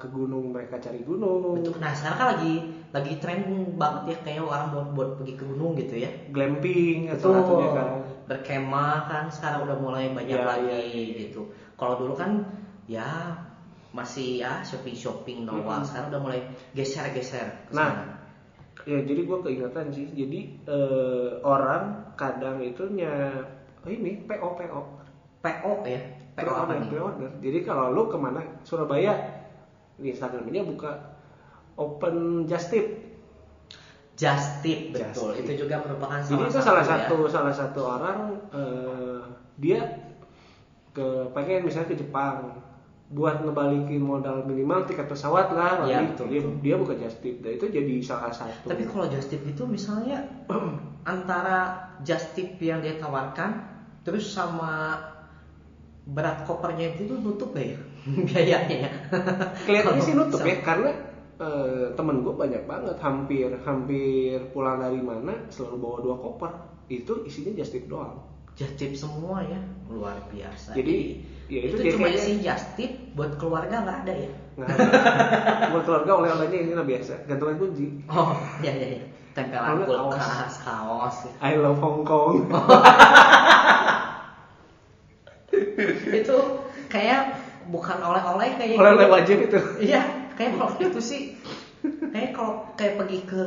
ke 0.00 0.06
gunung 0.10 0.54
mereka 0.54 0.76
cari 0.78 1.00
gunung. 1.02 1.58
Betul. 1.58 1.74
Nah, 1.82 1.92
sekarang 1.96 2.18
kan 2.20 2.28
lagi 2.34 2.52
lagi 2.94 3.12
tren 3.22 3.40
banget 3.80 4.02
ya 4.10 4.16
kayak 4.24 4.42
orang 4.46 4.66
buat 4.72 4.86
buat 4.94 5.08
pergi 5.18 5.32
ke 5.34 5.44
gunung 5.50 5.74
gitu 5.80 5.94
ya. 5.98 6.10
Glamping 6.30 7.10
atau 7.14 7.30
satunya 7.34 7.68
kan. 7.74 7.86
Berkemah 8.30 8.94
kan 9.10 9.24
sekarang 9.34 9.58
udah 9.66 9.76
mulai 9.76 10.04
banyak 10.08 10.38
Ya, 10.38 10.46
lagi 10.46 10.66
ya, 10.70 11.12
gitu. 11.26 11.40
Kalau 11.78 11.94
dulu 12.00 12.12
kan 12.14 12.30
ya 12.86 13.08
masih 13.94 14.42
ya 14.42 14.58
shopping 14.66 14.98
shopping 14.98 15.38
doang. 15.46 15.62
Mm-mm. 15.62 15.86
Sekarang 15.86 16.10
udah 16.10 16.20
mulai 16.20 16.40
geser 16.74 17.14
geser 17.14 17.46
Nah. 17.70 18.10
Ya 18.84 19.00
jadi 19.00 19.24
gue 19.24 19.38
keingetan 19.40 19.88
sih. 19.94 20.10
Jadi 20.12 20.60
eh, 20.66 21.30
orang 21.40 22.12
kadang 22.18 22.58
itu 22.60 22.84
nya 22.92 23.40
oh 23.86 23.88
ini 23.88 24.26
PO 24.26 24.48
PO 24.58 24.80
PO 25.40 25.72
ya. 25.86 26.00
PO 26.34 26.42
apa 26.42 26.74
pre-order, 26.74 26.76
nih? 26.82 26.88
pre-order. 26.90 27.30
Jadi 27.38 27.58
kalau 27.62 27.94
lu 27.94 28.10
ke 28.10 28.18
mana 28.18 28.42
Surabaya 28.66 29.14
di 29.96 30.10
Instagramnya 30.10 30.66
buka 30.66 30.90
open 31.78 32.44
just 32.50 32.74
tip. 32.74 32.86
Just 34.18 34.60
tip 34.60 34.90
Just 34.92 35.22
betul. 35.22 35.30
tip. 35.38 35.42
Itu 35.46 35.52
juga 35.64 35.80
merupakan 35.80 36.18
Jadi 36.20 36.34
salah 36.34 36.50
itu 36.50 36.60
salah 36.60 36.84
ya. 36.84 36.90
satu 36.90 37.16
salah 37.30 37.54
satu 37.54 37.80
orang 37.86 38.18
eh, 38.52 39.20
dia 39.56 39.80
ke 40.92 41.30
pengen 41.32 41.66
misalnya 41.66 41.94
ke 41.94 41.96
Jepang 41.98 42.58
buat 43.14 43.46
ngebalikin 43.46 44.02
modal 44.02 44.42
minimal 44.42 44.82
tiket 44.90 45.06
pesawat 45.06 45.54
lah 45.54 45.86
balik. 45.86 46.18
betul, 46.18 46.26
dia, 46.34 46.40
dia 46.60 46.74
buka 46.74 46.98
just 46.98 47.22
tip. 47.22 47.38
Nah, 47.46 47.54
itu 47.54 47.70
jadi 47.70 47.94
salah 48.02 48.34
satu. 48.34 48.66
Tapi 48.66 48.82
kalau 48.90 49.06
just 49.06 49.30
tip 49.30 49.46
itu 49.46 49.62
misalnya 49.62 50.26
antara 51.14 51.78
just 52.02 52.34
tip 52.34 52.58
yang 52.58 52.82
dia 52.82 52.98
tawarkan 52.98 53.62
terus 54.02 54.26
sama 54.26 54.98
berat 56.04 56.44
kopernya 56.44 56.92
itu 56.92 57.08
tuh 57.08 57.18
nutup 57.24 57.56
ya 57.56 57.72
biayanya 58.28 58.76
ya? 58.84 58.90
kelihatannya 59.64 60.02
sih 60.04 60.12
nutup 60.12 60.36
sama- 60.44 60.50
ya 60.52 60.56
karena 60.60 60.90
eh, 61.40 61.86
temen 61.96 62.20
gue 62.20 62.34
banyak 62.36 62.62
banget 62.68 62.96
hampir 63.00 63.48
hampir 63.64 64.36
pulang 64.52 64.84
dari 64.84 65.00
mana 65.00 65.32
selalu 65.48 65.76
bawa 65.80 65.98
dua 66.04 66.16
koper 66.20 66.52
itu 66.92 67.24
isinya 67.24 67.56
just 67.56 67.72
tip 67.72 67.88
doang 67.88 68.20
just 68.54 68.74
tip 68.78 68.94
semua 68.94 69.42
ya. 69.42 69.60
Luar 69.90 70.18
biasa. 70.30 70.74
Jadi, 70.74 71.22
ya 71.50 71.60
itu 71.70 71.76
itu, 71.78 71.94
cuma 71.98 72.08
isi 72.10 72.40
just 72.42 72.74
tip 72.78 72.90
buat 73.18 73.36
keluarga 73.38 73.82
nggak 73.82 73.98
ada 74.06 74.14
ya? 74.14 74.30
Nggak 74.58 74.68
ada. 74.70 74.86
buat 75.74 75.84
keluarga 75.86 76.12
oleh-olehnya 76.22 76.58
ini 76.62 76.72
lah 76.74 76.86
biasa. 76.86 77.26
Gantungan 77.26 77.56
kunci. 77.58 77.86
Oh 78.10 78.34
iya 78.62 78.72
iya 78.74 78.88
iya. 78.98 79.04
Tempelan 79.34 79.82
kulkas 79.82 80.62
kaos. 80.62 81.26
I 81.42 81.58
love 81.58 81.82
Hong 81.82 82.06
Kong. 82.06 82.46
Itu 86.22 86.36
kayak 86.90 87.34
bukan 87.66 87.98
oleh-oleh 87.98 88.54
kayak 88.54 88.78
oleh-oleh 88.78 89.06
gitu. 89.06 89.14
wajib 89.14 89.36
itu. 89.50 89.58
Iya, 89.90 90.02
kayak 90.38 90.52
kalau 90.58 90.72
itu 90.78 91.00
sih 91.00 91.22
kayak 92.12 92.30
kalau 92.36 92.52
kayak 92.78 92.94
pergi 93.00 93.18
ke 93.26 93.42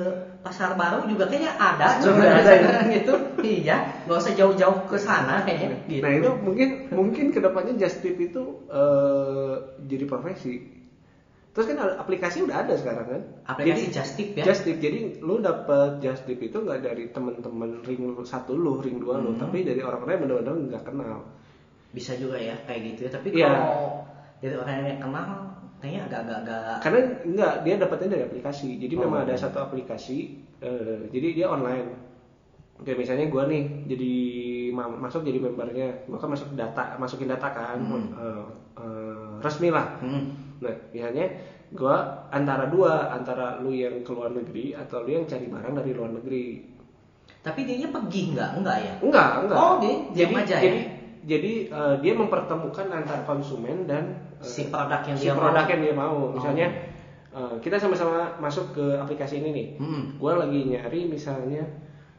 pasar 0.48 0.72
baru 0.74 1.04
juga 1.06 1.28
kayaknya 1.28 1.52
ada 1.60 1.86
ada 2.00 2.52
ya? 2.56 2.72
gitu. 2.96 3.14
Iya, 3.38 3.76
nggak 4.08 4.18
usah 4.18 4.34
jauh-jauh 4.34 4.88
ke 4.88 4.98
sana 4.98 5.44
kayaknya 5.44 5.84
gitu. 5.86 6.02
nah 6.02 6.12
itu 6.16 6.30
mungkin 6.40 6.70
mungkin 6.90 7.26
ke 7.30 7.40
depannya 7.44 7.76
just 7.76 8.00
tip 8.00 8.16
itu 8.18 8.44
eh, 8.72 9.54
jadi 9.84 10.08
profesi 10.08 10.56
terus 11.52 11.66
kan 11.68 11.78
aplikasi 11.98 12.46
udah 12.46 12.62
ada 12.62 12.78
sekarang 12.78 13.06
kan 13.10 13.22
Aplikasi 13.50 13.90
Just 13.90 14.14
Tip 14.14 14.30
ya? 14.38 14.46
just 14.46 14.62
tip 14.62 14.78
jadi 14.78 15.18
lu 15.20 15.42
dapet 15.42 15.98
just 15.98 16.22
tip 16.24 16.38
itu 16.38 16.54
nggak 16.54 16.86
dari 16.86 17.10
temen-temen 17.10 17.82
ring 17.82 18.04
satu 18.22 18.54
lu 18.54 18.78
ring 18.78 19.02
dua 19.02 19.18
lu 19.18 19.34
Hmm. 19.34 19.42
tapi 19.42 19.66
dari 19.66 19.82
orang-orang 19.82 20.14
yang 20.16 20.24
benar-benar 20.30 20.54
nggak 20.70 20.84
kenal 20.86 21.26
Bisa 21.90 22.14
juga 22.14 22.38
ya 22.38 22.54
kayak 22.62 22.82
gitu 22.94 23.00
ya. 23.08 23.10
Tapi 23.10 23.28
Iya. 23.34 23.48
kalau 23.50 24.06
dari 24.38 24.54
orang 24.54 24.76
yang 24.86 25.00
kenal 25.02 25.28
kayaknya 25.78 26.02
agak-agak 26.10 26.78
karena 26.82 27.00
enggak 27.22 27.54
dia 27.62 27.76
dapatnya 27.78 28.08
dari 28.18 28.24
aplikasi 28.26 28.70
jadi 28.82 28.94
Oh. 28.98 29.02
memang 29.06 29.20
ada 29.30 29.36
satu 29.38 29.58
aplikasi 29.62 30.18
eh, 30.62 31.00
jadi 31.14 31.28
dia 31.38 31.48
online 31.48 31.88
kayak 32.82 32.98
misalnya 32.98 33.26
gua 33.30 33.46
nih 33.50 33.64
jadi 33.90 34.14
ma- 34.74 35.00
masuk 35.10 35.26
jadi 35.26 35.38
membernya 35.42 36.06
gua 36.06 36.18
kan 36.22 36.30
masuk 36.34 36.50
data 36.54 36.94
masukin 36.98 37.30
data 37.30 37.50
kan 37.50 37.78
Hmm. 37.82 38.10
eh, 38.14 38.46
eh, 38.82 39.34
resmi 39.42 39.70
lah 39.74 39.98
hmm, 40.02 40.22
nah 40.62 40.74
misalnya 40.94 41.26
gua 41.74 42.26
antara 42.34 42.66
dua 42.70 43.14
antara 43.14 43.58
lu 43.62 43.74
yang 43.74 44.02
ke 44.02 44.12
luar 44.14 44.30
negeri 44.34 44.74
atau 44.78 45.02
lu 45.06 45.14
yang 45.14 45.26
cari 45.26 45.46
barang 45.46 45.74
dari 45.78 45.92
luar 45.94 46.10
negeri 46.14 46.46
tapi 47.46 47.64
dia 47.64 47.88
pergi 47.88 48.36
nggak? 48.36 48.50
Enggak 48.60 48.78
ya? 48.84 48.94
enggak 49.00 49.30
enggak 49.40 49.56
Oh, 49.58 49.74
dia 49.80 49.94
diam 50.12 50.36
jadi 50.36 50.36
aja 50.44 50.56
ya? 50.60 50.74
Jadi 51.24 51.52
eh, 51.68 51.96
dia 52.00 52.14
mempertemukan 52.14 52.86
antara 52.88 53.24
konsumen 53.24 53.84
dan 53.84 54.04
eh, 54.38 54.44
Si 54.44 54.68
produk 54.68 55.02
yang 55.02 55.16
si 55.16 55.24
dia 55.24 55.34
produk 55.34 55.62
mau. 55.62 55.72
yang 55.72 55.82
dia 55.82 55.96
mau 55.96 56.18
misalnya 56.30 56.68
eh, 57.30 57.56
kita 57.58 57.76
sama-sama 57.76 58.36
masuk 58.38 58.72
ke 58.72 58.86
aplikasi 58.96 59.40
ini 59.40 59.50
nih 59.52 59.68
Hmm, 59.78 60.04
gue 60.14 60.32
lagi 60.34 60.60
nyari 60.68 61.02
misalnya 61.06 61.64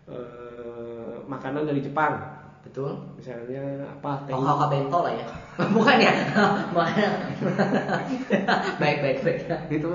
eh, 0.06 1.14
makanan 1.24 1.62
dari 1.62 1.78
Jepang 1.78 2.16
betul. 2.58 2.90
misalnya 3.14 3.60
apa 3.86 4.24
teh 4.24 4.32
Oh, 4.32 4.66
bento 4.66 4.98
lah 5.00 5.10
ya. 5.10 5.24
Bukan 5.74 5.96
ya? 5.98 6.12
Makanya. 6.74 7.08
baik, 8.78 8.98
baik, 9.00 9.18
baik. 9.22 9.40
itu 9.68 9.88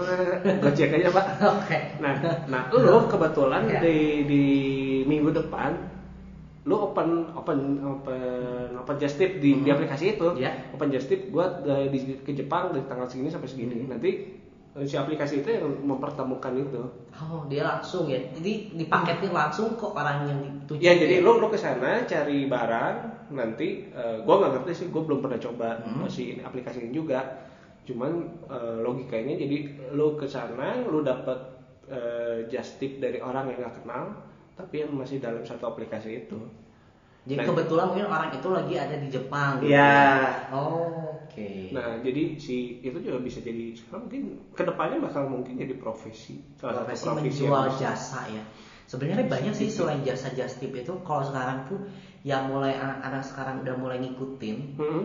gojek 0.59 0.89
aja 0.91 1.09
pak 1.09 1.25
Oke. 1.39 1.77
nah 1.99 2.13
nah 2.45 2.63
lu 2.71 3.05
kebetulan 3.05 3.63
Ya. 3.65 3.79
di 3.79 3.97
di 4.25 4.43
minggu 5.03 5.31
depan 5.31 5.71
lu 6.63 6.75
open 6.79 7.27
open 7.35 7.59
open 7.83 8.67
open 8.79 8.95
just 8.95 9.19
tip 9.19 9.35
di, 9.37 9.59
di 9.59 9.67
Hmm. 9.67 9.75
aplikasi 9.75 10.15
itu 10.15 10.27
Ya. 10.39 10.71
open 10.71 10.87
just 10.89 11.11
tip 11.11 11.27
buat 11.27 11.59
eh, 11.67 11.91
di, 11.91 12.23
ke 12.23 12.31
Jepang 12.31 12.71
dari 12.71 12.87
tanggal 12.87 13.03
segini 13.05 13.27
sampai 13.27 13.51
segini 13.51 13.83
Hmm. 13.83 13.91
nanti 13.91 14.11
eh, 14.73 14.85
si 14.87 14.95
aplikasi 14.95 15.43
itu 15.43 15.49
yang 15.51 15.67
mempertemukan 15.83 16.55
itu 16.55 16.81
Oh, 17.13 17.45
dia 17.45 17.61
langsung 17.61 18.09
ya. 18.09 18.17
Jadi 18.33 18.73
dipaketin 18.73 19.29
langsung 19.29 19.77
ke 19.77 19.85
orang 19.85 20.25
yang 20.25 20.39
dituju. 20.41 20.81
Ya 20.81 20.97
jadi 20.97 21.21
lu 21.21 21.37
lu 21.37 21.45
ke 21.45 21.59
sana 21.59 22.01
cari 22.07 22.47
barang 22.47 22.95
nanti 23.35 23.85
eh, 23.91 24.17
gua 24.23 24.35
nggak 24.39 24.51
ngerti 24.63 24.71
sih 24.73 24.87
gua 24.87 25.03
belum 25.03 25.19
pernah 25.19 25.37
coba 25.37 25.69
Hmm. 25.83 26.07
si 26.07 26.39
aplikasi 26.39 26.79
ini 26.79 26.95
juga 26.95 27.43
cuman 27.83 28.11
eh, 28.47 28.77
logikanya 28.79 29.35
jadi 29.35 29.57
lu 29.91 30.15
ke 30.15 30.23
sana 30.25 30.79
lu 30.87 31.03
dapat 31.03 31.35
eh, 31.91 32.47
just 32.47 32.79
tip 32.79 33.03
dari 33.03 33.19
orang 33.19 33.51
yang 33.51 33.67
nggak 33.67 33.83
kenal 33.83 34.03
tapi 34.57 34.75
yang 34.85 34.91
masih 34.93 35.17
dalam 35.23 35.43
satu 35.45 35.65
aplikasi 35.71 36.09
itu 36.25 36.37
Jadi 37.23 37.39
Nah. 37.39 37.45
kebetulan 37.47 37.85
mungkin 37.87 38.07
orang 38.11 38.31
itu 38.35 38.47
lagi 38.51 38.75
ada 38.75 38.95
di 38.99 39.07
Jepang. 39.07 39.63
gitu 39.63 39.71
ya. 39.71 40.43
Oh, 40.51 41.23
Oke. 41.23 41.71
nah 41.71 41.95
jadi 42.03 42.35
si 42.35 42.83
itu 42.83 42.97
juga 42.99 43.17
bisa 43.23 43.39
jadi 43.39 43.71
mungkin 43.95 44.21
ke 44.51 44.63
depannya 44.67 44.99
bakal 44.99 45.31
mungkin 45.31 45.55
jadi 45.55 45.71
profesi 45.79 46.43
salah 46.59 46.83
profesi 46.83 46.99
satu 47.07 47.15
profesi 47.15 47.47
menjual 47.47 47.65
jasa 47.79 48.21
ya. 48.27 48.43
Sebenarnya 48.91 49.23
banyak 49.31 49.53
sih 49.55 49.69
selain 49.71 50.03
jasa 50.03 50.35
just 50.35 50.59
tip 50.59 50.75
itu 50.75 50.91
kalau 51.07 51.23
sekarang 51.23 51.63
tuh 51.63 51.79
yang 52.27 52.51
mulai 52.51 52.75
anak-anak 52.75 53.23
sekarang 53.23 53.55
udah 53.63 53.75
mulai 53.79 53.97
ngikutin 54.03 54.57
Mm-mm. 54.75 55.03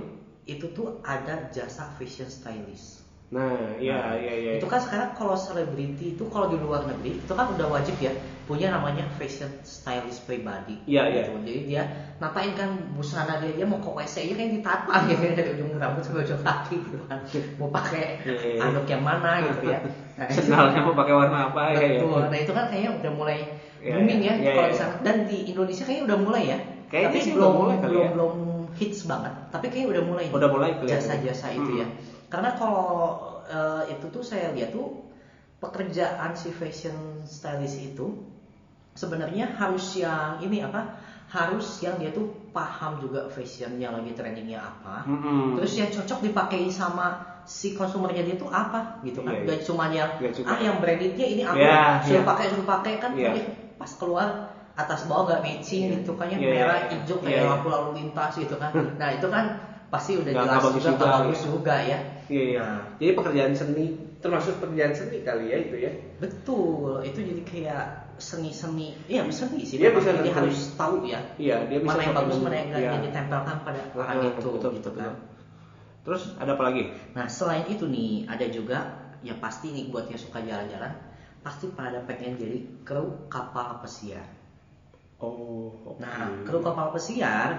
itu 0.51 0.67
tuh 0.75 0.99
ada 1.07 1.47
jasa 1.55 1.87
fashion 1.95 2.27
stylist. 2.27 2.98
Nah 3.29 3.77
iya 3.77 4.17
iya 4.17 4.33
iya 4.41 4.53
Itu 4.57 4.65
kan 4.65 4.81
sekarang 4.81 5.13
kalau 5.13 5.37
selebriti 5.37 6.17
itu 6.17 6.25
kalau 6.33 6.49
di 6.49 6.57
luar 6.57 6.89
negeri 6.89 7.21
itu 7.21 7.33
kan 7.37 7.53
udah 7.53 7.69
wajib 7.69 7.93
ya 8.01 8.09
punya 8.49 8.73
namanya 8.73 9.05
fashion 9.21 9.53
stylist 9.61 10.25
pribadi. 10.25 10.81
Iya, 10.89 11.13
iya. 11.13 11.29
gitu. 11.29 11.37
Jadi 11.45 11.61
dia 11.69 11.85
natain 12.17 12.57
kan 12.57 12.73
busana 12.97 13.37
dia 13.45 13.53
dia 13.53 13.69
mau 13.69 13.77
ke 13.77 13.93
WC 13.93 14.33
nya 14.33 14.35
kan 14.41 14.49
ditatang 14.49 15.03
ya 15.13 15.17
dari 15.37 15.51
ujung 15.61 15.77
rambut 15.77 16.01
sampai 16.01 16.25
ujung 16.25 16.41
kaki 16.41 16.77
gitu 16.81 16.97
kan. 17.05 17.21
Mau 17.61 17.69
pakai 17.69 18.25
Iya, 18.25 18.41
iya. 18.57 18.61
anduk 18.65 18.89
yang 18.89 19.05
mana 19.05 19.45
gitu 19.45 19.69
ya. 19.69 19.79
Nah, 20.49 20.73
mau 20.83 20.97
pakai 20.97 21.15
warna 21.15 21.39
apa 21.53 21.77
ya 21.77 21.85
ya 21.85 22.01
Betul. 22.03 22.27
Nah 22.33 22.39
itu 22.41 22.53
kan 22.57 22.65
kayaknya 22.73 22.91
udah 22.97 23.13
mulai 23.13 23.39
Iya, 23.79 23.93
booming 24.01 24.21
iya. 24.25 24.33
ya 24.33 24.35
Iya, 24.41 24.53
kalau 24.57 24.65
iya. 24.65 24.73
di 24.73 24.79
sana. 24.81 24.95
Dan 25.05 25.17
di 25.29 25.39
Indonesia 25.53 25.85
kayaknya 25.85 26.05
udah 26.09 26.19
mulai 26.25 26.43
ya. 26.49 26.59
Kayaknya 26.89 27.09
tapi 27.13 27.19
sih 27.21 27.33
belum 27.37 27.53
mulai 27.53 27.77
kali 27.77 27.93
belum 27.93 28.01
ya. 28.01 28.11
belum 28.17 28.35
hits 28.81 29.01
banget. 29.05 29.33
Tapi 29.53 29.67
kayaknya 29.69 29.89
udah 29.93 30.03
mulai. 30.09 30.25
Udah 30.33 30.49
mulai 30.49 30.71
kelihatan. 30.81 30.97
Jasa-jasa 31.05 31.47
itu 31.53 31.71
Hmm. 31.77 31.81
ya. 31.85 31.89
Karena 32.33 32.51
kalau 32.61 32.89
eh, 33.49 33.83
itu 33.97 34.07
tuh 34.15 34.23
saya 34.31 34.53
lihat 34.53 34.71
tuh 34.77 34.87
pekerjaan 35.63 36.37
si 36.39 36.51
fashion 36.55 37.25
stylist 37.27 37.79
itu 37.81 38.07
sebenarnya 38.97 39.47
harus 39.59 39.85
yang 39.97 40.39
ini 40.43 40.59
apa? 40.63 40.81
Harus 41.29 41.67
yang 41.85 42.01
dia 42.01 42.11
tuh 42.11 42.27
paham 42.57 42.97
juga 42.99 43.29
fashion 43.29 43.77
yang 43.79 43.93
lagi 43.97 44.13
trendingnya 44.17 44.59
apa. 44.65 45.05
Mm-mm. 45.07 45.57
Terus 45.61 45.73
yang 45.77 45.89
cocok 45.93 46.19
dipakai 46.25 46.61
sama 46.73 47.21
si 47.45 47.73
konsumernya 47.73 48.23
dia 48.25 48.37
tuh 48.37 48.49
apa 48.53 49.01
gitu 49.05 49.21
kan? 49.25 49.33
Iya, 49.37 49.41
iya. 49.45 49.49
Gak 49.57 49.61
cuma 49.69 49.85
yang 49.89 50.11
Gak 50.21 50.33
cuma- 50.37 50.49
ah 50.53 50.59
yang 50.61 50.77
brandednya 50.81 51.27
ini 51.29 51.43
aku 51.45 51.61
Iya, 51.61 51.77
suruh 52.05 52.25
iya. 52.25 52.29
pakai 52.29 52.45
suruh 52.53 52.67
pakai 52.67 52.93
kan 53.03 53.11
nanti 53.17 53.41
pas 53.81 53.93
keluar 53.95 54.29
atas 54.79 55.03
bawah 55.03 55.23
nggak 55.27 55.41
matching 55.43 55.83
Iya. 55.91 55.95
gitu 55.99 56.13
kan 56.15 56.29
yang 56.31 56.43
Iya, 56.43 56.49
iya, 56.49 56.55
merah 56.63 56.79
hijau 56.87 57.17
kayak 57.19 57.43
iya. 57.43 57.49
lampu 57.51 57.67
lalu 57.75 57.89
lintas 57.99 58.33
gitu 58.39 58.55
kan. 58.63 58.71
Nah 59.01 59.09
itu 59.17 59.27
kan 59.27 59.45
pasti 59.93 60.13
udah 60.21 60.33
Nggak- 60.33 60.45
jelas 60.47 60.63
bagus 60.65 60.83
juga 60.85 60.91
juga, 60.93 61.05
nggak 61.09 61.15
bagus 61.19 61.39
juga 61.49 61.75
ya. 61.83 61.99
Iya, 62.29 62.43
iya. 62.53 62.61
Nah, 62.61 62.81
Jadi 63.01 63.13
pekerjaan 63.17 63.53
seni 63.57 63.85
termasuk 64.19 64.55
pekerjaan 64.61 64.93
seni 64.93 65.23
kali 65.23 65.45
ya 65.55 65.57
itu 65.63 65.77
ya. 65.79 65.93
betul 66.19 66.99
itu 67.07 67.19
jadi 67.23 67.43
kayak 67.47 67.85
seni-seni 68.19 68.91
iya 69.07 69.23
seni 69.31 69.63
sih 69.63 69.79
Dia 69.79 69.95
bisa 69.95 70.11
jadi 70.11 70.27
nentuin. 70.27 70.35
harus 70.51 70.59
tahu 70.75 71.07
ya 71.07 71.23
Iya, 71.39 71.57
dia 71.71 71.79
bisa 71.79 71.95
mana 71.95 72.03
yang 72.11 72.17
bagus 72.19 72.37
mana 72.43 72.55
yang 72.59 72.67
enggak 72.69 72.83
Iya. 72.83 72.91
yang 72.99 73.03
ditempelkan 73.07 73.57
pada 73.63 73.81
orang 73.95 74.09
Ah, 74.11 74.27
itu 74.27 74.49
betul, 74.51 74.71
gitu 74.75 74.91
betul. 74.91 74.93
kan. 74.99 75.13
Terus 76.03 76.23
ada 76.43 76.51
apa 76.59 76.63
lagi? 76.67 76.83
Nah 77.15 77.27
selain 77.31 77.65
itu 77.71 77.85
nih 77.87 78.27
ada 78.27 78.47
juga 78.51 78.79
yang 79.23 79.39
pasti 79.39 79.71
nih 79.71 79.85
buat 79.87 80.07
yang 80.11 80.19
suka 80.19 80.39
jalan-jalan 80.43 80.93
pasti 81.47 81.71
pada 81.71 82.03
pengen 82.03 82.35
jadi 82.35 82.59
kru 82.83 83.15
kapal 83.31 83.79
pesiar. 83.83 84.27
Oh, 85.19 85.75
oke. 85.87 85.99
Nah 86.03 86.31
kru 86.47 86.59
kapal 86.63 86.91
pesiar 86.95 87.51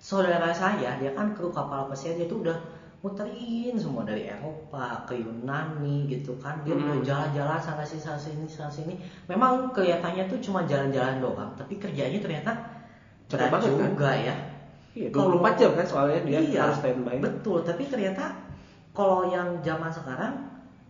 saudara 0.00 0.52
saya 0.52 0.90
dia 1.00 1.10
kan 1.16 1.32
kru 1.36 1.48
kapal 1.52 1.88
pesiar 1.88 2.12
dia 2.16 2.28
tuh 2.28 2.44
udah 2.44 2.56
muterin 3.00 3.76
semua 3.76 4.02
dari 4.02 4.24
Eropa 4.24 5.04
ke 5.04 5.14
Yunani 5.14 6.08
gitu 6.08 6.34
kan 6.36 6.58
dia 6.62 6.74
udah 6.74 6.96
Hmm. 6.96 7.04
jalan-jalan 7.04 7.58
sana 7.58 7.82
sini 7.82 8.00
sana 8.00 8.16
sini 8.16 8.44
sana 8.46 8.68
sini 8.68 8.94
memang 9.26 9.70
kelihatannya 9.70 10.26
tuh 10.26 10.38
cuma 10.40 10.64
jalan-jalan 10.64 11.20
doang 11.20 11.50
tapi 11.54 11.76
kerjanya 11.76 12.18
ternyata 12.18 12.52
berat 13.26 13.50
banget, 13.50 13.70
kan? 13.70 13.78
juga 13.86 14.10
ya 14.12 14.36
Iya, 14.96 15.12
Kalau- 15.12 15.36
24 15.36 15.60
jam 15.60 15.70
kan 15.76 15.84
soalnya 15.84 16.24
dia 16.24 16.40
iya, 16.40 16.56
harus 16.64 16.80
standby. 16.80 17.20
Betul, 17.20 17.60
tapi 17.60 17.84
ternyata 17.84 18.32
kalau 18.90 19.28
yang 19.28 19.60
zaman 19.60 19.92
sekarang 19.92 20.40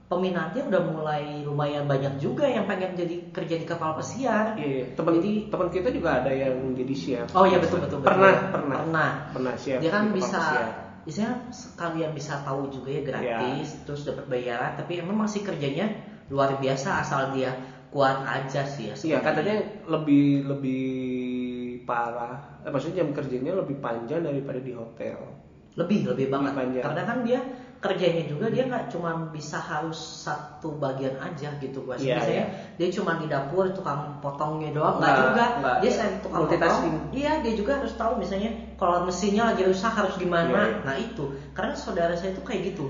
peminatnya 0.07 0.63
udah 0.63 0.79
mulai 0.87 1.43
lumayan 1.43 1.91
banyak 1.91 2.15
juga 2.15 2.47
yang 2.47 2.71
pengen 2.71 2.95
jadi 2.95 3.35
kerja 3.35 3.59
di 3.59 3.67
kapal 3.67 3.99
pesiar. 3.99 4.55
Iya, 4.55 4.63
iya. 4.63 4.85
Teman 4.95 5.19
Jadi- 5.19 5.51
teman 5.51 5.67
kita 5.67 5.91
juga 5.91 6.23
ada 6.23 6.31
yang 6.31 6.55
jadi 6.73 6.95
chef. 6.95 7.27
Oh 7.35 7.43
iya 7.43 7.59
betul 7.59 7.83
betul. 7.83 7.99
betul. 7.99 8.07
Pernah, 8.07 8.35
pernah. 8.55 8.77
Pernah. 8.79 9.11
Pernah 9.35 9.55
chef. 9.59 9.83
Dia 9.83 9.91
kan 9.91 10.03
di 10.07 10.07
kapal 10.07 10.19
bisa 10.23 10.39
pesiar. 10.39 10.71
Biasanya 11.07 11.55
sekalian 11.55 12.11
bisa 12.11 12.43
tahu 12.43 12.67
juga 12.67 12.91
ya 12.91 13.03
gratis, 13.07 13.69
Iya. 13.79 13.83
terus 13.87 14.03
dapat 14.03 14.27
bayaran, 14.27 14.75
tapi 14.75 14.99
emang 14.99 15.15
masih 15.23 15.47
kerjanya 15.47 15.87
luar 16.27 16.59
biasa 16.59 16.99
asal 16.99 17.31
dia 17.31 17.55
kuat 17.95 18.27
aja 18.27 18.67
sih 18.67 18.91
ya. 18.91 18.95
Iya, 18.99 19.19
katanya 19.23 19.55
lebih 19.87 20.51
lebih 20.51 20.85
parah. 21.87 22.59
Eh, 22.67 22.71
maksudnya 22.75 23.07
jam 23.07 23.15
kerjanya 23.15 23.55
lebih 23.55 23.79
panjang 23.79 24.21
daripada 24.21 24.59
di 24.59 24.75
hotel. 24.75 25.19
lebih 25.77 26.09
lebih 26.09 26.33
banget 26.33 26.57
panjang. 26.57 26.85
karena 26.89 27.03
kan 27.05 27.19
dia 27.21 27.41
kerjanya 27.77 28.25
juga 28.25 28.49
dia 28.49 28.65
nggak 28.65 28.89
cuma 28.89 29.29
bisa 29.29 29.57
harus 29.57 29.97
satu 29.97 30.77
bagian 30.77 31.17
aja 31.17 31.55
gitu 31.57 31.83
gua 31.83 31.95
Iya, 31.95 32.17
biasanya 32.17 32.45
iya. 32.49 32.75
dia 32.77 32.89
cuma 32.91 33.17
di 33.17 33.27
dapur 33.27 33.69
tukang 33.71 34.19
potongnya 34.19 34.73
doang 34.73 34.97
nggak 34.97 35.15
juga 35.17 35.45
nggak. 35.61 35.77
dia 35.81 35.91
selain 35.91 36.15
tukang 36.21 36.41
potong 36.47 36.83
iya 37.13 37.33
dia 37.41 37.53
juga 37.53 37.73
harus 37.79 37.93
tahu 37.95 38.13
misalnya 38.17 38.51
kalau 38.75 39.05
mesinnya 39.05 39.53
lagi 39.53 39.63
rusak 39.63 39.93
harus 39.93 40.15
gimana 40.17 40.49
Iya, 40.49 40.63
iya. 40.69 40.85
nah 40.85 40.97
itu 40.97 41.25
karena 41.53 41.73
saudara 41.75 42.13
saya 42.13 42.33
itu 42.33 42.43
kayak 42.43 42.63
gitu 42.73 42.87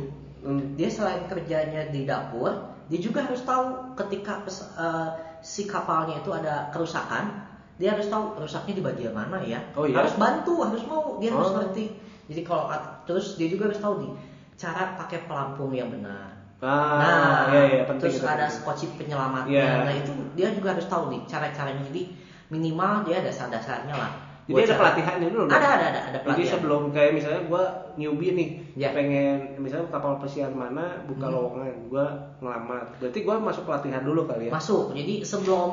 Hmm. 0.47 0.79
dia 0.79 0.87
selain 0.87 1.27
kerjanya 1.27 1.91
di 1.91 2.07
dapur 2.07 2.55
dia 2.87 3.01
juga 3.03 3.27
harus 3.27 3.43
tahu 3.43 3.99
ketika 3.99 4.47
eh, 4.47 5.09
si 5.43 5.67
kapalnya 5.67 6.23
itu 6.23 6.31
ada 6.31 6.71
kerusakan 6.71 7.35
dia 7.75 7.99
harus 7.99 8.07
tahu 8.07 8.39
rusaknya 8.39 8.79
di 8.79 8.83
bagian 8.85 9.11
mana 9.11 9.43
ya 9.43 9.59
Oh, 9.75 9.83
iya? 9.85 9.99
harus 9.99 10.15
bantu 10.15 10.63
harus 10.63 10.87
mau 10.87 11.19
dia 11.19 11.35
harus 11.35 11.51
Oh. 11.51 11.59
ngerti 11.59 11.91
jadi 12.31 12.47
kalau 12.47 12.71
terus 13.03 13.35
dia 13.35 13.51
juga 13.51 13.67
harus 13.67 13.81
tahu 13.81 13.95
nih 14.07 14.13
cara 14.57 14.97
pakai 14.97 15.25
pelampung 15.25 15.71
yang 15.71 15.89
benar 15.89 16.33
Ah, 16.57 16.97
nah 16.97 17.37
iya 17.47 17.63
iya 17.71 17.83
penting. 17.85 18.09
terus 18.09 18.17
itu. 18.17 18.27
ada 18.27 18.49
skoci 18.49 18.87
penyelamatnya 18.97 19.53
Iya. 19.53 19.85
nah 19.85 19.93
itu 19.95 20.09
dia 20.33 20.49
juga 20.51 20.73
harus 20.73 20.87
tahu 20.87 21.13
nih 21.13 21.21
cara-caranya 21.25 21.85
jadi 21.85 22.03
minimal 22.49 23.05
dia 23.05 23.21
dasar-dasarnya 23.21 23.93
lah 23.93 24.13
Jadi 24.47 24.63
ada 24.63 24.69
cara- 24.69 24.79
pelatihannya 24.81 25.27
dulu. 25.27 25.43
dong? 25.43 25.51
ada 25.53 25.69
ada 25.69 25.85
ada 25.85 26.01
ada 26.01 26.17
Jadi 26.17 26.23
pelatihan 26.25 26.53
sebelum 26.55 26.83
kayak 26.89 27.13
misalnya 27.13 27.43
gua 27.45 27.63
newbie 27.93 28.31
nih, 28.31 28.49
Ya. 28.75 28.89
pengen 28.91 29.59
misalnya 29.59 29.91
kapal 29.91 30.17
pesiar 30.17 30.55
mana 30.55 31.03
buka 31.03 31.27
Hmm. 31.27 31.35
lowongan, 31.35 31.75
gua 31.89 32.07
ngelamar. 32.39 32.83
Berarti 32.97 33.19
gua 33.21 33.37
masuk 33.39 33.63
pelatihan 33.65 34.01
dulu 34.01 34.23
kali 34.25 34.47
ya. 34.47 34.53
masuk 34.53 34.95
jadi 34.95 35.15
sebelum 35.21 35.71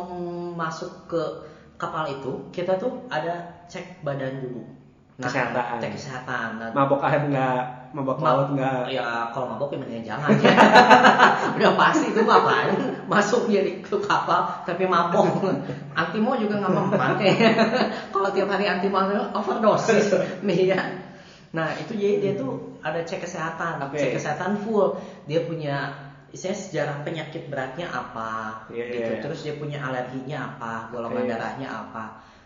masuk 0.53 0.89
ke 1.05 1.21
kapal 1.75 2.09
itu 2.09 2.49
kita 2.49 2.73
tuh 2.75 3.05
ada 3.07 3.34
cek 3.67 4.01
badan 4.01 4.41
dulu 4.41 4.65
Kesehatan. 5.15 5.77
cek 5.77 5.91
kesehatan 5.93 6.47
nah, 6.57 6.69
Mabok 6.73 6.97
air 7.03 7.21
enggak, 7.21 7.82
mabok 7.93 8.17
ma- 8.17 8.25
laut 8.25 8.47
enggak. 8.57 8.89
ya 8.89 9.29
kalau 9.29 9.53
mabok 9.53 9.69
ya 9.71 9.77
mendingan 9.77 10.05
jangan 10.17 10.29
ya 10.41 10.49
udah 11.61 11.71
pasti 11.77 12.09
itu 12.09 12.21
ngapain? 12.25 12.73
Masuk 13.05 13.45
jadi 13.45 13.77
ke 13.79 13.97
kapal 14.01 14.65
tapi 14.65 14.89
mabok. 14.89 15.45
Antimo 15.93 16.33
juga 16.33 16.57
nggak 16.57 16.73
mempan 16.73 17.11
kalau 18.13 18.29
tiap 18.33 18.49
hari 18.49 18.65
antimo 18.65 18.97
overdosis. 19.31 20.09
Nih 20.41 20.67
ya 20.73 20.81
nah 21.53 21.69
itu 21.77 21.93
jadi 21.93 22.17
dia 22.17 22.33
tuh 22.33 22.81
ada 22.81 23.05
cek 23.05 23.29
kesehatan. 23.29 23.85
Oke. 23.85 24.01
cek 24.01 24.17
kesehatan 24.17 24.57
full. 24.65 24.97
Dia 25.29 25.45
punya 25.45 25.93
istilahnya 26.33 26.57
sejarah 26.65 26.97
penyakit 27.05 27.45
beratnya 27.45 27.93
apa 27.93 28.65
Iya, 28.73 28.89
gitu. 28.89 28.97
iya, 28.97 29.13
iya. 29.13 29.21
terus 29.21 29.39
dia 29.45 29.53
punya 29.53 29.77
alerginya 29.85 30.49
apa 30.49 30.89
golongan 30.89 31.23
Oke. 31.23 31.29
darahnya 31.29 31.69
apa 31.69 32.03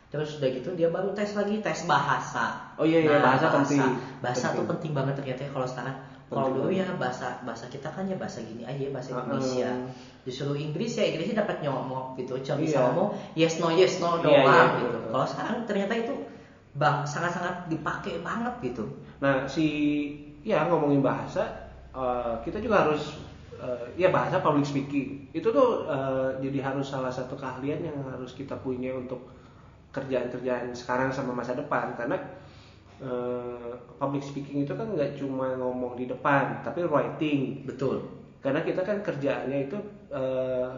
terus 0.07 0.39
udah 0.39 0.49
gitu 0.49 0.69
dia 0.71 0.87
baru 0.87 1.11
tes 1.11 1.35
lagi 1.35 1.59
tes 1.59 1.83
bahasa 1.83 2.63
Oh 2.79 2.85
iya 2.85 3.03
iya 3.03 3.17
Nah, 3.17 3.33
bahasa, 3.33 3.47
penting. 3.49 3.81
bahasa 4.23 4.45
tuh 4.53 4.63
Penting. 4.63 4.67
penting 4.71 4.91
banget 4.95 5.13
ternyata 5.19 5.41
ya 5.43 5.51
kalau 5.51 5.67
sekarang 5.67 5.95
kalau 6.27 6.39
Penting 6.47 6.55
dulu 6.59 6.69
ya 6.71 6.85
bahasa 6.95 7.27
bahasa 7.43 7.65
kita 7.67 7.87
kan 7.91 8.03
ya 8.07 8.15
bahasa 8.15 8.39
gini 8.43 8.63
aja 8.63 8.85
bahasa. 8.87 9.09
Indonesia 9.11 9.69
disuruh 10.23 10.55
Inggris 10.55 10.91
ya 10.99 11.03
Inggrisnya 11.07 11.43
dapat 11.43 11.57
nyomok 11.63 12.15
gitu 12.19 12.33
cuma 12.43 12.57
bisa 12.59 12.77
Iya. 12.77 12.83
ngomong 12.87 13.07
yes 13.35 13.53
no 13.59 13.67
yes 13.71 13.93
no 13.99 14.19
Iya, 14.19 14.23
doang 14.23 14.47
iya, 14.47 14.63
gitu 14.79 14.95
betul. 14.95 15.11
kalau 15.11 15.27
sekarang 15.27 15.55
ternyata 15.67 15.93
itu 15.95 16.13
bang 16.77 16.97
sangat-sangat 17.03 17.55
dipakai 17.67 18.13
banget 18.21 18.53
gitu 18.63 18.85
Nah, 19.17 19.49
si 19.49 19.65
ya 20.45 20.69
ngomongin 20.69 21.01
bahasa, 21.01 21.41
eh, 21.91 22.33
kita 22.45 22.61
juga 22.61 22.85
harus 22.85 23.17
eh, 23.57 23.97
ya 23.97 24.13
bahasa 24.13 24.37
public 24.37 24.61
speaking. 24.69 25.33
Itu 25.33 25.49
tuh 25.49 25.89
eh, 25.89 26.37
jadi 26.37 26.69
harus 26.69 26.85
salah 26.85 27.09
satu 27.09 27.33
keahlian 27.33 27.81
yang 27.81 27.97
harus 28.05 28.37
kita 28.37 28.53
punya 28.61 28.93
untuk 28.93 29.25
kerjaan-kerjaan 29.97 30.69
sekarang 30.71 31.09
sama 31.09 31.33
masa 31.33 31.57
depan 31.57 31.97
karena 31.97 32.17
eh, 32.97 33.73
public 33.97 34.21
speaking 34.21 34.65
itu 34.65 34.73
kan 34.73 34.89
nggak 34.89 35.17
cuma 35.17 35.53
ngomong 35.53 35.93
di 35.93 36.05
depan, 36.05 36.61
tapi 36.61 36.81
writing. 36.83 37.65
betul 37.65 38.01
Karena 38.41 38.61
kita 38.61 38.81
kan 38.81 39.01
kerjaannya 39.01 39.69
itu 39.69 39.77
eh, 40.09 40.69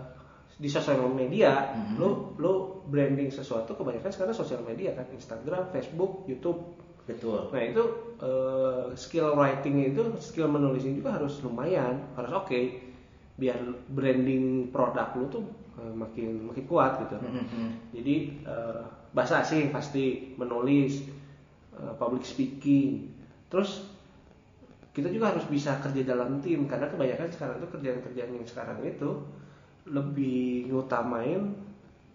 di 0.60 0.68
sosial 0.68 1.00
media, 1.08 1.72
Mhm. 1.72 1.96
lo 1.96 2.36
lo 2.36 2.54
branding 2.84 3.32
sesuatu 3.32 3.72
kebanyakan 3.72 4.12
sekarang 4.12 4.36
sosial 4.36 4.60
media 4.60 4.92
kan, 4.92 5.08
Instagram, 5.12 5.72
Facebook, 5.72 6.28
YouTube. 6.28 6.60
betul 7.08 7.48
Nah 7.50 7.64
itu 7.64 7.84
eh, 8.20 8.86
skill 8.94 9.32
writing 9.34 9.82
itu, 9.88 10.04
skill 10.20 10.52
menulisnya 10.52 10.92
juga 10.94 11.16
harus 11.16 11.40
lumayan, 11.40 12.04
harus 12.14 12.32
oke, 12.36 12.60
biar 13.40 13.56
branding 13.88 14.68
produk 14.68 15.08
lu 15.16 15.26
tuh 15.32 15.46
eh, 15.80 15.94
makin 15.96 16.52
makin 16.52 16.66
kuat 16.68 17.00
gitu. 17.02 17.16
Mhm. 17.16 17.96
Jadi 17.96 18.16
eh, 18.44 18.84
bahasa 19.16 19.42
asing 19.44 19.72
pasti 19.74 20.36
menulis, 20.40 21.06
eh, 21.78 21.94
public 22.00 22.24
speaking, 22.26 23.10
terus 23.52 23.90
kita 24.94 25.08
juga 25.14 25.32
harus 25.32 25.46
bisa 25.48 25.78
kerja 25.80 26.02
dalam 26.04 26.42
tim 26.44 26.66
karena 26.66 26.90
kebanyakan 26.90 27.30
sekarang 27.32 27.56
tuh 27.62 27.70
kerjaan-kerjaan 27.78 28.32
yang 28.36 28.46
sekarang 28.48 28.78
itu 28.84 29.10
lebih 29.88 30.68
ngutamain 30.70 31.56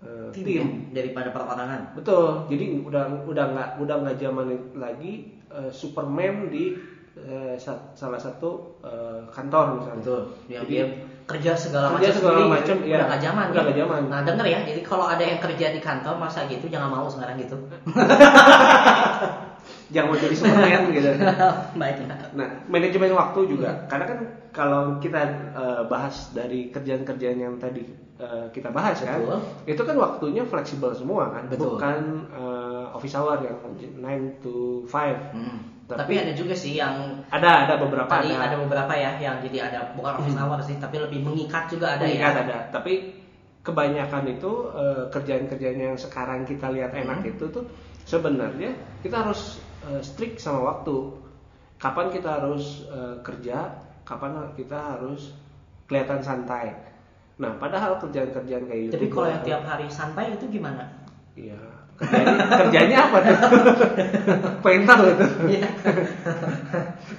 eh, 0.05 0.29
tim, 0.35 0.45
tim. 0.45 0.59
ya, 0.59 0.67
daripada 1.03 1.31
perorangan 1.33 1.81
Betul. 1.97 2.45
Jadi 2.51 2.65
udah 2.85 3.05
udah 3.25 3.45
nggak 3.55 3.69
udah 3.81 3.97
nggak 4.05 4.17
zaman 4.21 4.47
lagi 4.77 5.13
eh, 5.49 5.71
Superman 5.73 6.51
di 6.53 6.75
eh, 7.17 7.55
sa- 7.57 7.95
salah 7.95 8.19
satu 8.21 8.81
eh, 8.85 9.23
kantor 9.31 9.81
misalnya. 9.81 10.03
betul 10.03 10.23
yang 10.51 10.63
Jadi 10.67 10.73
dia 10.75 10.85
kerja 11.25 11.57
segala 11.57 11.97
kerja 11.97 12.13
macam 12.13 12.21
segala 12.21 12.37
sendiri, 12.37 12.53
macam, 12.53 12.77
iya. 12.85 12.97
udah 13.01 13.07
gak 13.09 13.23
zaman 13.25 13.45
Udah 13.49 13.55
ya 13.57 13.65
nggak 13.65 13.77
zaman. 13.81 14.03
nah 14.13 14.21
denger 14.21 14.47
ya 14.47 14.59
jadi 14.69 14.81
kalau 14.85 15.07
ada 15.09 15.25
yang 15.25 15.41
kerja 15.41 15.67
di 15.73 15.81
kantor 15.81 16.15
masa 16.21 16.45
gitu 16.45 16.67
jangan 16.69 16.89
mau 16.93 17.09
sekarang 17.09 17.41
gitu 17.41 17.57
jangan 19.95 20.07
mau 20.13 20.19
jadi 20.19 20.35
Superman 20.37 20.83
gitu. 20.93 21.11
baik 21.81 21.97
ya 22.03 22.17
Nah, 22.35 22.49
manajemen 22.67 23.15
waktu 23.15 23.41
juga. 23.47 23.71
Hmm. 23.71 23.87
Karena 23.89 24.05
kan 24.11 24.19
kalau 24.51 24.83
kita 24.99 25.21
eh, 25.55 25.83
bahas 25.87 26.35
dari 26.35 26.69
kerjaan-kerjaan 26.69 27.39
yang 27.39 27.55
tadi 27.63 27.85
eh, 28.19 28.47
kita 28.51 28.75
bahas 28.75 28.99
kan, 29.01 29.23
Betul. 29.23 29.41
itu 29.71 29.83
kan 29.87 29.97
waktunya 29.97 30.43
fleksibel 30.45 30.91
semua 30.93 31.31
kan, 31.31 31.47
Betul. 31.47 31.79
bukan 31.79 31.99
eh, 32.33 32.85
office 32.91 33.15
hour 33.15 33.39
yang 33.41 33.57
9 33.63 34.45
to 34.45 34.83
5. 34.89 35.35
Hmm. 35.35 35.59
Tapi- 35.85 36.01
Tapi, 36.01 36.15
ada 36.17 36.33
juga 36.33 36.55
sih 36.55 36.75
yang 36.75 36.97
Ada 37.29 37.69
ada 37.69 37.75
beberapa 37.77 38.09
tadi 38.09 38.33
ada. 38.33 38.49
ada 38.49 38.57
beberapa 38.57 38.93
ya 38.93 39.21
yang 39.21 39.37
jadi 39.39 39.69
ada 39.69 39.93
bukan 39.93 40.17
office 40.17 40.35
hour 40.35 40.57
sih 40.59 40.77
tapi 40.77 40.97
lebih 40.97 41.21
mengikat 41.21 41.69
juga 41.69 41.95
ada 41.95 42.09
Mengikat 42.09 42.33
ya. 42.35 42.43
ada. 42.43 42.59
Tapi 42.73 42.93
kebanyakan 43.61 44.25
itu 44.31 44.51
eh, 44.73 45.05
kerjaan-kerjaan 45.09 45.79
yang 45.79 45.97
sekarang 45.97 46.45
kita 46.45 46.69
lihat 46.71 46.93
enak 46.93 47.21
Hmm. 47.21 47.31
itu 47.31 47.45
tuh 47.51 47.65
sebenarnya 48.03 48.73
kita 49.01 49.23
harus 49.23 49.61
eh, 49.85 50.01
strict 50.01 50.39
sama 50.39 50.73
waktu. 50.73 51.21
Kapan 51.77 52.09
kita 52.09 52.41
harus 52.41 52.89
eh, 52.89 53.21
kerja, 53.21 53.77
kapan 54.03 54.49
kita 54.53 54.97
harus 54.97 55.37
kelihatan 55.85 56.21
santai. 56.21 56.73
Nah, 57.35 57.59
padahal 57.59 57.99
kerjaan-kerjaan 57.99 58.65
kayak 58.65 58.89
Tapi 58.89 59.05
gitu. 59.05 59.13
kalau 59.13 59.29
yang 59.29 59.43
tiap 59.43 59.63
hari 59.67 59.85
santai 59.87 60.33
itu 60.33 60.49
gimana? 60.49 60.87
Iya. 61.35 61.61
Kerjanya, 61.95 62.35
kerjanya 62.51 62.97
apa 63.07 63.17
tuh? 63.23 63.37
Pengen 64.67 64.83
tahu 64.83 65.05
itu. 65.15 65.27
Iya. 65.47 65.69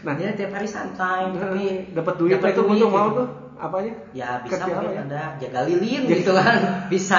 Nah, 0.03 0.13
Dia 0.19 0.35
tiap 0.35 0.51
hari 0.51 0.67
santai 0.67 1.31
tapi 1.31 1.63
dapat 1.95 2.13
duit 2.19 2.35
dapat 2.35 2.49
itu 2.51 2.61
duit 2.61 2.83
untuk 2.83 2.91
mau 2.91 3.07
tuh 3.15 3.27
apanya? 3.55 3.93
Ya 4.11 4.43
bisa 4.43 4.59
Kerja 4.59 4.73
mungkin 4.75 4.91
ya? 4.91 5.01
Anda 5.07 5.21
jaga 5.39 5.59
lilin 5.67 6.01
gitu 6.11 6.31
kan. 6.35 6.57
Bisa 6.91 7.17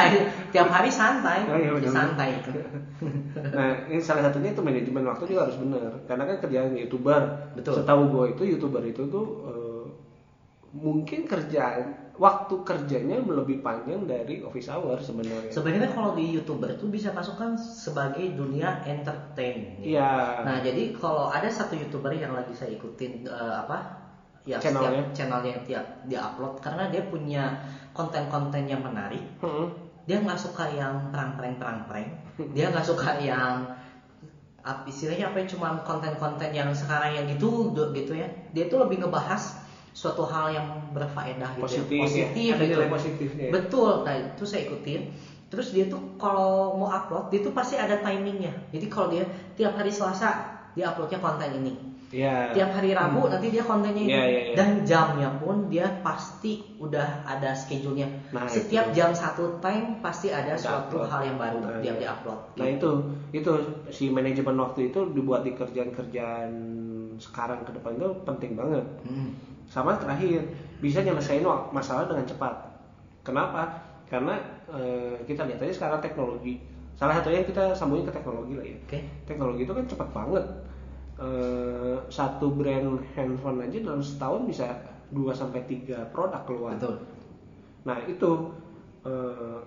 tiap 0.53 0.69
hari 0.69 0.91
santai. 0.93 1.49
Oh, 1.49 1.57
iya, 1.57 1.71
benar. 1.73 1.93
santai 1.93 2.29
itu. 2.37 2.51
Nah, 3.57 3.89
ini 3.89 4.01
salah 4.01 4.29
satunya 4.29 4.53
itu 4.53 4.61
manajemen 4.61 5.05
waktu 5.09 5.25
juga 5.33 5.49
harus 5.49 5.57
benar. 5.57 5.91
Karena 6.05 6.25
kan 6.29 6.37
kerjaan 6.45 6.77
youtuber, 6.77 7.23
Betul. 7.57 7.81
setahu 7.81 8.03
gue 8.13 8.25
itu 8.37 8.43
youtuber 8.57 8.85
itu 8.85 9.03
tuh 9.09 9.27
eh, 9.49 9.66
mungkin 10.77 11.25
kerjaan 11.25 12.13
waktu 12.17 12.65
kerjanya 12.65 13.21
lebih 13.21 13.61
panjang 13.61 14.09
dari 14.09 14.41
office 14.41 14.73
hour 14.73 14.97
sebenarnya. 15.01 15.53
Sebenarnya 15.53 15.91
kalau 15.93 16.17
di 16.17 16.37
youtuber 16.37 16.73
itu 16.73 16.89
bisa 16.89 17.13
masukkan 17.13 17.57
sebagai 17.57 18.25
dunia 18.37 18.81
entertain. 18.89 19.81
Iya. 19.85 20.45
Nah 20.45 20.57
jadi 20.65 20.97
kalau 20.97 21.29
ada 21.29 21.49
satu 21.49 21.77
youtuber 21.77 22.13
yang 22.17 22.33
lagi 22.33 22.57
saya 22.57 22.73
ikutin 22.73 23.29
eh, 23.29 23.57
apa 23.57 24.05
ya 24.49 24.57
Channelnya. 24.63 25.03
setiap 25.03 25.07
channelnya 25.13 25.51
yang 25.59 25.65
tiap 25.67 25.85
dia 26.07 26.21
upload 26.23 26.55
karena 26.63 26.85
dia 26.89 27.03
punya 27.05 27.45
konten-konten 27.93 28.65
yang 28.65 28.81
menarik. 28.81 29.23
Mm-mm. 29.45 29.69
Dia 30.07 30.23
nggak 30.23 30.39
suka 30.39 30.71
yang 30.73 31.11
perang-perang 31.11 31.59
perang-perang. 31.59 32.09
Hmm. 32.39 32.55
Dia 32.55 32.71
nggak 32.71 32.87
suka 32.87 33.19
yang 33.19 33.75
istilahnya 34.87 35.31
apa 35.31 35.43
ya 35.43 35.47
cuma 35.51 35.79
konten-konten 35.83 36.51
yang 36.55 36.71
sekarang 36.71 37.15
yang 37.15 37.27
gitu 37.27 37.75
gitu 37.75 38.13
ya. 38.15 38.31
Dia 38.55 38.71
tuh 38.71 38.87
lebih 38.87 39.03
ngebahas 39.03 39.66
suatu 39.97 40.29
hal 40.29 40.53
yang 40.53 40.67
berfaedah 40.93 41.57
gitu 41.57 41.65
Positif, 41.65 41.89
ya. 41.89 41.97
ya. 41.97 42.05
positif 42.05 42.53
Ada 42.53 42.61
gitu. 42.61 42.73
nilai 42.77 42.91
positifnya 42.93 43.45
ya. 43.49 43.53
Betul, 43.57 43.93
nah 44.05 44.13
itu 44.13 44.45
saya 44.45 44.61
ikutin. 44.69 45.03
Terus 45.47 45.73
dia 45.73 45.89
tuh 45.89 46.21
kalau 46.21 46.77
mau 46.77 46.91
upload, 46.91 47.33
dia 47.33 47.41
tuh 47.41 47.51
pasti 47.51 47.81
ada 47.81 47.97
timingnya. 47.99 48.53
Jadi 48.69 48.87
kalau 48.87 49.09
dia 49.09 49.25
tiap 49.57 49.73
hari 49.73 49.89
Selasa 49.89 50.53
dia 50.77 50.93
uploadnya 50.93 51.17
konten 51.17 51.49
ini, 51.57 51.73
Iya. 52.07 52.53
tiap 52.53 52.71
hari 52.71 52.93
Rabu 52.93 53.25
nanti 53.27 53.49
dia 53.49 53.65
kontennya 53.65 53.97
ini, 53.97 54.13
Iya, 54.13 54.25
iya, 54.27 54.41
iya. 54.45 54.55
dan 54.55 54.69
jamnya 54.85 55.31
pun 55.41 55.67
dia 55.67 55.89
pasti 56.03 56.61
udah 56.77 57.25
ada 57.25 57.51
schedule-nya. 57.51 58.05
Nah, 58.31 58.45
Setiap 58.45 58.93
itu. 58.93 58.95
jam 58.95 59.11
satu 59.11 59.57
time 59.59 59.99
pasti 59.99 60.29
ada 60.29 60.53
suatu 60.55 61.01
upload. 61.01 61.09
hal 61.09 61.21
yang 61.25 61.39
baru 61.41 61.59
Nah, 61.63 61.81
iya. 61.81 61.93
dia 61.97 62.09
upload. 62.13 62.41
Nah 62.55 62.67
itu 62.69 62.91
itu 63.33 63.53
si 63.89 64.13
manajemen 64.13 64.61
waktu 64.61 64.93
itu 64.93 65.01
dibuat 65.11 65.41
di 65.41 65.57
kerjaan-kerjaan 65.57 66.51
sekarang 67.17 67.65
ke 67.65 67.73
depan 67.73 67.97
itu 67.97 68.09
penting 68.23 68.53
banget. 68.55 68.85
Hmm. 69.03 69.33
Sama 69.67 69.99
terakhir 69.99 70.43
bisa 70.79 71.03
nyelesain 71.03 71.43
masalah 71.75 72.07
dengan 72.07 72.27
cepat. 72.27 72.55
Kenapa? 73.27 73.67
Karena 74.07 74.39
eh, 74.71 75.19
kita 75.27 75.47
lihat 75.47 75.63
aja 75.63 75.75
sekarang 75.75 75.99
teknologi. 75.99 76.63
Salah 76.97 77.21
satunya 77.21 77.45
kita 77.45 77.75
sambungin 77.77 78.09
ke 78.09 78.13
teknologi 78.15 78.55
lah 78.57 78.65
ya. 78.65 78.77
Oke. 78.87 78.99
Teknologi 79.27 79.63
itu 79.67 79.75
kan 79.75 79.85
cepat 79.85 80.09
banget. 80.15 80.45
Eh, 81.17 81.97
satu 82.13 82.55
brand 82.55 83.03
handphone 83.17 83.65
aja 83.67 83.79
dalam 83.83 84.01
setahun 84.01 84.47
bisa 84.47 84.67
2 85.11 85.35
sampai 85.35 85.61
3 85.67 86.13
produk 86.15 86.43
keluar. 86.47 86.79
Betul. 86.79 86.97
Nah 87.85 87.99
itu 88.07 88.31
eh, 89.03 89.61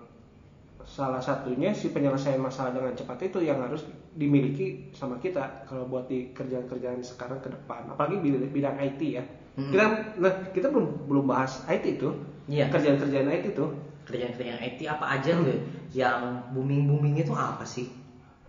salah 0.84 1.20
satunya 1.20 1.70
si 1.70 1.92
penyelesaian 1.92 2.40
masalah 2.40 2.72
dengan 2.72 2.96
cepat 2.96 3.20
itu 3.28 3.44
yang 3.44 3.60
harus 3.60 3.84
dimiliki 4.16 4.90
sama 4.90 5.20
kita 5.20 5.62
kalau 5.68 5.86
buat 5.86 6.08
di 6.10 6.32
kerjaan-kerjaan 6.34 6.98
sekarang 6.98 7.38
ke 7.38 7.52
depan, 7.52 7.86
apalagi 7.86 8.18
bidang 8.50 8.74
IT 8.80 9.00
ya. 9.04 9.24
Mm-mm. 9.60 9.70
Kita, 9.72 9.84
nah 10.16 10.34
kita 10.56 10.66
belum 10.72 10.86
belum 11.04 11.24
bahas 11.28 11.60
IT 11.68 11.84
itu, 12.00 12.08
Iya. 12.48 12.72
kerjaan-kerjaan 12.72 13.28
IT 13.28 13.44
itu, 13.52 13.66
Kerjaan-kerjaan 14.08 14.58
IT 14.58 14.80
apa 14.88 15.06
aja 15.06 15.30
tuh 15.38 15.60
yang 15.94 16.50
booming-booming 16.50 17.20
itu 17.22 17.32
apa 17.36 17.62
sih? 17.62 17.86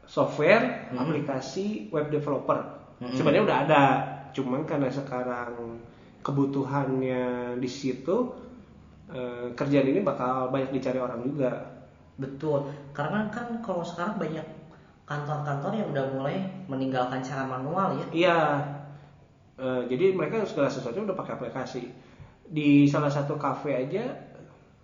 software, 0.07 0.91
Mm-mm. 0.91 0.99
aplikasi, 1.03 1.87
web 1.93 2.11
developer. 2.11 2.59
Mm-mm. 2.99 3.15
Sebenarnya 3.15 3.43
udah 3.47 3.57
ada, 3.67 3.83
cuman 4.35 4.67
karena 4.67 4.89
sekarang 4.91 5.79
kebutuhannya 6.25 7.55
di 7.57 7.69
situ, 7.69 8.15
eh, 9.11 9.47
kerjaan 9.55 9.87
ini 9.91 9.99
bakal 10.03 10.51
banyak 10.51 10.71
dicari 10.75 10.99
orang 10.99 11.21
juga. 11.23 11.51
Betul. 12.19 12.69
Karena 12.93 13.27
kan 13.33 13.59
kalau 13.65 13.81
sekarang 13.81 14.19
banyak 14.21 14.45
kantor-kantor 15.07 15.71
yang 15.75 15.87
udah 15.91 16.05
mulai 16.15 16.35
meninggalkan 16.71 17.19
cara 17.19 17.43
manual 17.43 17.99
ya. 17.99 18.05
Iya. 18.11 18.39
Eh, 19.61 19.81
jadi 19.93 20.17
mereka 20.17 20.41
segala 20.43 20.73
sesuatu 20.73 20.97
udah 20.97 21.13
pakai 21.13 21.37
aplikasi. 21.37 21.85
Di 22.49 22.89
salah 22.89 23.13
satu 23.13 23.37
cafe 23.37 23.77
aja 23.77 24.09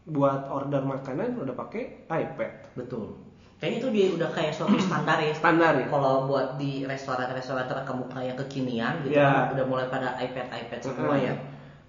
buat 0.05 0.47
order 0.47 0.86
makanan 0.86 1.36
udah 1.41 1.55
pakai 1.57 2.05
iPad. 2.07 2.78
Betul. 2.78 3.17
Kayaknya 3.57 3.78
itu 3.82 3.89
dia 3.89 4.07
udah 4.13 4.30
kayak 4.38 4.53
suatu 4.53 4.78
standar 4.86 5.17
ya. 5.17 5.34
Standar 5.34 5.73
ya. 5.82 5.89
Kalau 5.89 6.30
buat 6.30 6.61
di 6.61 6.86
restoran-restoran 6.86 7.65
terkemuka 7.65 8.21
yang 8.21 8.38
kekinian 8.38 9.01
gitu 9.01 9.17
Ya. 9.17 9.49
kan 9.49 9.57
udah 9.57 9.65
mulai 9.65 9.89
pada 9.89 10.13
iPad 10.21 10.45
iPad 10.53 10.80
semua 10.86 11.17
Heeh. 11.17 11.34
ya. 11.34 11.36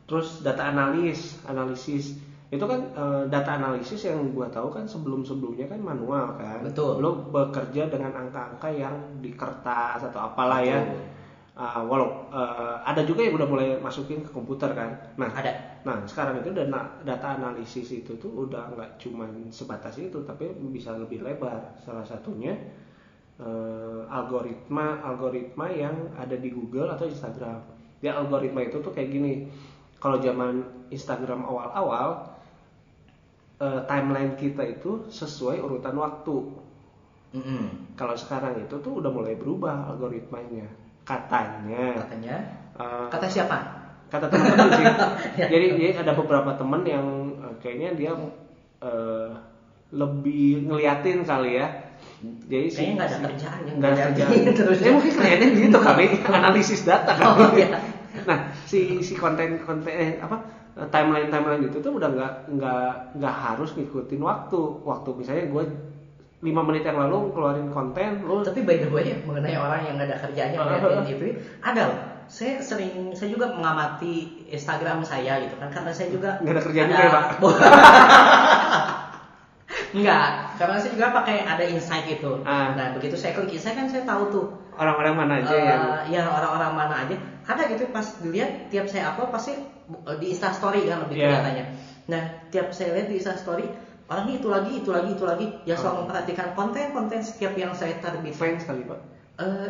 Terus 0.09 0.41
data 0.41 0.73
analis, 0.73 1.37
analisis. 1.45 2.17
Itu 2.49 2.65
kan 2.65 2.81
eh, 2.97 3.23
data 3.29 3.61
analisis 3.61 4.09
yang 4.09 4.33
gua 4.33 4.49
tahu 4.49 4.73
kan 4.73 4.89
sebelum-sebelumnya 4.89 5.69
kan 5.69 5.77
manual 5.85 6.41
kan. 6.41 6.65
Betul. 6.65 7.05
Lo 7.05 7.29
bekerja 7.29 7.93
dengan 7.93 8.17
angka-angka 8.17 8.73
yang 8.73 8.97
di 9.21 9.37
kertas 9.37 10.01
atau 10.09 10.33
apalah 10.33 10.65
ya. 10.65 10.81
Ah, 11.59 11.83
walau 11.83 12.31
eh, 12.31 12.75
ada 12.87 13.03
juga 13.03 13.27
yang 13.27 13.35
udah 13.35 13.49
mulai 13.51 13.69
masukin 13.83 14.23
ke 14.23 14.31
komputer 14.31 14.71
kan. 14.79 14.91
Nah, 15.19 15.27
Ada. 15.35 15.53
Nah, 15.83 16.07
sekarang 16.07 16.39
itu 16.39 16.55
dana, 16.55 16.87
data 17.03 17.35
analisis 17.35 17.89
itu 17.91 18.15
tuh 18.23 18.31
udah 18.47 18.71
nggak 18.75 18.91
cuman 19.03 19.51
sebatas 19.51 19.99
itu, 19.99 20.23
tapi 20.23 20.47
bisa 20.71 20.95
lebih 20.95 21.19
lebar. 21.27 21.75
Salah 21.83 22.07
satunya 22.07 22.55
eh, 23.43 24.01
algoritma 24.11 25.03
algoritma 25.03 25.67
yang 25.71 25.95
ada 26.19 26.37
di 26.39 26.51
Google 26.51 26.89
atau 26.95 27.07
Instagram. 27.11 27.61
Ya 28.05 28.15
algoritma 28.19 28.61
itu 28.67 28.79
tuh 28.85 28.93
kayak 28.95 29.11
gini. 29.15 29.33
Kalau 30.03 30.19
zaman 30.23 30.63
Instagram 30.95 31.43
awal-awal 31.47 32.09
eh, 33.67 33.81
timeline 33.91 34.35
kita 34.43 34.63
itu 34.75 34.91
sesuai 35.19 35.57
urutan 35.67 35.95
waktu. 36.03 36.37
Mm-mm. 37.37 37.65
Kalau 37.99 38.17
sekarang 38.23 38.55
itu 38.65 38.75
tuh 38.85 38.93
udah 39.01 39.11
mulai 39.13 39.35
berubah 39.37 39.75
algoritmanya. 39.93 40.69
Katanya. 41.09 41.85
Katanya. 42.05 42.37
eh, 42.77 43.07
Kata 43.09 43.27
siapa? 43.27 43.59
kata 44.09 44.25
teman-teman 44.33 44.69
sih. 44.73 44.85
Ya. 45.41 45.47
Jadi 45.53 45.67
jadi 45.77 45.93
ada 46.01 46.13
beberapa 46.13 46.57
teman 46.57 46.81
yang 46.85 47.07
eh, 47.41 47.55
kayaknya 47.61 47.89
dia 47.93 48.13
eh, 48.81 49.29
lebih 49.93 50.65
ngeliatin 50.65 51.25
kali 51.25 51.61
ya. 51.61 51.67
Jadi 52.49 52.67
si- 52.69 52.77
Kayaknya 52.81 52.93
nggak 52.95 53.09
ada 53.09 53.19
kerjaan 53.25 53.61
ya, 53.61 53.73
nggak 53.77 53.91
ada 53.91 54.03
kerjaan. 54.13 54.33
terus. 54.55 54.79
Ya 54.85 54.91
mungkin 54.93 55.13
kayaknya 55.15 55.49
gitu 55.55 55.79
kali 55.79 56.07
analisis 56.39 56.81
data 56.85 57.13
kan. 57.13 57.27
Oh, 57.37 57.53
iya. 57.53 57.69
Nah 58.25 58.39
si 58.65 59.01
si 59.01 59.13
konten 59.15 59.61
konten 59.61 59.93
eh, 59.93 60.17
apa 60.21 60.37
timeline 60.89 61.29
timeline 61.29 61.65
itu 61.69 61.79
tuh 61.81 61.93
udah 62.01 62.09
nggak 62.09 62.33
nggak 62.55 62.89
nggak 63.21 63.35
harus 63.35 63.77
ngikutin 63.77 64.21
waktu. 64.25 64.61
Waktu 64.85 65.09
misalnya 65.17 65.45
gue 65.49 65.65
lima 66.39 66.63
menit 66.63 66.87
yang 66.87 66.95
lalu 67.03 67.35
keluarin 67.35 67.67
konten, 67.69 68.23
lu 68.23 68.47
Tapi 68.47 68.63
by 68.63 68.79
the 68.79 68.91
way 68.95 69.11
mengenai 69.27 69.59
orang 69.59 69.83
yang 69.91 69.95
nggak 69.99 70.09
ada 70.15 70.19
kerjanya 70.23 70.57
ngeliatin 70.63 71.03
itu 71.11 71.27
ada 71.59 71.81
loh. 71.91 71.99
Saya 72.29 72.61
sering 72.61 73.11
saya 73.17 73.33
juga 73.33 73.51
mengamati 73.51 74.47
Instagram 74.53 75.01
saya 75.03 75.41
gitu 75.43 75.57
kan 75.59 75.73
karena 75.73 75.91
saya 75.91 76.09
juga 76.13 76.39
Nggak 76.39 76.55
ada 76.55 76.63
kerjaan 76.63 76.89
juga 76.93 77.03
ya, 77.03 77.11
Pak? 77.11 77.25
Enggak, 79.89 80.27
karena 80.61 80.77
saya 80.81 80.93
juga 80.93 81.07
pakai 81.17 81.37
ada 81.49 81.65
insight 81.65 82.07
itu. 82.09 82.45
Ah. 82.45 82.77
Nah, 82.77 82.93
begitu 82.97 83.17
saya 83.17 83.33
klik 83.37 83.57
insight 83.57 83.77
kan 83.77 83.89
saya 83.89 84.05
tahu 84.05 84.23
tuh 84.29 84.47
orang-orang 84.77 85.15
mana 85.17 85.33
aja 85.41 85.53
eh, 85.57 85.65
yang 85.65 85.83
ya 86.13 86.23
orang-orang 86.29 86.73
mana 86.77 86.95
aja. 87.09 87.17
Ada 87.49 87.73
gitu 87.73 87.89
pas 87.89 88.05
dilihat 88.21 88.69
tiap 88.69 88.85
saya 88.89 89.13
upload 89.13 89.33
pasti 89.33 89.57
eh, 89.57 90.17
di 90.21 90.27
Insta 90.33 90.53
story 90.53 90.85
kan 90.85 91.09
lebih 91.09 91.17
Iya. 91.17 91.25
kelihatannya. 91.33 91.65
Nah, 92.09 92.23
tiap 92.53 92.69
saya 92.73 92.97
lihat 93.01 93.09
di 93.09 93.17
Insta 93.17 93.37
story 93.37 93.65
orangnya 94.09 94.35
itu 94.37 94.49
lagi, 94.49 94.71
itu 94.81 94.89
lagi, 94.91 95.09
itu 95.13 95.23
lagi. 95.23 95.47
Ya 95.63 95.77
selalu 95.77 95.95
Oh. 95.95 95.99
memperhatikan 96.05 96.53
konten-konten 96.53 97.21
setiap 97.21 97.53
yang 97.55 97.73
saya 97.73 97.97
terbit. 98.01 98.33
fans 98.33 98.65
kali 98.65 98.83
pak. 98.83 98.99
Eh, 99.39 99.69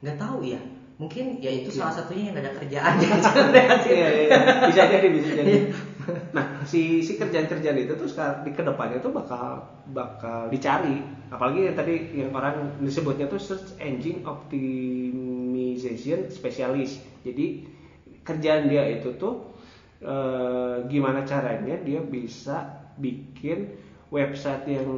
nggak 0.00 0.16
tahu 0.16 0.44
ya. 0.44 0.60
Mungkin 1.00 1.40
ya 1.40 1.50
itu 1.50 1.66
Mungkin. 1.66 1.74
salah 1.74 1.90
satunya 1.90 2.30
yang 2.30 2.36
ada 2.38 2.50
kerjaan 2.54 2.94
ya. 3.02 3.08
Iya, 3.10 3.90
iya, 3.90 4.08
iya. 4.22 4.36
bisa 4.70 4.80
jadi 4.86 5.06
bisa 5.08 5.28
jadi. 5.34 5.52
Nah 6.30 6.62
si 6.62 7.00
si 7.00 7.16
kerjaan-kerjaan 7.16 7.76
itu 7.76 7.92
tuh 7.94 8.06
sekarang 8.06 8.42
di 8.42 8.50
ke 8.50 8.62
depannya 8.62 8.98
tuh 8.98 9.10
bakal 9.10 9.62
bakal 9.90 10.46
dicari, 10.46 11.02
apalagi 11.26 11.66
yang 11.66 11.74
tadi 11.74 11.94
yang 12.14 12.30
orang 12.30 12.78
disebutnya 12.78 13.26
tuh 13.26 13.38
search 13.38 13.74
engine 13.78 14.22
optimization 14.22 16.26
specialist. 16.28 17.02
Jadi 17.22 17.66
kerjaan 18.22 18.66
dia 18.66 18.82
itu 18.86 19.14
tuh 19.16 19.50
eh, 20.02 20.74
gimana 20.86 21.22
caranya 21.22 21.74
dia 21.78 21.98
bisa 21.98 22.81
bikin 23.02 23.58
website 24.08 24.64
yang 24.70 24.88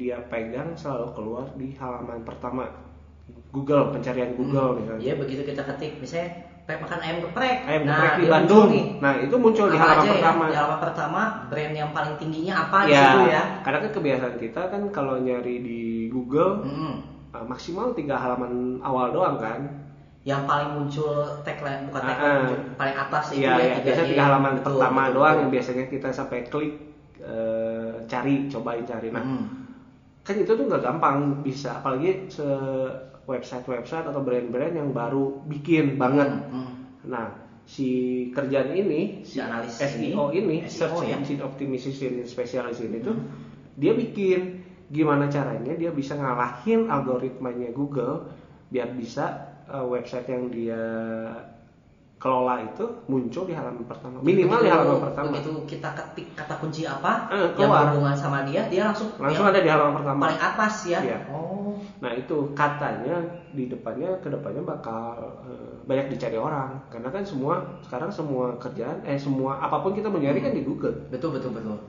dia 0.00 0.16
pegang 0.32 0.72
selalu 0.74 1.12
keluar 1.12 1.46
di 1.54 1.76
halaman 1.76 2.24
pertama 2.24 2.70
Google 3.50 3.90
pencarian 3.92 4.34
Google 4.34 4.78
misalnya. 4.80 5.02
Iya 5.02 5.14
begitu 5.18 5.42
kita 5.44 5.62
ketik 5.66 5.98
misalnya 5.98 6.50
makan 6.70 7.02
ayam 7.02 7.18
geprek. 7.26 7.66
ayam 7.66 7.82
nah, 7.82 7.98
geprek 7.98 8.14
di 8.14 8.26
Bandung. 8.30 8.66
nih. 8.70 8.86
Nah, 9.02 9.12
itu 9.18 9.34
muncul 9.34 9.66
di 9.74 9.78
halaman 9.78 10.06
aja 10.06 10.10
pertama. 10.14 10.42
Ya? 10.46 10.50
Di 10.50 10.56
halaman 10.62 10.78
pertama 10.78 11.20
brand 11.50 11.74
yang 11.74 11.90
paling 11.90 12.14
tingginya 12.14 12.54
apa 12.62 12.76
Ya, 12.86 12.94
situ 13.10 13.20
ya. 13.26 13.42
karena 13.66 13.78
kan 13.82 13.90
kebiasaan 13.90 14.36
kita 14.38 14.62
kan 14.70 14.82
kalau 14.94 15.14
nyari 15.18 15.54
di 15.66 15.80
Google 16.14 16.62
Mm-mm. 16.62 16.94
uh, 17.34 17.42
maksimal 17.42 17.90
tiga 17.98 18.14
halaman 18.14 18.78
awal 18.86 19.10
doang 19.10 19.34
kan. 19.42 19.66
Yang 20.22 20.46
paling 20.46 20.70
muncul 20.78 21.42
tagline 21.42 21.90
bukan 21.90 22.02
tagline 22.06 22.30
ah. 22.30 22.38
muncul 22.46 22.58
paling 22.78 22.96
atas 23.02 23.24
itu 23.34 23.40
Iya, 23.42 23.50
ya. 23.50 23.66
ya, 23.66 23.78
biasanya 23.82 24.08
tiga 24.14 24.24
halaman 24.30 24.52
Betul, 24.54 24.62
pertama 24.78 25.02
betul, 25.02 25.14
doang 25.18 25.26
betul. 25.26 25.40
yang 25.42 25.50
biasanya 25.50 25.84
kita 25.90 26.08
sampai 26.14 26.38
klik 26.46 26.72
uh, 27.22 28.04
cari, 28.06 28.48
cobain 28.48 28.84
cari. 28.84 29.08
Nah, 29.12 29.24
Mm. 29.24 29.44
kan 30.20 30.36
itu 30.36 30.52
tuh 30.52 30.64
nggak 30.68 30.84
gampang 30.84 31.40
bisa, 31.40 31.80
apalagi 31.80 32.28
se 32.28 32.44
website-website 33.24 34.10
atau 34.10 34.20
brand-brand 34.20 34.74
yang 34.74 34.90
baru 34.90 35.40
bikin 35.46 35.94
banget. 35.94 36.28
Mm. 36.50 36.70
Nah, 37.06 37.30
si 37.64 37.88
kerjaan 38.34 38.74
ini, 38.74 39.22
Si 39.22 39.38
analis 39.38 39.78
SEO 39.78 40.34
ini, 40.34 40.66
SEO 40.66 40.90
Search 40.90 41.06
ya. 41.06 41.16
Engine 41.16 41.42
Optimization 41.46 42.18
Specialist 42.26 42.82
ini 42.82 42.98
tuh, 42.98 43.14
Hmm. 43.14 43.30
dia 43.78 43.94
bikin 43.94 44.60
gimana 44.90 45.30
caranya 45.30 45.78
dia 45.78 45.94
bisa 45.94 46.18
ngalahin 46.18 46.90
algoritmanya 46.90 47.70
Google 47.70 48.26
biar 48.74 48.90
bisa 48.90 49.54
uh, 49.70 49.86
website 49.86 50.26
yang 50.26 50.50
dia 50.50 50.82
kelola 52.20 52.60
itu 52.60 52.84
muncul 53.08 53.48
di 53.48 53.56
halaman 53.56 53.80
pertama. 53.82 54.20
Minimal 54.20 54.60
di 54.60 54.62
Begitu- 54.62 54.76
halaman 54.76 55.00
pertama. 55.02 55.28
Begitu 55.32 55.50
kita 55.66 55.88
ketik 55.90 56.26
kata 56.36 56.54
kunci 56.54 56.84
apa 56.84 57.32
Eh, 57.32 57.48
yang 57.56 57.72
berhubungan 57.72 58.12
sama 58.12 58.44
dia, 58.44 58.68
dia 58.68 58.84
langsung 58.84 59.08
Langsung 59.16 59.48
ada 59.48 59.56
di 59.56 59.66
halaman 59.66 59.96
pertama. 59.96 60.20
paling 60.22 60.36
atas 60.38 60.74
ya. 60.86 61.00
Iya. 61.00 61.18
Oh. 61.32 61.80
Nah 61.98 62.12
itu 62.12 62.36
katanya 62.52 63.16
di 63.50 63.66
depannya 63.66 64.20
ke 64.20 64.28
depannya 64.28 64.60
bakal 64.62 65.16
eh, 65.42 65.80
banyak 65.82 66.12
dicari 66.12 66.36
orang 66.36 66.76
karena 66.86 67.08
kan 67.08 67.24
semua 67.24 67.54
sekarang 67.80 68.12
semua 68.12 68.52
kerjaan 68.54 69.00
eh 69.02 69.16
semua 69.16 69.56
apa 69.58 69.80
pun 69.80 69.90
kita 69.90 70.06
mau 70.06 70.20
nyari 70.20 70.38
kan 70.38 70.52
di 70.52 70.60
Google. 70.60 70.92
Betul 71.08 71.34
betul 71.34 71.56
betul. 71.56 71.80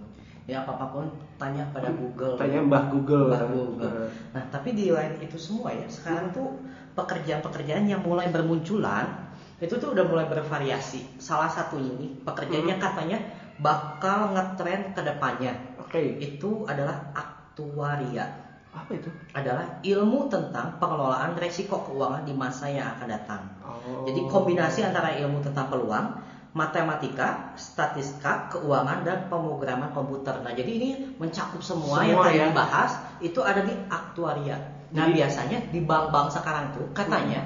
Ya 0.48 0.64
apa 0.64 0.74
apa 0.74 0.86
pun 0.90 1.06
tanya 1.36 1.68
pada 1.70 1.92
Google. 1.92 2.34
Tanya 2.36 2.60
Mbah 2.62 2.84
Google. 2.90 3.28
Mbah. 3.30 3.42
Google. 3.46 3.84
Nah, 3.84 4.08
Nah, 4.32 4.44
tapi 4.48 4.72
di 4.72 4.90
lain 4.90 5.20
itu 5.20 5.36
semua 5.36 5.70
ya, 5.70 5.86
sekarang 5.86 6.32
tuh 6.32 6.56
pekerjaan-pekerjaan 6.94 7.84
yang 7.86 8.00
mulai 8.02 8.28
bermunculan 8.28 9.31
itu 9.62 9.78
tuh 9.78 9.93
udah 9.93 10.05
mulai 10.09 10.26
bervariasi. 10.26 11.22
Salah 11.22 11.47
satunya 11.47 11.93
nih 11.95 12.26
pekerjaannya 12.26 12.76
Hmm. 12.76 12.84
katanya 12.84 13.18
bakal 13.62 14.34
ngetren 14.34 14.91
ke 14.91 15.01
depannya. 15.05 15.53
Oke. 15.78 16.18
Itu 16.18 16.66
adalah 16.66 17.14
aktuaria. 17.14 18.26
Apa 18.72 18.95
itu? 18.95 19.12
adalah 19.36 19.84
ilmu 19.84 20.32
tentang 20.32 20.80
pengelolaan 20.80 21.36
resiko 21.36 21.84
keuangan 21.84 22.24
di 22.24 22.32
masa 22.32 22.72
yang 22.72 22.95
akan 22.95 23.07
datang. 23.12 23.43
Oh. 23.68 24.07
Jadi 24.07 24.32
kombinasi 24.32 24.80
antara 24.88 25.12
ilmu 25.12 25.43
tentang 25.43 25.68
peluang, 25.68 26.16
matematika, 26.55 27.51
statistika, 27.59 28.47
keuangan 28.47 29.03
dan 29.03 29.28
pemrograman 29.28 29.91
komputer. 29.91 30.39
Nah, 30.39 30.55
jadi 30.55 30.72
ini 30.72 30.89
mencakup 31.20 31.59
semua, 31.59 31.99
yang 32.07 32.20
Semua 32.20 32.26
tadi 32.32 32.39
ya. 32.39 32.45
dibahas 32.47 32.91
itu 33.20 33.39
ada 33.43 33.59
di 33.59 33.76
aktuaria. 33.91 34.57
Nah, 34.91 35.07
Jadi- 35.07 35.16
biasanya 35.20 35.57
di 35.68 35.80
bank-bank 35.84 36.28
sekarang 36.32 36.66
tuh 36.72 36.88
katanya 36.91 37.43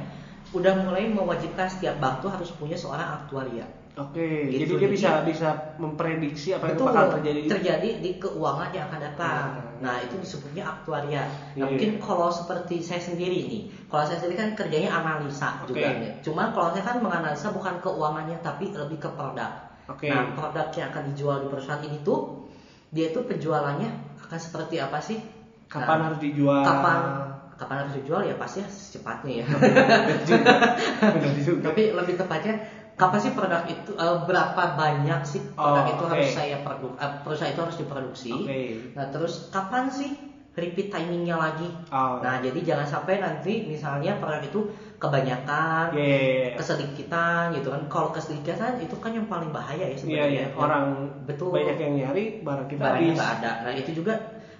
udah 0.55 0.73
mulai 0.79 1.05
mewajibkan 1.05 1.67
setiap 1.67 1.99
bank 1.99 2.23
tuh 2.23 2.31
harus 2.31 2.49
punya 2.55 2.73
seorang 2.73 3.23
aktuaria. 3.23 3.67
Oke, 3.95 4.51
Gitu, 4.51 4.51
jadi 4.51 4.63
dia 4.65 4.75
jadi- 4.77 4.91
bisa 4.91 5.11
bisa 5.23 5.49
memprediksi 5.79 6.51
apa 6.51 6.67
yang 6.67 6.75
bakal 6.77 7.15
terjadi. 7.15 7.47
terjadi 7.47 7.89
di 7.95 8.11
keuangan 8.19 8.67
yang 8.71 8.91
akan 8.91 8.99
datang. 9.01 9.47
Hmm. 9.55 9.79
Nah, 9.79 9.95
itu 10.03 10.15
disebutnya 10.15 10.67
aktuaria. 10.67 11.23
Iya, 11.55 11.63
Nah, 11.63 11.67
mungkin 11.71 11.91
kalau 11.97 12.27
seperti 12.27 12.83
saya 12.83 12.99
sendiri 12.99 13.47
nih, 13.47 13.61
kalau 13.87 14.03
saya 14.03 14.19
sendiri 14.19 14.35
kan 14.35 14.51
kerjanya 14.53 14.91
analisa 14.91 15.63
Oke. 15.63 15.71
juga. 15.71 15.87
nih. 15.95 16.11
Cuman 16.19 16.51
kalau 16.51 16.75
saya 16.75 16.83
kan 16.83 16.99
menganalisa 16.99 17.47
bukan 17.51 17.79
keuangannya 17.79 18.37
tapi 18.41 18.67
lebih 18.69 18.99
ke 18.99 19.09
produk. 19.09 19.51
Oke. 19.87 20.11
Nah, 20.11 20.27
produk 20.33 20.67
yang 20.73 20.87
akan 20.89 21.03
dijual 21.07 21.37
di 21.39 21.47
perusahaan 21.47 21.79
ini 21.79 21.99
tuh 22.01 22.19
dia 22.91 23.11
tuh 23.11 23.23
penjualannya 23.23 23.91
akan 24.21 24.39
seperti 24.39 24.75
apa 24.75 24.99
sih? 24.99 25.19
Kapan 25.65 25.87
Nah, 25.93 26.05
harus 26.05 26.19
dijual? 26.19 26.61
Kapan 26.61 27.01
kapan 27.55 27.87
harus 27.87 27.95
dijual 27.97 28.21
ya 28.23 28.35
pasti 28.35 28.59
secepatnya 28.61 29.41
ya. 29.41 29.45
Tapi 31.65 31.81
lebih 31.95 32.15
tepatnya 32.19 32.53
kapan 32.95 33.19
sih 33.19 33.31
produk 33.35 33.63
itu 33.67 33.91
eh, 33.91 34.17
berapa 34.23 34.63
banyak 34.75 35.21
sih 35.27 35.41
produk 35.51 35.83
Oh, 35.83 35.91
itu 35.91 36.03
oke. 36.03 36.11
harus 36.15 36.29
saya 36.31 36.57
produk 36.63 36.91
eh, 36.95 37.11
perusahaan 37.23 37.51
itu 37.51 37.61
harus 37.61 37.77
diproduksi. 37.77 38.31
Oke. 38.33 38.59
Nah 38.95 39.05
terus 39.11 39.51
kapan 39.51 39.91
sih 39.91 40.11
repeat 40.55 40.87
timingnya 40.87 41.35
lagi? 41.35 41.67
Oh. 41.91 42.23
Nah 42.23 42.39
jadi 42.39 42.55
jangan 42.63 42.87
sampai 42.87 43.19
nanti 43.19 43.67
misalnya 43.67 44.15
produk 44.15 44.39
itu 44.39 44.59
kebanyakan, 44.95 45.91
Iya, 45.91 46.05
iya, 46.07 46.19
iya. 46.23 46.55
kesedikitan 46.55 47.51
gitu 47.51 47.67
kan. 47.67 47.81
Kalau 47.91 48.15
kesedikitan 48.15 48.79
itu 48.79 48.95
kan 48.95 49.11
yang 49.11 49.27
paling 49.27 49.51
bahaya 49.51 49.91
ya 49.91 49.95
sebenarnya. 49.99 50.31
iya. 50.31 50.41
Yang 50.47 50.55
Orang 50.55 50.85
betul 51.27 51.51
banyak 51.51 51.77
yang 51.79 51.93
nyari, 51.99 52.23
barang 52.39 52.67
kita 52.71 52.79
barangnya 52.79 53.11
habis. 53.11 53.33
ada. 53.43 53.51
Nah 53.67 53.73
itu 53.75 53.91
juga 53.91 54.13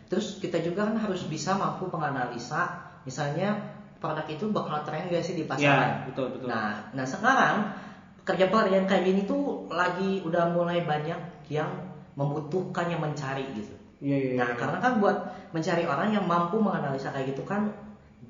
terus 0.06 0.38
kita 0.38 0.62
juga 0.62 0.86
kan 0.86 1.00
harus 1.02 1.26
bisa 1.26 1.58
mampu 1.58 1.90
menganalisa 1.90 2.85
misalnya 3.06 3.56
produk 4.02 4.28
itu 4.28 4.46
bakal 4.52 4.82
tren 4.84 5.08
gak 5.08 5.24
sih 5.24 5.38
di 5.38 5.46
Iya, 5.46 5.50
pasaran. 5.50 5.92
betul, 6.12 6.28
betul. 6.36 6.48
Nah, 6.50 6.92
nah 6.92 7.06
sekarang 7.08 7.56
kerja 8.26 8.46
pekerjaan 8.50 8.86
kayak 8.90 9.04
gini 9.06 9.22
tuh 9.30 9.70
lagi 9.70 10.26
udah 10.26 10.50
mulai 10.52 10.82
banyak 10.82 11.50
yang 11.50 11.70
membutuhkan 12.18 12.90
yang 12.90 13.02
mencari 13.02 13.46
gitu. 13.54 13.74
Iya, 14.02 14.18
iya. 14.18 14.34
Nah, 14.42 14.50
iya. 14.52 14.58
karena 14.58 14.78
kan 14.82 14.94
buat 14.98 15.18
mencari 15.54 15.84
orang 15.86 16.10
yang 16.12 16.26
mampu 16.26 16.58
menganalisa 16.60 17.14
kayak 17.14 17.38
gitu 17.38 17.46
kan 17.46 17.70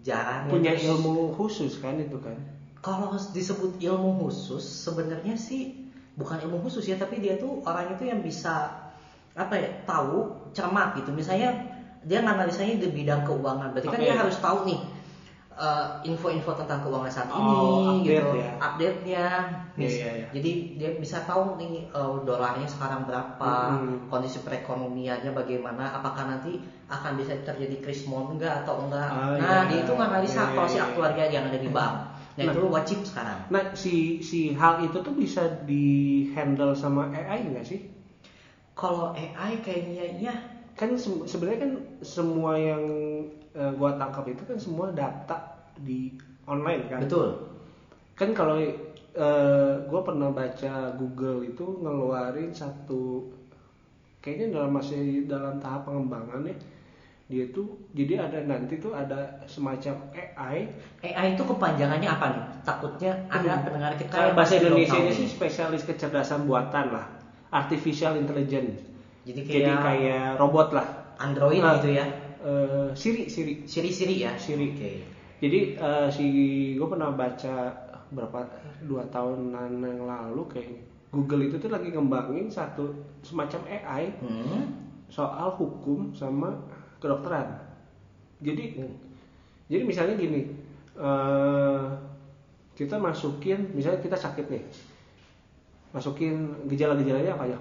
jarang. 0.03 0.45
ya. 0.45 0.51
punya 0.51 0.71
Terus 0.76 0.86
ilmu 0.91 1.34
khusus 1.34 1.80
kan 1.80 1.95
itu 1.97 2.19
kan. 2.19 2.36
Kalau 2.84 3.17
disebut 3.17 3.82
ilmu 3.82 4.21
khusus, 4.21 4.61
sebenarnya 4.61 5.34
sih 5.34 5.73
bukan 6.13 6.38
ilmu 6.45 6.61
khusus 6.61 6.86
ya, 6.86 6.99
tapi 7.01 7.17
dia 7.17 7.34
tuh 7.39 7.65
orang 7.65 7.97
itu 7.97 8.05
yang 8.05 8.21
bisa 8.21 8.69
apa 9.36 9.53
ya 9.57 9.69
tahu 9.89 10.32
cermat 10.53 10.95
gitu. 11.01 11.09
Misalnya 11.11 11.74
dia 12.10 12.20
analisanya 12.24 12.76
di 12.84 12.88
bidang 12.97 13.22
keuangan, 13.28 13.68
berarti 13.74 13.89
kan 13.93 13.99
Oke. 14.01 14.06
dia 14.08 14.16
harus 14.22 14.38
tahu 14.45 14.58
nih 14.70 14.80
eh, 15.56 15.86
info-info 16.12 16.51
tentang 16.60 16.80
keuangan 16.84 17.12
saat 17.12 17.30
Oh, 17.32 17.39
ini 17.41 17.86
update 17.91 18.26
gitu, 18.26 18.30
ya. 18.36 18.51
update-nya. 18.68 19.26
Mis- 19.80 19.99
Iya, 19.99 20.08
iya, 20.08 20.12
iya. 20.20 20.28
Jadi 20.36 20.51
dia 20.80 20.89
bisa 21.03 21.18
tahu 21.24 21.56
nih 21.62 21.88
eh, 21.95 22.14
dolarnya 22.28 22.68
sekarang 22.68 23.01
berapa, 23.08 23.53
Mm-mm. 23.72 24.12
kondisi 24.12 24.38
perekonomiannya 24.45 25.32
bagaimana, 25.32 25.84
apakah 25.97 26.24
nanti 26.28 26.60
akan 26.91 27.12
bisa 27.20 27.34
terjadi 27.47 27.76
krismon 27.84 28.36
enggak 28.36 28.64
atau 28.66 28.84
enggak. 28.84 29.10
Ah, 29.10 29.36
nah, 29.39 29.64
iya. 29.64 29.70
dia 29.70 29.80
itu 29.84 29.91
menganalisa 29.95 30.41
Iya, 30.43 30.56
kalau 30.56 30.70
si 30.70 30.78
iya, 30.78 30.86
aktuaria 30.88 31.26
yang 31.32 31.43
ada 31.49 31.60
di 31.60 31.70
bank. 31.72 31.95
Nah, 32.36 32.43
Nah. 32.43 32.51
itu 32.51 32.60
wajib 32.68 32.99
sekarang. 33.08 33.39
Nah, 33.53 33.64
si 33.78 33.93
si 34.30 34.39
hal 34.60 34.74
itu 34.86 34.97
tuh 35.06 35.14
bisa 35.16 35.41
di 35.47 35.84
handle 36.36 36.74
sama 36.76 37.01
AI 37.14 37.39
nggak 37.51 37.66
sih? 37.72 37.80
Kalau 38.76 39.16
AI 39.16 39.53
kayaknya 39.64 40.06
ya 40.20 40.36
Kan 40.80 40.89
se- 41.03 41.26
sebenarnya 41.32 41.59
kan 41.65 41.71
semua 42.03 42.53
yang 42.59 42.84
eh, 43.55 43.71
gua 43.80 43.91
tangkap 43.99 44.26
itu 44.34 44.43
kan 44.49 44.57
semua 44.65 44.88
data 44.91 45.38
di 45.88 46.11
online 46.53 46.84
kan. 46.91 47.03
betul. 47.03 47.28
Kan 48.19 48.30
kalau 48.38 48.55
eh, 48.59 49.73
gua 49.89 50.01
pernah 50.07 50.30
baca 50.32 50.73
Google 50.99 51.39
itu 51.51 51.65
ngeluarin 51.84 52.51
satu 52.55 53.28
kayaknya 54.23 54.47
dalam 54.55 54.71
masih 54.73 55.03
dalam 55.28 55.55
tahap 55.63 55.88
pengembangan 55.88 56.41
ya. 56.51 56.55
Dia 57.32 57.45
tuh 57.55 57.67
jadi 57.97 58.13
ada 58.26 58.39
nanti 58.45 58.78
tuh 58.78 58.93
ada 58.93 59.41
semacam 59.49 59.95
AI 60.13 60.59
AI 61.03 61.28
itu 61.36 61.43
kepanjangannya 61.45 62.09
apa 62.09 62.26
nih? 62.34 62.43
Takutnya 62.67 63.11
ada 63.30 63.51
Hmm. 63.57 63.65
pendengar 63.65 63.93
kita 63.97 64.17
bahasa 64.38 64.53
Indonesia 64.61 64.99
sih 65.17 65.28
spesialis 65.30 65.84
kecerdasan 65.89 66.45
buatan 66.49 66.86
lah, 66.95 67.05
artificial 67.51 68.13
intelligence. 68.21 68.82
Jadi 69.26 69.39
kayak, 69.41 69.57
Jadi 69.57 69.71
kayak 69.82 70.28
robot 70.38 70.69
lah. 70.71 70.88
Android 71.17 71.59
Nah, 71.59 71.73
gitu 71.82 71.89
ya. 71.97 72.05
Eh, 72.45 72.88
Siri, 72.93 73.26
Siri. 73.26 73.53
Siri-siri 73.65 74.15
ya. 74.21 74.38
Siri. 74.38 74.67
Oke. 74.78 74.91
Jadi 75.41 75.59
eh, 75.76 76.07
si 76.13 76.26
gue 76.78 76.88
pernah 76.88 77.09
baca 77.11 77.55
berapa 78.13 78.39
dua 78.86 79.03
tahunan 79.09 79.82
yang 79.82 80.05
lalu 80.05 80.41
kayak 80.47 80.71
Google 81.09 81.47
itu 81.49 81.57
tuh 81.57 81.71
lagi 81.71 81.89
ngembangin 81.89 82.47
satu 82.47 82.91
semacam 83.26 83.65
AI 83.65 84.13
Hmm. 84.21 84.63
soal 85.09 85.55
hukum 85.57 86.13
sama 86.13 86.53
kedokteran. 87.01 87.55
Jadi 88.39 88.78
Hmm. 88.78 88.93
jadi 89.65 89.84
misalnya 89.88 90.15
gini, 90.15 90.41
eh, 90.95 91.84
kita 92.76 92.99
masukin, 92.99 93.71
misalnya 93.71 94.03
kita 94.03 94.19
sakit 94.19 94.45
nih, 94.51 94.63
masukin 95.96 96.68
gejala-gejalanya 96.68 97.39
apa 97.39 97.48
ya, 97.48 97.58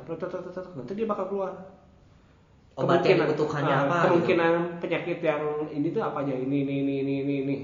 nanti 0.75 0.93
dia 0.99 1.07
bakal 1.07 1.31
keluar. 1.31 1.55
Obat 2.75 3.07
yang 3.07 3.23
dibutuhkannya 3.23 3.71
eh, 3.71 3.83
apa, 3.87 3.97
Kemungkinan 4.11 4.83
penyakit 4.83 5.23
yang 5.23 5.71
ini 5.71 5.95
tuh 5.95 6.03
apa 6.03 6.27
aja, 6.27 6.35
ini, 6.35 6.67
ini, 6.67 6.83
ini, 6.83 6.95
ini, 7.07 7.15
ini, 7.23 7.35
ini. 7.47 7.57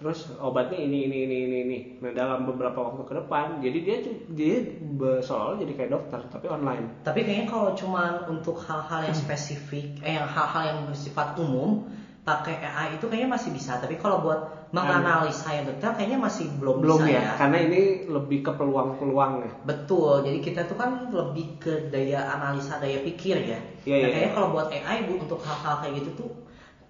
Terus 0.00 0.32
obatnya 0.40 0.80
ini, 0.80 1.04
ini, 1.04 1.28
ini, 1.28 1.36
ini, 1.44 1.56
ini. 1.68 1.78
Nah 2.00 2.16
dalam 2.16 2.48
beberapa 2.48 2.80
waktu 2.80 3.04
ke 3.04 3.14
depan, 3.20 3.60
jadi 3.60 3.78
dia 3.84 3.96
dia 4.32 4.56
be- 4.80 5.20
seolah 5.20 5.60
jadi 5.60 5.76
kayak 5.76 5.90
dokter 5.92 6.24
tapi 6.32 6.48
online. 6.48 7.04
Tapi 7.04 7.20
kayaknya 7.20 7.52
kalau 7.52 7.76
cuma 7.76 8.24
untuk 8.24 8.56
hal-hal 8.64 9.04
yang 9.04 9.12
spesifik, 9.12 10.00
eh 10.00 10.16
yang 10.16 10.24
hal-hal 10.24 10.62
yang 10.72 10.80
bersifat 10.88 11.36
umum, 11.36 11.84
pakai 12.24 12.64
AI 12.64 12.96
itu 12.96 13.12
kayaknya 13.12 13.36
masih 13.36 13.52
bisa. 13.52 13.76
Tapi 13.76 14.00
kalau 14.00 14.24
buat 14.24 14.40
menganalisa 14.76 15.48
yang 15.56 15.64
detail, 15.66 15.92
kayaknya 15.96 16.18
masih 16.26 16.46
belum, 16.60 16.76
Belum 16.78 17.00
bisa 17.02 17.10
ya, 17.10 17.22
karena 17.40 17.56
ini 17.66 17.80
lebih 18.06 18.38
ke 18.46 18.50
peluang-peluang 18.54 19.32
ya. 19.42 19.50
Betul, 19.66 20.22
jadi 20.26 20.38
kita 20.46 20.60
tuh 20.70 20.76
kan 20.78 20.90
lebih 21.10 21.46
ke 21.58 21.72
daya 21.92 22.22
analisa, 22.34 22.78
daya 22.78 22.98
pikir 23.02 23.36
ya. 23.50 23.58
Iya, 23.84 23.96
nah, 23.98 24.08
kayaknya 24.14 24.30
iya. 24.30 24.36
kalau 24.36 24.48
buat 24.54 24.66
AI 24.70 24.98
bu 25.06 25.12
untuk 25.20 25.38
hal-hal 25.42 25.74
kayak 25.82 25.94
gitu 26.00 26.10
tuh, 26.16 26.30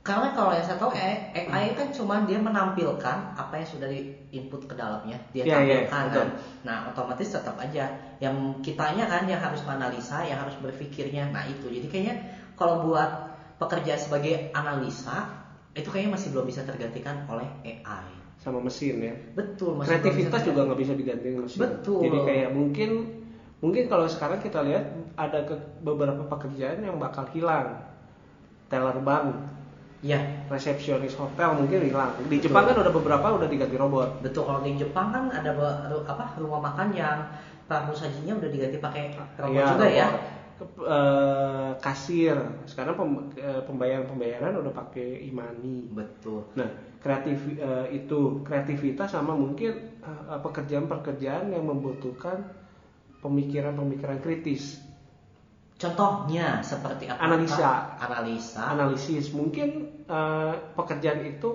karena 0.07 0.33
kalau 0.33 0.51
yang 0.57 0.65
saya 0.65 0.79
tahu 0.81 0.93
AI, 0.97 1.17
AI 1.49 1.67
kan 1.77 1.89
cuma 1.93 2.21
dia 2.29 2.39
menampilkan 2.41 3.17
apa 3.37 3.55
yang 3.61 3.69
sudah 3.69 3.89
di 3.91 4.01
input 4.31 4.65
ke 4.71 4.75
dalamnya, 4.79 5.19
dia 5.35 5.45
Iya, 5.45 5.57
iya, 5.67 5.77
tampilkan 5.83 6.05
betul. 6.07 6.15
kan. 6.15 6.27
Nah, 6.67 6.77
otomatis 6.89 7.29
tetap 7.33 7.57
aja 7.59 7.91
yang 8.23 8.35
kitanya 8.65 9.05
kan 9.11 9.27
yang 9.27 9.41
harus 9.41 9.61
menganalisa, 9.67 10.23
yang 10.29 10.39
harus 10.41 10.57
berpikirnya. 10.61 11.29
Nah 11.35 11.45
itu, 11.49 11.67
jadi 11.69 11.87
kayaknya 11.91 12.15
kalau 12.57 12.79
buat 12.79 13.09
pekerjaan 13.61 14.01
sebagai 14.01 14.49
analisa 14.57 15.40
itu 15.75 15.89
kayaknya 15.89 16.19
masih 16.19 16.29
belum 16.35 16.47
bisa 16.51 16.67
tergantikan 16.67 17.23
oleh 17.31 17.47
AI. 17.63 18.07
sama 18.41 18.57
mesin 18.65 18.97
ya. 19.05 19.13
Betul, 19.37 19.77
masih 19.77 20.01
Kreativitas 20.01 20.41
juga 20.49 20.65
nggak 20.65 20.81
bisa 20.81 20.93
digantiin 20.97 21.45
mesin. 21.45 21.61
Betul. 21.61 22.01
Jadi 22.09 22.19
kayak 22.25 22.49
mungkin 22.57 22.91
mungkin 23.61 23.85
kalau 23.93 24.09
sekarang 24.09 24.41
kita 24.41 24.65
lihat 24.65 24.97
ada 25.21 25.45
ke, 25.45 25.55
beberapa 25.85 26.25
pekerjaan 26.25 26.81
yang 26.81 26.97
bakal 26.97 27.29
hilang. 27.37 27.85
Teller 28.73 28.97
bank, 29.03 29.35
Ya, 30.01 30.17
resepsionis 30.49 31.13
hotel 31.13 31.53
mungkin 31.61 31.85
hilang. 31.85 32.17
Di 32.25 32.41
Betul. 32.41 32.49
Jepang 32.49 32.65
kan 32.73 32.77
udah 32.81 32.93
beberapa 32.97 33.27
udah 33.37 33.49
diganti 33.53 33.77
robot. 33.77 34.25
Betul 34.25 34.49
kalau 34.49 34.65
di 34.65 34.73
Jepang 34.81 35.13
kan 35.13 35.29
ada 35.29 35.53
apa 36.09 36.25
rumah 36.41 36.73
makan 36.73 36.97
yang 36.97 37.21
pramu 37.69 37.93
sajinya 37.93 38.41
udah 38.41 38.49
diganti 38.49 38.81
pakai 38.81 39.13
robot 39.37 39.53
Iya, 39.53 39.65
juga 39.77 39.87
ya. 39.93 40.07
Ke- 40.61 40.85
eh, 40.85 41.71
kasir. 41.81 42.37
Sekarang 42.69 42.95
pem- 43.01 43.33
eh, 43.41 43.63
pembayaran-pembayaran 43.65 44.53
udah 44.61 44.73
pakai 44.77 45.25
imani. 45.25 45.89
Betul. 45.89 46.45
Nah, 46.53 46.69
kreatif 47.01 47.39
eh, 47.57 47.87
itu 47.97 48.45
kreativitas 48.45 49.09
sama 49.17 49.33
mungkin 49.33 49.73
pekerjaan-pekerjaan 50.45 51.53
yang 51.57 51.65
membutuhkan 51.65 52.45
pemikiran-pemikiran 53.25 54.21
kritis, 54.21 54.81
Contohnya 55.81 56.61
seperti 56.61 57.09
apa? 57.09 57.25
Analisa. 57.25 57.97
Analisa. 57.97 58.61
analisis. 58.69 59.33
Mungkin 59.33 59.69
eh, 60.05 60.55
pekerjaan 60.77 61.25
itu 61.25 61.51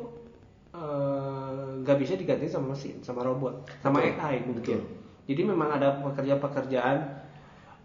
nggak 1.81 1.97
bisa 2.01 2.13
diganti 2.19 2.51
sama 2.51 2.75
mesin, 2.75 2.99
sama 2.99 3.23
robot, 3.23 3.63
sama 3.79 4.01
Betul, 4.03 4.19
AI 4.19 4.35
mungkin. 4.43 4.79
betul. 4.81 4.81
Jadi 5.25 5.41
memang 5.41 5.69
ada 5.73 5.89
pekerjaan-pekerjaan 6.03 6.97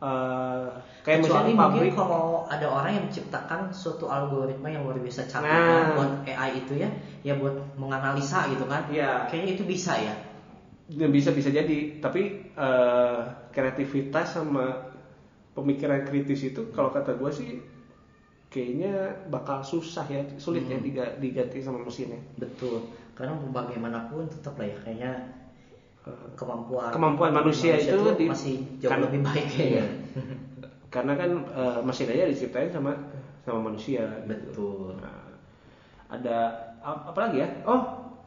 eh, 0.00 0.68
kayak 1.04 1.18
Kecuali 1.20 1.52
misalnya 1.52 1.52
mungkin 1.52 1.60
pabrik 1.60 1.92
kalau 1.96 2.24
ada 2.48 2.66
orang 2.68 2.90
yang 2.96 3.04
menciptakan 3.08 3.60
suatu 3.72 4.04
algoritma 4.08 4.68
yang 4.72 4.82
luar 4.88 4.96
biasa 5.00 5.22
canggih 5.28 5.52
Nah. 5.52 5.68
kan, 5.68 5.86
buat 5.96 6.10
AI 6.28 6.50
itu 6.64 6.72
ya, 6.80 6.88
ya 7.20 7.34
buat 7.36 7.56
menganalisa 7.76 8.48
gitu 8.52 8.64
kan. 8.64 8.82
Iya. 8.88 9.28
Kayaknya 9.28 9.52
itu 9.60 9.64
bisa 9.68 9.92
ya. 10.00 10.14
Ya, 10.90 11.06
bisa 11.06 11.30
bisa 11.30 11.50
jadi 11.54 12.02
tapi 12.02 12.22
eh, 12.58 13.20
kreativitas 13.54 14.34
sama 14.34 14.64
pemikiran 15.54 16.02
kritis 16.08 16.40
itu 16.50 16.62
kalau 16.74 16.90
kata 16.90 17.14
gue 17.18 17.30
sih 17.30 17.50
kayaknya 18.50 19.14
bakal 19.30 19.62
susah 19.62 20.02
ya 20.10 20.22
sulit 20.36 20.66
ya 20.66 20.76
Hmm. 20.78 20.84
diga- 20.86 21.14
diganti 21.22 21.62
sama 21.62 21.78
mesinnya 21.86 22.18
Betul. 22.34 22.82
Karena 23.14 23.36
bagaimanapun 23.54 24.26
tetap 24.26 24.58
lah 24.58 24.66
ya 24.66 24.76
kayaknya 24.82 25.12
kemampuan 26.32 26.88
kemampuan 26.90 27.30
manusia, 27.30 27.76
itu 27.76 27.92
tuh 27.92 28.16
di- 28.16 28.26
masih 28.26 28.56
jauh 28.80 28.90
kan- 28.90 29.04
lebih 29.04 29.20
baik 29.20 29.46
kayaknya. 29.46 29.84
karena 30.94 31.12
kan 31.14 31.30
eh, 31.46 31.78
mesin 31.80 32.08
aja 32.08 32.24
diciptain 32.26 32.68
sama 32.68 32.92
sama 33.40 33.70
manusia 33.70 34.02
gitu. 34.24 34.34
Betul. 34.50 34.88
Nah, 34.98 35.30
ada 36.08 36.36
ap- 36.80 37.04
apa 37.06 37.18
lagi 37.22 37.38
ya 37.38 37.48
oh 37.62 37.80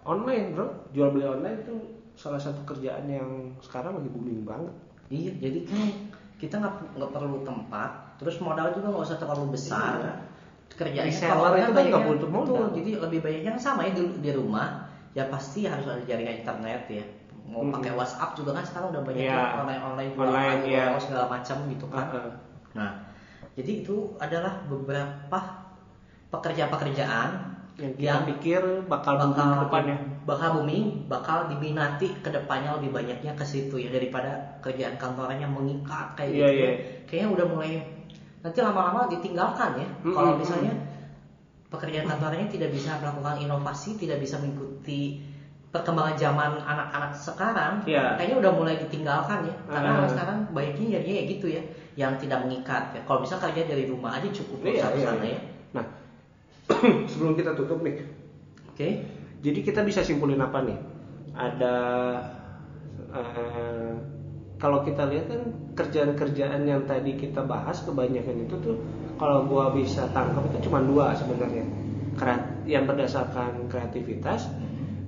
online 0.04 0.54
bro 0.54 0.68
jual 0.90 1.12
beli 1.12 1.26
online 1.26 1.60
itu 1.60 1.76
salah 2.14 2.38
satu 2.38 2.62
kerjaan 2.64 3.04
yang 3.06 3.28
sekarang 3.60 3.98
lagi 3.98 4.08
booming 4.08 4.44
banget 4.44 4.72
Iya, 5.10 5.30
jadi 5.38 5.60
kan 5.64 5.82
kita 6.36 6.56
nggak 6.58 6.76
nggak 6.96 7.12
perlu 7.12 7.44
tempat, 7.44 7.92
terus 8.18 8.40
modal 8.40 8.72
juga 8.72 8.90
nggak 8.90 9.06
usah 9.06 9.18
terlalu 9.18 9.54
besar. 9.54 10.00
Iya. 10.80 11.06
Reseller 11.06 11.30
kalau 11.30 11.54
itu 11.54 11.62
kan 11.62 11.70
banyaknya- 11.70 11.92
nggak 11.92 12.06
butuh 12.10 12.30
modal. 12.32 12.50
betul, 12.50 12.68
jadi 12.74 12.92
lebih 12.98 13.20
banyak 13.22 13.44
yang 13.46 13.60
sama 13.60 13.86
ya 13.86 13.94
di, 13.94 14.04
di 14.18 14.32
rumah, 14.34 14.90
ya 15.14 15.30
pasti 15.30 15.70
harus 15.70 15.86
ada 15.86 16.02
jaringan 16.02 16.42
internet 16.42 16.82
ya. 16.90 17.06
Mau 17.44 17.60
Mm-mm. 17.62 17.76
pakai 17.76 17.92
WhatsApp 17.94 18.32
juga 18.40 18.52
kan 18.56 18.64
sekarang 18.64 18.88
udah 18.96 19.04
banyak 19.04 19.24
Iya. 19.28 19.36
ya 19.36 19.46
online 19.62 19.82
online 19.84 20.12
Online, 20.16 20.60
iya. 20.64 20.86
segala 20.98 21.26
macam 21.28 21.58
gitu 21.68 21.86
kan. 21.92 22.08
Heeh. 22.10 22.30
Nah, 22.74 22.92
jadi 23.54 23.72
itu 23.84 23.96
adalah 24.18 24.64
beberapa 24.66 25.40
pekerjaan-pekerjaan 26.32 27.30
yang 27.74 27.94
kita 27.98 28.18
pikir 28.30 28.62
bakal 28.86 29.18
booming 29.18 29.34
ke 29.34 29.42
bakal 29.42 29.62
depannya 29.66 29.98
bakal 30.24 30.50
booming, 30.56 30.86
bakal 31.10 31.38
diminati 31.50 32.08
ke 32.22 32.30
depannya 32.30 32.70
lebih 32.78 32.94
banyaknya 32.94 33.34
ke 33.34 33.44
situ 33.44 33.76
ya 33.82 33.90
daripada 33.90 34.62
kerjaan 34.62 34.96
kantoran 35.02 35.42
yang 35.42 35.50
mengikat 35.52 36.14
kayak 36.14 36.30
Iya, 36.32 36.48
gitu. 36.48 36.58
iya. 36.58 36.72
Kayaknya 37.10 37.28
udah 37.34 37.46
mulai 37.50 37.72
nanti 38.46 38.60
lama-lama 38.62 39.10
ditinggalkan 39.10 39.72
ya. 39.78 39.88
Mm-mm, 40.02 40.14
Kalau 40.14 40.30
mm-mm. 40.32 40.42
misalnya 40.42 40.74
pekerjaan 41.74 42.06
kantorannya 42.06 42.48
tidak 42.48 42.70
bisa 42.70 42.94
melakukan 43.02 43.42
inovasi, 43.42 43.98
tidak 43.98 44.22
bisa 44.22 44.38
mengikuti 44.38 45.18
perkembangan 45.74 46.14
zaman 46.14 46.52
anak-anak 46.62 47.12
sekarang, 47.12 47.82
Iya. 47.84 48.14
kayaknya 48.14 48.38
udah 48.46 48.52
mulai 48.54 48.76
ditinggalkan 48.78 49.42
ya. 49.50 49.56
Karena 49.66 49.90
Ah. 49.90 49.98
orang 49.98 50.12
sekarang 50.14 50.38
baiknya 50.54 51.02
jadinya 51.02 51.16
ya 51.18 51.24
gitu 51.28 51.48
ya, 51.50 51.62
yang 51.98 52.14
tidak 52.16 52.46
mengikat 52.46 52.94
ya. 52.94 53.02
Kalau 53.04 53.20
bisa 53.20 53.42
kerja 53.42 53.66
dari 53.66 53.90
rumah 53.90 54.14
aja 54.14 54.30
cukup 54.30 54.62
loh 54.62 54.70
Iya, 54.70 54.86
satu 54.86 54.98
iya, 55.02 55.08
sana 55.10 55.26
iya. 55.26 55.34
ya. 55.34 55.42
nah 55.74 55.86
sebelum 57.12 57.34
kita 57.34 57.58
tutup 57.58 57.82
nih 57.82 58.06
Oke. 58.70 58.90
jadi 59.42 59.60
kita 59.60 59.82
bisa 59.82 60.06
simpulin 60.06 60.38
apa 60.38 60.62
nih 60.62 60.78
ada 61.34 61.76
eh, 63.10 63.94
kalau 64.58 64.80
kita 64.82 65.10
lihat 65.10 65.28
kan 65.28 65.42
kerjaan-kerjaan 65.74 66.64
yang 66.64 66.86
tadi 66.86 67.18
kita 67.18 67.42
bahas 67.42 67.82
kebanyakan 67.82 68.46
itu 68.46 68.56
tuh 68.62 68.78
kalau 69.18 69.44
gua 69.44 69.74
bisa 69.74 70.06
tangkap 70.14 70.46
itu 70.48 70.70
cuma 70.70 70.80
dua 70.80 71.12
sebenarnya 71.14 71.66
yang 72.64 72.86
berdasarkan 72.86 73.68
kreativitas 73.68 74.48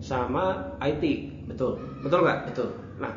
sama 0.06 0.78
IT 0.86 1.03
Betul. 1.49 1.82
betul 2.06 2.20
nggak 2.22 2.39
Betul. 2.53 2.70
Nah, 3.01 3.14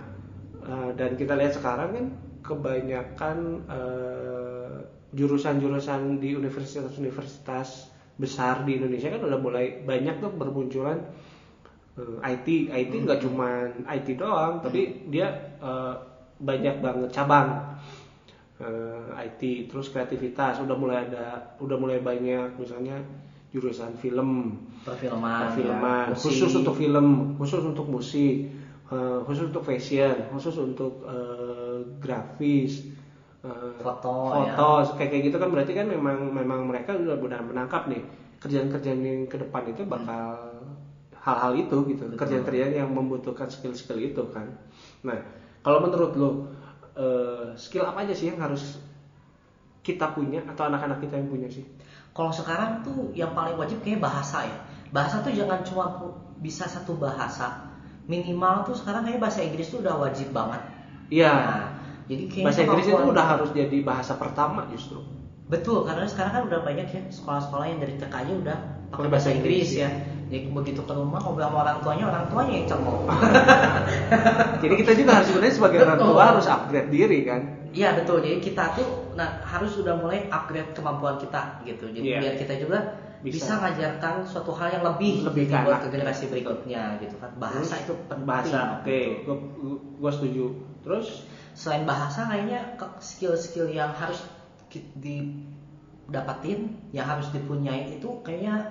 eh, 0.64 0.90
dan 0.96 1.20
kita 1.20 1.36
lihat 1.36 1.52
sekarang 1.60 1.90
kan 1.92 2.06
kebanyakan 2.40 3.36
eh, 3.68 4.76
jurusan-jurusan 5.12 6.20
di 6.20 6.32
universitas-universitas 6.32 7.92
besar 8.18 8.64
di 8.64 8.80
Indonesia 8.80 9.12
kan 9.12 9.22
udah 9.22 9.38
mulai 9.40 9.84
banyak 9.84 10.20
tuh 10.20 10.32
bermunculan 10.32 10.96
eh, 12.00 12.32
IT. 12.32 12.72
IT 12.72 12.92
nggak 13.04 13.20
cuman 13.20 13.84
IT 13.84 14.08
doang, 14.16 14.64
tapi 14.64 15.08
dia 15.12 15.56
eh, 15.60 15.94
banyak 16.40 16.80
banget 16.80 17.10
cabang 17.12 17.76
IT. 19.14 19.70
Terus 19.70 19.94
kreativitas 19.94 20.58
udah 20.58 20.74
mulai 20.74 21.06
ada, 21.06 21.54
udah 21.62 21.78
mulai 21.78 22.02
banyak 22.02 22.58
misalnya 22.58 22.98
jurusan 23.48 23.96
film, 23.96 24.60
Perfilman. 24.84 25.48
perfilman. 25.48 26.06
ya, 26.08 26.12
musik. 26.12 26.20
khusus 26.28 26.52
untuk 26.52 26.74
film 26.76 27.06
khusus 27.40 27.62
untuk 27.64 27.86
musik 27.88 28.36
eh, 28.92 29.18
khusus 29.24 29.44
untuk 29.48 29.64
fashion 29.64 30.16
khusus 30.28 30.56
untuk 30.60 31.00
eh, 31.08 31.80
grafis 31.96 32.84
eh, 33.40 33.72
Foto, 33.80 34.36
foto 34.36 34.68
kayak 35.00 35.10
kayak 35.12 35.22
gitu 35.32 35.36
kan 35.40 35.48
berarti 35.48 35.72
kan 35.72 35.86
memang 35.88 36.28
memang 36.28 36.68
mereka 36.68 36.92
udah 36.96 37.16
benar 37.16 37.40
menangkap 37.40 37.88
nih. 37.88 38.04
Kerjaan-kerjaan 38.38 39.00
yang 39.02 39.20
ke 39.26 39.34
depan 39.40 39.66
itu 39.66 39.82
bakal 39.82 40.54
hal-hal 41.24 41.52
itu 41.58 41.76
gitu. 41.90 42.04
Kerjaan-kerjaan 42.14 42.72
yang 42.84 42.88
membutuhkan 42.92 43.48
skill-skill 43.50 43.98
itu 43.98 44.22
kan. 44.30 44.46
Nah 45.02 45.18
kalau 45.64 45.82
menurut 45.82 46.12
lo 46.20 46.30
eh, 46.94 47.56
skill 47.56 47.88
apa 47.88 48.04
aja 48.04 48.12
sih 48.12 48.28
yang 48.28 48.38
harus 48.38 48.78
kita 49.82 50.12
punya 50.12 50.44
atau 50.44 50.68
anak-anak 50.68 51.00
kita 51.00 51.16
yang 51.16 51.28
punya 51.32 51.48
sih 51.48 51.64
Kalau 52.18 52.34
sekarang 52.34 52.82
tuh 52.82 53.14
yang 53.14 53.30
paling 53.30 53.54
wajib 53.54 53.78
kayak 53.86 54.02
bahasa 54.02 54.42
ya. 54.42 54.58
Bahasa 54.90 55.22
tuh 55.22 55.30
jangan 55.30 55.62
cuma 55.62 55.86
bisa 56.42 56.66
satu 56.66 56.98
bahasa. 56.98 57.70
Minimal 58.10 58.66
tuh 58.66 58.74
sekarang 58.74 59.06
kayak 59.06 59.22
bahasa 59.22 59.46
Inggris 59.46 59.70
tuh 59.70 59.86
udah 59.86 59.94
wajib 60.02 60.34
banget. 60.34 60.58
Iya 61.14 61.30
Nah, 61.30 61.66
jadi 62.10 62.24
kayak 62.26 62.44
bahasa 62.50 62.60
Inggris 62.66 62.86
itu 62.90 63.04
udah 63.06 63.26
harus 63.38 63.50
jadi 63.54 63.78
bahasa 63.84 64.12
pertama 64.18 64.66
justru 64.72 64.98
Betul, 65.48 65.88
karena 65.88 66.04
sekarang 66.04 66.32
kan 66.36 66.42
udah 66.44 66.60
banyak 66.60 66.88
ya 66.92 67.02
sekolah-sekolah 67.08 67.64
yang 67.72 67.80
dari 67.80 67.96
TK 67.96 68.12
aja 68.12 68.34
udah 68.36 68.58
pakai 68.92 69.08
bahasa 69.08 69.08
bahasa 69.08 69.28
Inggris 69.32 69.72
Inggris, 69.72 69.80
ya. 69.80 69.90
Jadi 70.28 70.52
begitu 70.52 70.84
ke 70.84 70.92
rumah 70.92 71.24
ngobrol 71.24 71.48
sama 71.48 71.58
orang 71.64 71.78
tuanya, 71.80 72.04
orang 72.12 72.24
tuanya 72.28 72.52
yang 72.52 72.66
cengok. 72.68 73.00
Jadi 74.62 74.74
kita 74.76 74.92
juga 74.92 75.10
harus 75.16 75.26
sebenarnya 75.32 75.54
sebagai 75.56 75.78
orang 75.88 75.98
tua 76.04 76.22
harus 76.36 76.46
upgrade 76.52 76.90
diri 76.92 77.18
kan. 77.24 77.40
Iya 77.72 77.88
betul, 77.96 78.20
jadi 78.24 78.36
kita 78.40 78.76
tuh 78.76 79.07
nah, 79.18 79.42
harus 79.42 79.74
sudah 79.74 79.98
mulai 79.98 80.30
upgrade 80.30 80.70
kemampuan 80.78 81.18
kita 81.18 81.58
gitu. 81.66 81.90
Jadi 81.90 82.06
Iya. 82.06 82.18
biar 82.22 82.34
kita 82.38 82.54
juga 82.62 82.78
Bisa. 83.18 83.50
bisa. 83.50 83.52
ngajarkan 83.58 84.14
suatu 84.22 84.54
hal 84.54 84.78
yang 84.78 84.84
lebih, 84.86 85.26
Lebih 85.26 85.50
gitu 85.50 85.58
buat 85.66 85.82
ke 85.82 85.88
generasi 85.90 86.24
berikutnya 86.30 87.02
gitu 87.02 87.18
kan. 87.18 87.34
Bahasa 87.34 87.74
Terus, 87.74 87.82
itu 87.82 87.94
penting. 88.06 88.26
bahasa. 88.30 88.58
Oke, 88.78 88.94
gitu. 88.94 89.10
gua, 89.26 89.36
gua 89.98 90.10
setuju. 90.14 90.44
Terus 90.86 91.26
Selain 91.58 91.82
bahasa 91.82 92.30
kayaknya 92.30 92.78
skill-skill 93.02 93.66
yang 93.66 93.90
harus 93.90 94.22
didapatin, 94.94 96.70
yang 96.94 97.02
harus 97.10 97.34
dipunyain 97.34 97.90
itu 97.90 98.22
kayaknya 98.22 98.70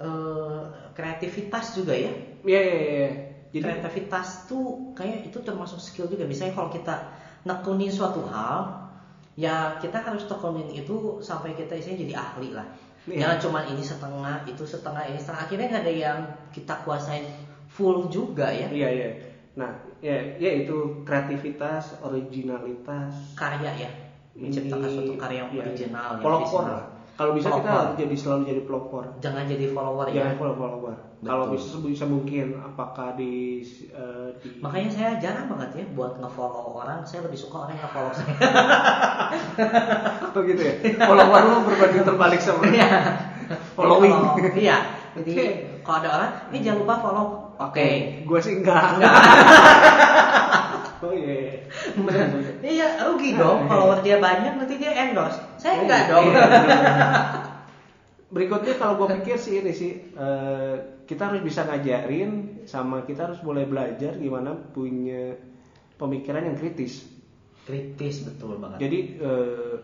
eh, 0.00 0.62
kreativitas 0.96 1.76
juga 1.76 1.92
ya. 1.92 2.16
ya 2.48 2.60
ya 2.64 2.78
ya. 3.04 3.10
Jadi 3.52 3.60
kreativitas 3.60 4.48
tuh 4.48 4.96
kayak 4.96 5.28
itu 5.28 5.36
termasuk 5.44 5.76
skill 5.76 6.08
juga 6.08 6.24
misalnya 6.24 6.56
kalau 6.56 6.72
kita 6.72 7.12
nekunin 7.44 7.92
suatu 7.92 8.24
hal 8.24 8.87
ya 9.38 9.78
kita 9.78 10.02
harus 10.02 10.26
tekunin 10.26 10.66
itu 10.74 11.22
sampai 11.22 11.54
kita 11.54 11.78
isinya 11.78 12.02
jadi 12.02 12.14
ahli 12.18 12.50
lah. 12.50 12.66
Iya. 13.06 13.24
jangan 13.24 13.38
cuma 13.40 13.60
ini 13.64 13.80
setengah 13.80 14.36
itu 14.50 14.64
setengah 14.66 15.02
ini 15.06 15.16
setengah. 15.22 15.40
Akhirnya 15.46 15.66
nggak 15.70 15.84
ada 15.86 15.94
yang 15.94 16.18
kita 16.50 16.74
kuasain 16.82 17.24
full 17.70 18.10
juga 18.10 18.50
ya. 18.50 18.66
Iya 18.66 18.88
iya. 18.90 19.08
Nah, 19.54 19.70
ya 20.02 20.18
ya 20.36 20.50
itu 20.66 21.06
kreativitas, 21.06 22.02
originalitas, 22.02 23.38
karya 23.38 23.86
ya. 23.86 23.90
Menciptakan 24.34 24.90
suatu 24.90 25.14
karya 25.14 25.46
yang 25.46 25.50
iya, 25.54 25.62
original 25.62 26.10
yang 26.18 26.24
pelopor 26.26 26.64
lah. 26.66 26.84
Kalau 27.18 27.34
bisa 27.34 27.50
kita 27.50 27.58
Pelopor. 27.60 27.82
harus 27.82 27.96
jadi 27.98 28.14
selalu 28.14 28.42
jadi 28.46 28.62
pelopor. 28.62 29.02
jangan 29.18 29.42
jadi 29.44 29.66
follower 29.68 30.06
ya 30.06 30.14
Jangan 30.14 30.34
follow 30.38 30.54
follower. 30.54 30.94
Kalau 31.18 31.44
bisa 31.50 31.66
sebisa 31.68 32.06
mungkin 32.06 32.46
apakah 32.56 33.12
di 33.12 33.58
eh, 33.90 34.28
di 34.38 34.62
makanya 34.62 34.86
saya 34.88 35.10
jarang 35.18 35.50
banget 35.50 35.70
ya 35.74 35.84
buat 35.92 36.14
ngefollow 36.16 36.78
orang 36.78 37.02
saya 37.02 37.26
lebih 37.26 37.34
suka 37.36 37.66
orang 37.66 37.74
yang 37.74 37.82
ngefollow 37.82 38.12
saya 38.14 38.32
Oh 40.32 40.40
gitu 40.40 40.62
ya. 40.62 40.74
Follower 41.00 41.40
lo 41.42 41.56
berbanding 41.66 42.04
terbalik 42.04 42.38
sama 42.38 42.62
Iya. 42.64 42.90
following. 43.74 44.14
Iya. 44.54 44.76
Jadi 45.18 45.34
kalau 45.82 45.98
ada 45.98 46.10
orang, 46.14 46.32
ini 46.48 46.58
jangan 46.62 46.78
lupa 46.84 46.94
follow. 47.00 47.26
Oke. 47.58 48.22
Gua 48.22 48.38
sih 48.38 48.54
enggak. 48.54 49.02
oh 51.02 51.12
iya. 51.14 51.62
Benar. 51.94 52.28
Iya, 52.74 52.86
rugi 53.06 53.38
dong. 53.38 53.64
Follower 53.70 54.02
dia 54.02 54.18
banyak, 54.18 54.58
nanti 54.58 54.74
dia 54.76 54.92
endorse. 54.94 55.38
Saya 55.56 55.82
enggak 55.84 56.00
Iya, 56.06 56.10
dong. 56.10 56.24
iya. 56.30 56.44
Berikutnya 58.34 58.74
kalau 58.76 59.00
gue 59.00 59.08
pikir 59.20 59.40
sih 59.40 59.64
ini 59.64 59.72
sih 59.72 59.92
eh, 60.12 60.74
kita 61.08 61.32
harus 61.32 61.40
bisa 61.40 61.64
ngajarin 61.64 62.60
sama 62.68 63.00
kita 63.08 63.24
harus 63.24 63.40
mulai 63.40 63.64
belajar 63.64 64.12
gimana 64.20 64.52
punya 64.52 65.32
pemikiran 65.96 66.44
yang 66.44 66.56
kritis. 66.60 67.08
Kritis 67.64 68.28
betul 68.28 68.60
banget. 68.60 68.84
Jadi 68.84 68.98
eh, 69.16 69.74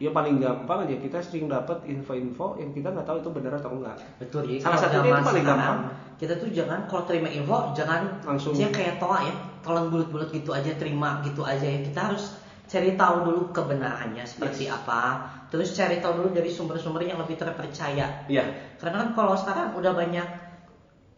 ya 0.00 0.16
paling 0.16 0.40
gampang 0.40 0.88
aja 0.88 0.96
kita 0.96 1.20
sering 1.20 1.52
dapat 1.52 1.84
info-info 1.84 2.56
yang 2.56 2.72
kita 2.72 2.88
nggak 2.88 3.04
tahu 3.04 3.20
itu 3.20 3.30
benar 3.36 3.60
atau 3.60 3.76
enggak. 3.76 4.00
Betul. 4.16 4.48
Jadi 4.48 4.64
Salah 4.64 4.80
kalau 4.80 4.88
satunya 4.88 5.10
itu 5.12 5.28
paling 5.28 5.44
gampang. 5.44 5.80
Kita 6.16 6.32
tuh 6.40 6.48
jangan 6.56 6.78
kalau 6.88 7.04
terima 7.04 7.28
info 7.28 7.76
jangan 7.76 8.00
Langsung. 8.24 8.56
Dia 8.56 8.72
kayak 8.72 8.96
toa 8.96 9.28
ya. 9.28 9.34
Telan 9.60 9.88
bulat-bulat 9.88 10.28
gitu 10.30 10.50
aja 10.50 10.72
terima 10.74 11.20
gitu 11.22 11.44
aja 11.44 11.62
ya. 11.62 11.80
Kita 11.84 12.00
harus 12.12 12.24
cari 12.64 12.94
tahu 12.94 13.16
dulu 13.26 13.40
kebenarannya 13.50 14.22
seperti 14.22 14.70
apa 14.70 15.26
terus 15.50 15.74
cari 15.74 15.98
tahu 15.98 16.22
dulu 16.22 16.28
dari 16.30 16.46
sumber-sumber 16.46 17.02
yang 17.02 17.18
lebih 17.18 17.34
terpercaya 17.34 18.22
Iya. 18.30 18.46
karena 18.78 19.02
kan 19.02 19.10
kalau 19.10 19.34
sekarang 19.34 19.74
udah 19.74 19.90
banyak 19.90 20.22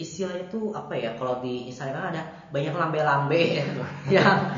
istilah 0.01 0.32
itu 0.40 0.72
apa 0.72 0.97
ya 0.97 1.12
kalau 1.20 1.45
di 1.45 1.68
Instagram 1.68 2.09
ada 2.09 2.24
banyak 2.49 2.72
lambe-lambe 2.72 3.43
ya 3.61 3.64
yang 4.16 4.49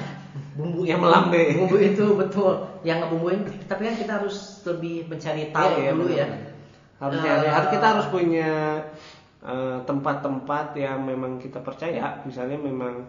bumbu 0.54 0.86
Yang 0.86 1.00
melambe. 1.02 1.42
bumbu 1.58 1.76
itu 1.82 2.04
betul 2.14 2.52
yang 2.86 3.02
ngebumbuin 3.02 3.42
tapi 3.66 3.90
kan 3.90 3.94
kita 3.98 4.12
harus 4.22 4.62
lebih 4.62 5.10
mencari 5.10 5.50
tahu 5.50 5.70
Iya, 5.74 5.82
iya, 5.82 5.90
dulu 5.90 6.06
benar. 6.06 6.18
ya 6.22 6.28
Harus 6.94 7.18
nyari, 7.20 7.46
harus 7.50 7.68
kita 7.74 7.86
harus 7.90 8.06
punya 8.06 8.50
eh, 9.42 9.78
tempat-tempat 9.82 10.78
yang 10.78 11.02
memang 11.02 11.36
kita 11.36 11.58
percaya, 11.58 12.22
misalnya 12.22 12.54
memang 12.56 13.02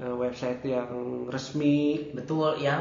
website 0.00 0.60
yang 0.64 0.88
resmi. 1.28 2.10
betul 2.12 2.56
yang 2.56 2.80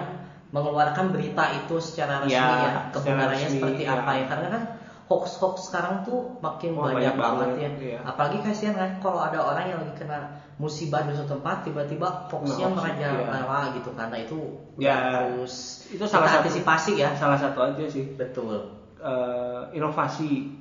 mengeluarkan 0.49 1.13
berita 1.13 1.53
itu 1.53 1.77
secara 1.77 2.25
resmi 2.25 2.33
Ya, 2.33 2.47
ya, 2.65 2.73
kebenarannya 2.89 3.45
resmi, 3.45 3.59
seperti 3.59 3.83
ya. 3.85 4.01
apa 4.01 4.11
ya 4.15 4.25
karena 4.25 4.47
kan 4.49 4.63
hoax 5.05 5.37
hoax 5.37 5.55
sekarang 5.69 6.05
tuh 6.05 6.37
makin 6.39 6.73
Wah, 6.73 6.93
banyak, 6.93 6.95
banyak 6.95 7.15
banget, 7.17 7.47
banget, 7.49 7.57
ya 7.59 7.69
iya. 7.81 7.99
apalagi 8.01 8.37
kasihan 8.41 8.73
kan 8.73 8.89
kalau 8.97 9.19
ada 9.21 9.41
orang 9.41 9.65
yang 9.67 9.79
lagi 9.81 9.93
kena 9.97 10.19
musibah 10.57 11.01
di 11.01 11.13
suatu 11.13 11.33
tempat 11.33 11.65
tiba-tiba 11.65 12.29
hoaxnya 12.29 12.67
Nah, 12.67 12.75
merajalela 12.77 13.59
gitu 13.73 13.89
karena 13.95 14.17
itu 14.19 14.39
Ya, 14.77 14.97
harus 15.25 15.85
itu 15.89 16.03
salah 16.03 16.25
kita 16.25 16.29
satu- 16.29 16.41
antisipasi 16.45 16.91
ya 16.97 17.09
Salah 17.15 17.39
satu 17.39 17.59
aja 17.63 17.85
sih. 17.85 18.05
betul 18.13 18.57
eh, 18.99 19.61
inovasi 19.73 20.58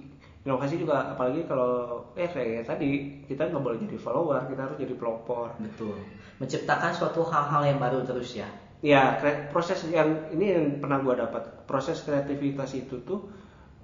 inovasi 0.49 0.81
juga 0.81 1.13
apalagi 1.13 1.45
kalau 1.45 2.01
eh 2.17 2.25
kayak 2.25 2.65
tadi 2.65 3.21
kita 3.29 3.53
nggak 3.53 3.61
boleh 3.61 3.77
jadi 3.85 4.01
follower 4.01 4.49
kita 4.49 4.61
harus 4.65 4.81
jadi 4.81 4.95
pelopor. 4.97 5.53
Betul. 5.61 6.01
Menciptakan 6.41 6.97
suatu 6.97 7.21
hal-hal 7.29 7.69
yang 7.69 7.77
baru 7.77 8.01
terus 8.09 8.33
ya. 8.33 8.49
Ya 8.81 9.21
proses 9.53 9.85
yang 9.93 10.33
ini 10.33 10.57
yang 10.57 10.67
pernah 10.81 11.05
gua 11.05 11.21
dapat. 11.21 11.69
Proses 11.69 12.01
kreativitas 12.01 12.73
itu 12.73 13.05
tuh 13.05 13.29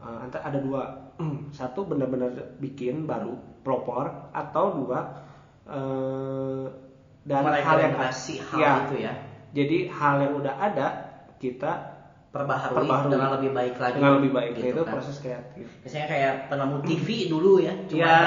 antara 0.01 0.49
ada 0.49 0.59
dua. 0.65 1.13
Satu 1.59 1.85
benar-benar 1.85 2.57
bikin 2.57 3.05
baru 3.05 3.37
pelopor 3.61 4.33
atau 4.33 4.65
dua 4.81 5.21
eh, 5.69 6.65
dan 7.29 7.45
hal 7.45 7.77
yang 7.81 7.95
hal 8.01 8.13
ya, 8.57 8.73
itu 8.89 8.97
ya. 9.05 9.15
Jadi 9.53 9.77
hal 9.93 10.15
yang 10.25 10.33
udah 10.41 10.55
ada 10.57 10.87
kita 11.39 11.94
perbaharui, 12.35 12.75
Perbaharui. 12.77 13.13
dengan 13.15 13.31
lebih 13.33 13.51
baik 13.53 13.75
lagi 13.79 13.95
dengan 13.95 14.15
lebih 14.19 14.33
baik 14.33 14.51
gitu 14.53 14.67
itu 14.69 14.83
kan. 14.83 14.93
proses 14.93 15.17
kreatif 15.19 15.67
Misalnya 15.81 16.09
kayak 16.09 16.33
penemu 16.51 16.77
TV 16.83 17.09
dulu 17.31 17.53
ya, 17.57 17.71
cuma 17.87 18.03
Ya. 18.03 18.19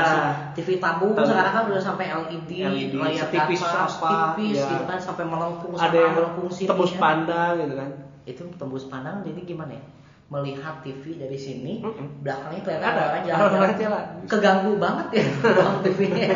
TV 0.55 0.69
tabung, 0.77 1.11
Tabung. 1.11 1.27
sekarang 1.27 1.51
kan 1.51 1.63
udah 1.67 1.81
sampai 1.83 2.05
LED, 2.07 2.51
LED, 2.63 2.93
layar 2.95 3.27
kaca, 3.27 3.67
apa, 3.83 4.07
tipis 4.31 4.55
ya. 4.55 4.69
gitu 4.69 4.83
kan 4.85 4.97
sampai 4.97 5.23
melengkung 5.25 5.75
ada 5.75 5.91
yang 5.93 6.13
melengkung 6.15 6.47
sininya. 6.47 6.69
tembus 6.71 6.91
pandang 6.95 7.53
gitu 7.59 7.75
kan 7.75 7.89
Itu 8.23 8.41
tembus 8.55 8.83
pandang 8.85 9.15
jadi 9.21 9.39
gimana 9.43 9.73
ya? 9.73 9.83
Melihat 10.27 10.83
TV 10.83 11.15
dari 11.15 11.35
sini, 11.35 11.79
Mm-mm. 11.79 12.19
belakangnya 12.19 12.59
kelihatan 12.61 12.83
Ada, 12.85 12.99
orang 13.01 13.23
jalan-jalan. 13.23 13.75
jalan. 13.79 14.03
Keganggu 14.27 14.71
banget 14.75 15.07
ya 15.13 15.23
nonton 15.55 15.75
TV-nya. 15.85 16.27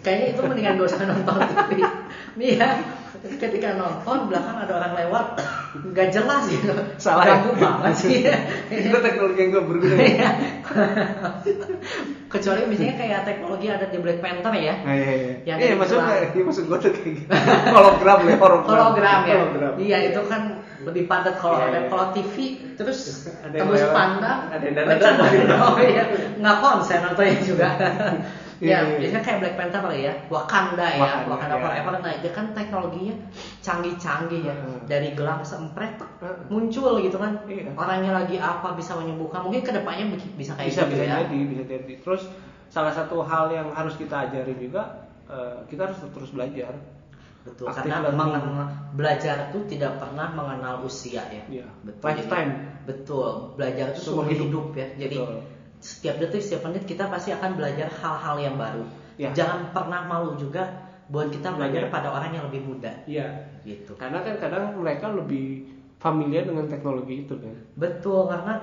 Kayaknya 0.00 0.26
itu 0.28 0.40
mendingan 0.42 0.72
gak 0.74 0.88
usah 0.88 1.00
nonton 1.06 1.38
TV. 1.38 1.70
Nih 2.34 2.48
ya, 2.56 2.68
ketika 3.38 3.68
nonton 3.72 4.18
belakang 4.26 4.56
ada 4.58 4.72
orang 4.74 4.92
lewat, 4.96 5.26
nggak 5.70 6.08
jelas 6.10 6.42
gitu. 6.50 6.72
Salah 7.04 7.24
ya? 7.26 7.36
Banget 7.54 7.94
sih. 7.94 8.26
itu 8.74 8.96
teknologi 8.98 9.38
yang 9.38 9.50
gak 9.54 9.66
berguna 9.70 9.94
ya? 9.94 10.02
Iya. 10.02 10.30
Kecuali 12.30 12.62
misalnya 12.70 12.94
kayak 12.94 13.20
teknologi 13.26 13.66
ada 13.66 13.86
di 13.90 13.98
Black 13.98 14.22
Panther 14.22 14.54
ya. 14.54 14.74
Nah, 14.86 14.94
iya, 14.94 15.14
iya. 15.14 15.34
Yang 15.46 15.56
Iya, 15.58 15.66
dari 15.66 15.76
maksud 15.82 15.98
gue, 15.98 16.18
iya, 16.30 16.42
maksud 16.46 16.64
gue 16.70 16.78
tuh 16.78 16.90
kayak 16.94 17.14
gitu. 17.18 17.30
hologram 17.74 18.18
ya, 18.22 18.36
hologram. 18.38 18.70
Hologram 18.70 19.20
ya. 19.26 19.34
Hologram. 19.34 19.72
Iya, 19.82 19.98
itu 20.14 20.20
kan 20.30 20.42
lebih 20.80 21.04
padat 21.10 21.34
kalau 21.42 21.58
Iya, 21.58 21.66
ada 21.74 21.78
iya. 21.82 21.88
kalau 21.90 22.06
TV 22.14 22.34
terus 22.78 22.98
tembus 23.50 23.82
pandang. 23.90 24.40
ada 24.48 24.62
yang 24.62 24.74
baca 24.78 24.94
dadang. 24.94 25.58
Oh 25.58 25.76
iya, 25.82 26.04
nggak 26.38 26.56
konsen 26.62 26.98
nontonnya 27.02 27.36
juga. 27.42 27.68
Iya, 28.60 28.76
ya, 28.76 28.80
iya. 28.84 28.96
biasanya 29.00 29.22
kayak 29.24 29.38
Black 29.40 29.56
Panther 29.56 29.80
kali 29.80 29.98
ya, 30.04 30.14
Wakanda 30.28 30.86
ya, 30.92 31.00
Wakanda, 31.00 31.28
Wakanda 31.32 31.56
iya. 31.56 31.64
Forever. 31.64 31.92
Nah, 32.04 32.12
itu 32.12 32.28
kan 32.28 32.46
teknologinya 32.52 33.14
canggih-canggih 33.64 34.40
ya. 34.44 34.54
Dari 34.84 35.08
gelang 35.16 35.40
Heeh. 35.40 36.36
muncul 36.52 37.00
gitu 37.00 37.16
kan. 37.16 37.32
Iya. 37.48 37.72
Orangnya 37.72 38.12
lagi 38.20 38.36
apa 38.36 38.76
bisa 38.76 39.00
menyembuhkan. 39.00 39.48
Mungkin 39.48 39.64
ke 39.64 39.72
depannya 39.72 40.12
bi- 40.12 40.36
bisa 40.36 40.52
kayak 40.60 40.68
bisa 40.68 40.82
gitu 40.84 40.92
bisa 40.92 41.04
ya. 41.08 41.14
jadi, 41.24 41.38
bisa 41.48 41.62
jadi. 41.64 41.92
Terus 42.04 42.22
salah 42.68 42.92
satu 42.92 43.24
hal 43.24 43.48
yang 43.48 43.72
harus 43.72 43.96
kita 43.96 44.28
ajari 44.28 44.52
juga, 44.60 45.08
eh, 45.26 45.64
kita 45.72 45.88
harus 45.88 45.98
terus 46.12 46.30
belajar. 46.30 46.76
Betul, 47.40 47.72
karena 47.72 48.04
mengenal- 48.12 48.72
belajar 48.92 49.48
itu 49.48 49.64
tidak 49.72 49.96
pernah 49.96 50.28
mengenal 50.36 50.84
usia 50.84 51.24
ya. 51.32 51.40
Iya. 51.48 51.66
Betul. 51.88 52.04
Lifetime. 52.12 52.50
Jadi, 52.52 52.84
betul, 52.84 53.28
belajar 53.56 53.86
itu 53.96 54.00
seumur 54.04 54.28
hidup. 54.28 54.44
hidup. 54.44 54.66
ya. 54.76 54.88
Jadi 55.00 55.16
Betul. 55.16 55.40
Setiap 55.80 56.20
detik, 56.20 56.40
setiap 56.40 56.68
menit 56.68 56.84
kita 56.84 57.08
pasti 57.08 57.32
akan 57.32 57.56
belajar 57.56 57.88
hal-hal 57.90 58.36
yang 58.38 58.56
baru. 58.56 58.84
Iya. 59.16 59.32
Jangan 59.32 59.72
pernah 59.72 60.04
malu 60.04 60.36
juga 60.36 60.64
buat 61.10 61.28
kita 61.28 61.56
belajar 61.58 61.90
Belajar. 61.90 61.92
pada 61.92 62.08
orang 62.14 62.30
yang 62.32 62.44
lebih 62.46 62.62
muda. 62.64 62.92
Iya. 63.04 63.26
Gitu. 63.66 63.92
Karena 63.98 64.22
kan 64.22 64.38
kadang 64.38 64.76
mereka 64.78 65.10
lebih 65.10 65.66
familiar 65.98 66.46
dengan 66.46 66.64
teknologi 66.64 67.26
itu 67.26 67.34
kan. 67.36 67.52
Betul, 67.76 68.30
karena 68.30 68.54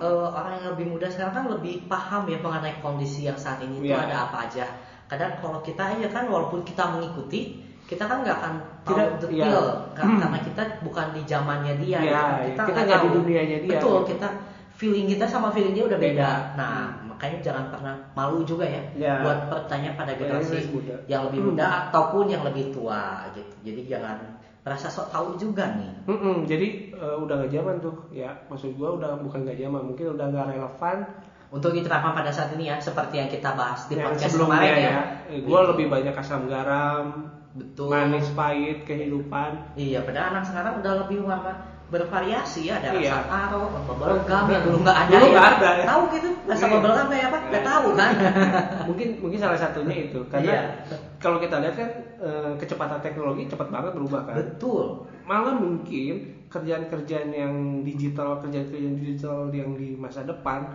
eh, 0.00 0.26
orang 0.32 0.52
yang 0.58 0.68
lebih 0.74 0.96
muda 0.96 1.06
sekarang 1.06 1.34
kan 1.34 1.46
lebih 1.50 1.84
paham 1.86 2.24
ya 2.26 2.38
mengenai 2.40 2.78
kondisi 2.80 3.28
yang 3.28 3.36
saat 3.36 3.60
ini 3.60 3.82
itu 3.82 3.92
Iya. 3.92 4.06
ada 4.08 4.16
apa 4.30 4.48
aja. 4.48 4.64
Kadang 5.06 5.36
kalau 5.42 5.58
kita 5.60 5.82
aja 5.82 6.06
kan 6.08 6.30
walaupun 6.30 6.62
kita 6.62 6.86
mengikuti, 6.88 7.58
kita 7.84 8.06
kan 8.06 8.22
nggak 8.22 8.36
akan 8.38 8.54
tahu 8.86 8.94
Tidak, 8.96 9.08
detail 9.26 9.34
iya. 9.34 9.92
Ka- 9.98 10.06
karena 10.06 10.38
kita 10.40 10.62
bukan 10.86 11.06
di 11.10 11.22
zamannya 11.26 11.74
dia. 11.82 11.98
Iya, 11.98 12.06
ya. 12.06 12.22
iya. 12.46 12.54
Kita 12.54 12.62
nggak 12.64 12.84
nggak 12.86 13.00
di 13.02 13.10
dunianya 13.18 13.58
dia, 13.66 13.70
Betul, 13.76 13.96
gitu. 14.06 14.08
kita 14.14 14.28
feeling 14.80 15.04
kita 15.04 15.28
sama 15.28 15.52
feeling 15.52 15.76
dia 15.76 15.84
udah 15.84 16.00
beda. 16.00 16.56
Nah, 16.56 16.88
makanya 17.04 17.38
jangan 17.44 17.68
pernah 17.68 17.92
malu 18.12 18.40
juga 18.42 18.64
ya 18.64 18.80
Iya. 18.96 19.14
buat 19.20 19.38
bertanya 19.46 19.92
pada 19.92 20.16
generasi 20.16 20.72
muda. 20.72 20.96
yang 21.04 21.28
lebih 21.28 21.38
Hmm. 21.38 21.48
muda 21.52 21.66
ataupun 21.84 22.24
yang 22.26 22.40
lebih 22.40 22.72
tua 22.72 23.28
gitu. 23.30 23.54
Jadi 23.60 23.80
jangan 23.86 24.16
merasa 24.60 24.88
sok 24.88 25.08
tahu 25.08 25.36
juga 25.36 25.68
nih. 25.74 25.92
Mm-mm, 26.06 26.36
jadi 26.44 26.68
eh, 26.92 27.16
udah 27.18 27.34
gak 27.38 27.48
zaman 27.50 27.76
tuh 27.78 27.92
ya 28.10 28.28
maksud 28.46 28.72
gua 28.74 28.92
udah 28.94 29.16
bukan 29.18 29.40
gak 29.42 29.56
zaman 29.56 29.84
mungkin 29.84 30.16
udah 30.16 30.26
gak 30.30 30.46
relevan 30.48 30.98
Untuk 31.50 31.74
diterapkan 31.74 32.14
pada 32.14 32.30
saat 32.30 32.54
ini 32.54 32.64
ya, 32.64 32.78
seperti 32.78 33.18
yang 33.18 33.26
kita 33.26 33.50
bahas 33.52 33.82
di 33.84 33.98
yang 33.98 34.06
podcast 34.06 34.38
kemarin 34.38 34.70
ya, 34.70 34.78
ya. 34.86 35.02
Eh, 35.28 35.42
gua 35.42 35.60
Gitu. 35.60 35.70
lebih 35.74 35.86
banyak 35.90 36.14
asam 36.14 36.46
garam 36.46 37.26
betul. 37.52 37.90
manis 37.90 38.30
pahit 38.30 38.86
kehidupan 38.86 39.74
Iya, 39.74 40.06
padahal 40.06 40.30
anak 40.32 40.44
sekarang 40.46 40.78
udah 40.78 40.92
lebih 41.02 41.18
warna 41.20 41.58
bervariasi 41.90 42.70
ya, 42.70 42.78
ada 42.78 42.94
Iya. 42.94 43.10
rasa 43.10 43.26
taro, 43.26 43.62
bubble 43.82 44.22
gum 44.22 44.46
yang 44.46 44.62
dulu 44.62 44.78
nggak 44.86 44.98
ada 45.04 45.14
Dulu 45.18 45.26
ya. 45.28 45.42
ada, 45.42 45.70
ya. 45.74 45.84
Tahu 45.84 46.02
gitu, 46.14 46.28
rasa 46.46 46.64
Iya. 46.64 46.72
bubble 46.72 46.92
gum 46.94 47.08
kayak 47.10 47.26
apa? 47.26 47.38
Nggak 47.50 47.64
tahu 47.66 47.88
kan? 47.98 48.10
mungkin 48.88 49.08
mungkin 49.18 49.38
salah 49.38 49.58
satunya 49.58 49.96
itu 50.06 50.20
karena 50.30 50.46
Iya. 50.46 50.62
kalau 51.18 51.38
kita 51.38 51.56
lihat 51.58 51.74
kan 51.74 51.90
eh, 52.22 52.52
kecepatan 52.56 53.00
teknologi 53.02 53.42
cepat 53.44 53.68
banget 53.68 53.92
berubah 53.92 54.20
kan 54.24 54.34
Betul. 54.38 55.02
malah 55.26 55.58
mungkin 55.58 56.14
kerjaan-kerjaan 56.46 57.30
yang 57.30 57.54
digital 57.82 58.38
kerjaan-kerjaan 58.38 58.94
digital 58.94 59.50
yang 59.50 59.74
di 59.74 59.94
masa 59.94 60.22
depan 60.22 60.66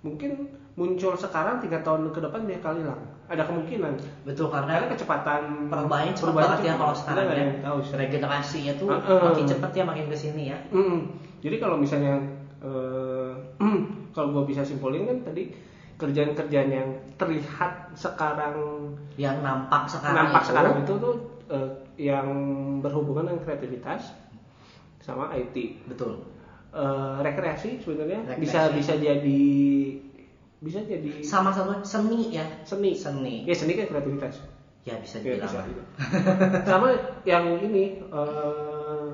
mungkin 0.00 0.48
muncul 0.74 1.12
sekarang 1.14 1.58
tiga 1.58 1.82
tahun 1.82 2.10
ke 2.10 2.20
depan 2.20 2.46
dia 2.46 2.58
kali 2.58 2.80
hilang 2.80 3.02
ada 3.30 3.46
kemungkinan 3.46 3.94
Betul 4.26 4.50
karena 4.50 4.78
karena 4.78 4.86
kecepatan 4.90 5.42
perubahannya 5.70 6.12
cepat 6.12 6.24
perubahan 6.26 6.46
banget 6.50 6.58
ya 6.58 6.66
cepat. 6.66 6.80
kalau 6.80 6.94
sekarang 6.94 7.24
ada 7.24 7.34
ya. 7.38 7.54
tahu 7.62 7.78
sih. 7.80 7.94
Regenerasinya 7.94 8.72
tuh 8.74 8.88
Heeh. 8.90 9.22
makin 9.22 9.44
cepet 9.46 9.70
ya 9.70 9.84
makin 9.86 10.06
ke 10.06 10.16
sini 10.16 10.42
ya. 10.50 10.58
Mm-mm. 10.74 11.00
Jadi 11.38 11.56
kalau 11.56 11.76
misalnya 11.78 12.14
eh, 12.58 13.32
kalau 14.14 14.28
gue 14.34 14.44
bisa 14.46 14.62
simpulin 14.62 15.06
kan 15.06 15.22
tadi 15.22 15.46
kerjaan-kerjaan 15.94 16.70
yang 16.72 16.88
terlihat 17.14 17.92
sekarang 17.94 18.56
Yang 19.14 19.36
nampak 19.44 19.82
sekarang 19.86 20.16
nampak 20.26 20.42
itu, 20.42 20.48
sekarang 20.50 20.72
itu 20.82 20.92
tuh 20.98 21.14
eh, 21.50 21.70
yang 22.00 22.26
berhubungan 22.80 23.30
dengan 23.30 23.40
kreativitas 23.40 24.10
sama 24.98 25.30
IT. 25.32 25.86
betul. 25.86 26.18
Eh, 26.70 27.16
rekreasi 27.20 27.78
sebenarnya 27.78 28.26
Rekreasi. 28.26 28.42
bisa 28.42 28.60
bisa 28.70 28.92
jadi 28.94 29.42
bisa 30.60 30.80
jadi 30.84 31.24
Sama 31.24 31.50
satu 31.50 31.72
seni 31.80 32.30
ya. 32.30 32.44
seni. 32.62 32.92
Seni. 32.92 33.48
Ya 33.48 33.54
seni 33.56 33.72
kan 33.74 33.88
kreativitas. 33.88 34.44
Ya 34.84 34.96
bisa 34.96 35.20
Ya, 35.20 35.36
dibilang. 35.36 35.48
bisa. 35.48 35.60
sama 36.64 36.88
yang 37.24 37.60
ini 37.60 38.00
eh, 38.00 39.08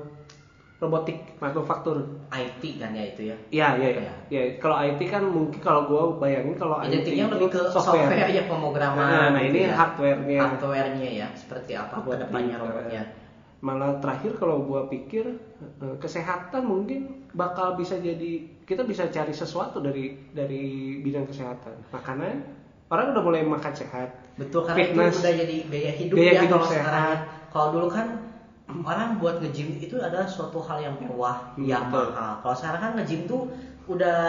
robotik 0.77 1.35
manufaktur. 1.41 2.05
IT 2.29 2.63
kan 2.77 2.91
ya 2.93 3.03
itu 3.03 3.31
ya. 3.31 3.35
Iya, 3.49 3.67
iya, 3.75 3.89
iya. 3.89 3.99
Iya. 3.99 4.13
Ya, 4.29 4.41
kalau 4.61 4.77
IT 4.77 4.99
kan 5.07 5.23
mungkin 5.25 5.59
kalau 5.59 5.87
gue 5.87 6.01
bayangin 6.21 6.53
kalau 6.53 6.77
IT 6.83 6.91
Identiknya 6.93 7.25
itu 7.25 7.33
lebih 7.33 7.49
ke 7.49 7.61
software, 7.71 8.29
ya 8.29 8.43
pemrograman. 8.45 8.99
Nah, 8.99 9.27
nah, 9.33 9.41
gitu 9.41 9.57
ini 9.57 9.59
ya. 9.65 9.73
hardware-nya. 9.73 10.39
hardware-nya 10.43 11.09
ya 11.09 11.27
seperti 11.33 11.71
apa 11.73 11.97
Robotik, 11.97 12.13
ke 12.13 12.21
depannya 12.27 12.55
eh, 12.55 12.61
robotnya 12.61 13.03
Malah 13.57 13.97
terakhir 13.97 14.37
kalau 14.37 14.61
gue 14.61 14.81
pikir 14.93 15.25
eh, 15.81 15.95
kesehatan 15.97 16.61
mungkin 16.61 17.25
bakal 17.33 17.73
bisa 17.73 17.97
jadi 17.97 18.45
kita 18.67 18.83
bisa 18.83 19.07
cari 19.07 19.31
sesuatu 19.31 19.79
dari 19.79 20.11
dari 20.29 20.63
bidang 20.99 21.23
kesehatan. 21.25 21.87
Makanan 21.89 22.33
orang 22.87 23.15
udah 23.15 23.23
mulai 23.23 23.41
makan 23.43 23.71
sehat. 23.73 24.09
betul 24.37 24.61
karena 24.61 24.85
Fitness. 24.85 25.17
itu 25.17 25.19
udah 25.23 25.33
jadi 25.33 25.55
gaya 25.65 25.91
hidup 25.97 26.15
Gaya 26.15 26.29
ya 26.29 26.41
hidup 26.45 26.59
kalau 26.61 26.69
sehat. 26.69 26.83
sekarang 26.85 27.17
kalau 27.49 27.67
dulu 27.73 27.87
kan 27.89 28.07
orang 28.85 29.09
buat 29.17 29.35
nge-gym 29.41 29.81
itu 29.81 29.95
adalah 29.97 30.27
suatu 30.29 30.59
hal 30.61 30.77
yang 30.77 30.93
mewah, 30.99 31.57
Hmm, 31.57 31.65
yang 31.65 31.87
betul. 31.89 32.13
mahal. 32.13 32.31
Kalau 32.43 32.55
sekarang 32.55 32.81
kan 32.83 32.91
nge-gym 32.99 33.21
tuh 33.25 33.41
udah 33.87 34.19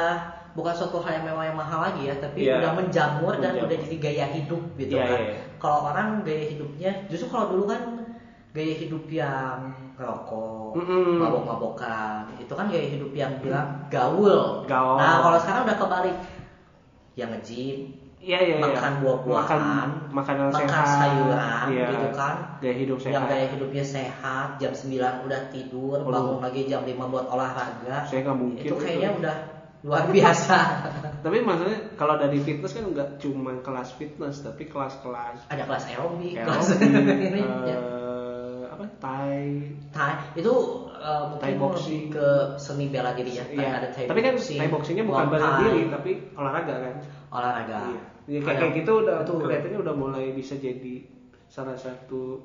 bukan 0.57 0.73
suatu 0.73 0.97
hal 1.05 1.21
yang 1.21 1.27
mewah 1.29 1.45
yang 1.45 1.59
mahal 1.59 1.81
lagi 1.85 2.09
ya, 2.09 2.15
tapi 2.17 2.47
Iya. 2.47 2.57
udah 2.57 2.73
menjamur 2.79 3.35
dan 3.37 3.53
Menjamur. 3.53 3.67
udah 3.69 3.77
jadi 3.85 3.97
gaya 4.01 4.27
hidup 4.33 4.63
gitu 4.79 4.95
Iya, 4.97 5.05
kan. 5.05 5.19
iya. 5.21 5.35
Kalau 5.61 5.79
orang 5.91 6.09
gaya 6.25 6.45
hidupnya, 6.49 6.91
justru 7.11 7.27
kalau 7.29 7.47
dulu 7.53 7.65
kan 7.69 7.81
gaya 8.55 8.75
hidup 8.75 9.05
yang 9.13 9.59
rokok, 9.99 10.79
Mm-mm. 10.79 11.19
mabok-mabokan, 11.19 12.31
itu 12.39 12.53
kan 12.55 12.71
gaya 12.71 12.87
hidup 12.87 13.11
yang 13.13 13.35
bilang 13.43 13.83
gaul. 13.91 14.63
Gaul. 14.65 14.97
Nah 14.97 15.27
kalau 15.27 15.39
sekarang 15.43 15.67
udah 15.67 15.77
kebalik, 15.77 16.17
yang 17.19 17.35
nge-gym, 17.35 17.79
Iya 18.19 18.39
iya. 18.43 18.57
iya. 18.59 18.67
makan 18.75 18.93
buah-buahan, 18.99 19.89
makan 20.11 20.11
makanan 20.11 20.47
makan 20.51 20.67
sehat, 20.67 20.87
sayuran, 20.99 21.67
iya. 21.71 21.87
gitu 21.91 22.09
kan. 22.15 22.35
Gaya 22.59 22.75
hidup 22.75 22.99
sehat. 22.99 23.15
yang 23.15 23.25
gaya 23.31 23.47
hidupnya 23.47 23.85
sehat 23.87 24.49
jam 24.59 24.73
9 24.75 25.27
udah 25.27 25.41
tidur 25.55 25.99
Waduh. 26.03 26.11
bangun 26.11 26.39
lagi 26.43 26.61
jam 26.67 26.83
5 26.83 26.99
buat 26.99 27.27
olahraga 27.31 27.97
Saya 28.11 28.27
nggak 28.27 28.39
mungkin 28.39 28.63
itu 28.67 28.75
kayaknya 28.75 29.11
itu. 29.15 29.21
udah 29.23 29.37
luar 29.87 30.05
biasa 30.11 30.59
Tapi 31.25 31.37
maksudnya 31.43 31.79
kalau 31.95 32.15
dari 32.19 32.39
fitness 32.43 32.75
kan 32.75 32.91
nggak 32.91 33.09
cuma 33.23 33.55
kelas 33.63 33.91
fitness, 33.95 34.43
tapi 34.43 34.67
kelas-kelas 34.67 35.47
ada 35.47 35.63
kelas 35.63 35.85
aerobik 35.87 36.35
aerobik, 36.35 36.47
kelas 36.47 36.67
ini 37.31 37.43
ya. 37.67 37.79
Eh, 38.99 39.01
Thai. 39.01 39.41
Thai 39.89 40.13
itu 40.35 40.53
uh, 40.91 41.23
mungkin 41.29 41.41
Thai 41.41 41.55
boxing. 41.55 42.11
lebih 42.11 42.13
ke 42.13 42.27
seni 42.57 42.87
bela 42.89 43.11
diri 43.13 43.33
ya 43.33 43.45
Iya. 43.47 43.69
ada 43.77 43.89
Thai 43.89 44.05
Tapi 44.05 44.21
kan 44.21 44.35
boxing, 44.35 44.59
Thai 44.59 44.69
boxingnya 44.69 45.05
bukan 45.05 45.27
bela 45.29 45.49
diri, 45.61 45.81
tapi 45.87 46.11
olahraga 46.35 46.75
kan. 46.77 46.95
olahraga 47.29 47.79
Iya. 47.87 48.01
Ya, 48.29 48.39
kayak, 48.41 48.59
kayak 48.61 48.73
gitu 48.77 48.93
udah 49.01 49.17
betul. 49.23 49.41
kelihatannya 49.41 49.79
udah 49.81 49.95
mulai 49.95 50.25
bisa 50.31 50.55
jadi 50.55 50.95
salah 51.49 51.75
satu 51.75 52.45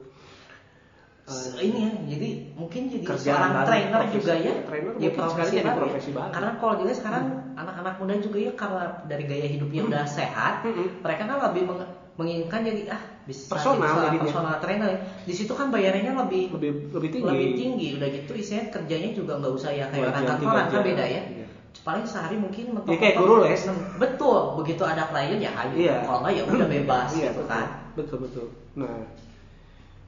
eh, 1.24 1.60
ini 1.62 1.80
ya 1.82 1.91
jadi 2.10 2.28
mungkin 2.54 2.82
jadi 2.89 3.04
seorang 3.10 3.51
trainer 3.64 3.99
profesi. 4.01 4.16
juga 4.18 4.34
ya 4.38 4.54
Trainer 4.62 4.93
ya 4.93 5.10
sekali 5.26 5.49
jadi 5.54 5.64
ya. 5.66 5.74
profesi 5.74 6.10
baru. 6.12 6.24
Hmm. 6.24 6.34
karena 6.34 6.51
kalau 6.56 6.74
dilihat 6.78 6.97
sekarang 6.99 7.26
anak-anak 7.54 7.93
muda 7.95 8.14
juga 8.18 8.38
ya 8.39 8.51
karena 8.54 8.84
dari 9.04 9.24
gaya 9.24 9.47
hidupnya 9.49 9.82
udah 9.84 10.04
sehat 10.06 10.54
Mm-mm. 10.64 10.88
mereka 10.99 11.22
kan 11.26 11.38
lebih 11.43 11.64
meng- 11.66 11.91
menginginkan 12.14 12.61
jadi 12.61 12.82
ah 12.89 13.01
bisa 13.24 13.49
Personal 13.49 14.05
jadi 14.05 14.18
personal 14.20 14.57
trainer 14.59 14.88
ya. 14.88 14.99
di 15.24 15.34
situ 15.34 15.49
kan 15.49 15.68
bayarannya 15.68 16.14
lebih 16.16 16.53
lebih 16.53 16.72
lebih 16.91 17.09
tinggi. 17.09 17.26
lebih 17.26 17.47
tinggi 17.55 17.88
udah 17.97 18.09
gitu 18.11 18.32
isinya 18.36 18.64
kerjanya 18.70 19.09
juga 19.11 19.34
nggak 19.39 19.53
usah 19.53 19.72
ya 19.72 19.86
kayak 19.88 20.11
orang 20.11 20.26
kantoran 20.28 20.66
kan 20.68 20.82
beda 20.84 21.05
ya 21.05 21.22
Iya. 21.26 21.45
paling 21.82 22.05
sehari 22.05 22.38
mungkin 22.38 22.66
mentok 22.72 22.91
Ya, 22.91 22.97
kayak 22.97 23.16
guru 23.18 23.36
les. 23.41 23.61
betul 23.97 24.39
begitu 24.55 24.84
ada 24.84 25.03
klien 25.05 25.39
ya 25.39 25.51
ayo 25.57 25.74
Iya. 25.74 25.95
kalau 26.03 26.20
nggak 26.22 26.34
ya 26.34 26.43
udah 26.45 26.68
bebas 26.76 27.09
Iya, 27.11 27.22
gitu 27.26 27.41
betul. 27.41 27.49
kan 27.49 27.66
Betul 27.93 28.18
betul. 28.22 28.45
Nah, 28.74 28.97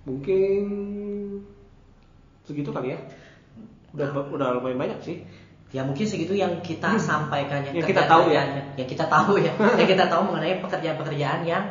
mungkin 0.03 0.63
segitu 2.41 2.69
kali 2.69 2.93
ya. 2.93 2.99
Udah 3.91 4.07
Nah. 4.07 4.25
udah 4.27 4.47
lumayan 4.53 4.77
banyak 4.77 4.99
sih. 5.01 5.17
ya 5.69 5.83
mungkin 5.83 6.07
segitu 6.07 6.31
yang 6.31 6.61
kita 6.61 6.95
sampaikan 6.95 7.59
yang, 7.61 7.75
Yang 7.75 7.87
kita 7.91 8.03
tahu 8.07 8.31
ya. 8.31 8.43
yang 8.73 8.87
kita 8.87 9.05
tahu 9.05 9.33
ya 9.37 9.51
yang 9.75 9.89
kita 9.89 10.05
tahu 10.07 10.21
mengenai 10.25 10.63
pekerjaan-pekerjaan 10.63 11.41
yang 11.43 11.63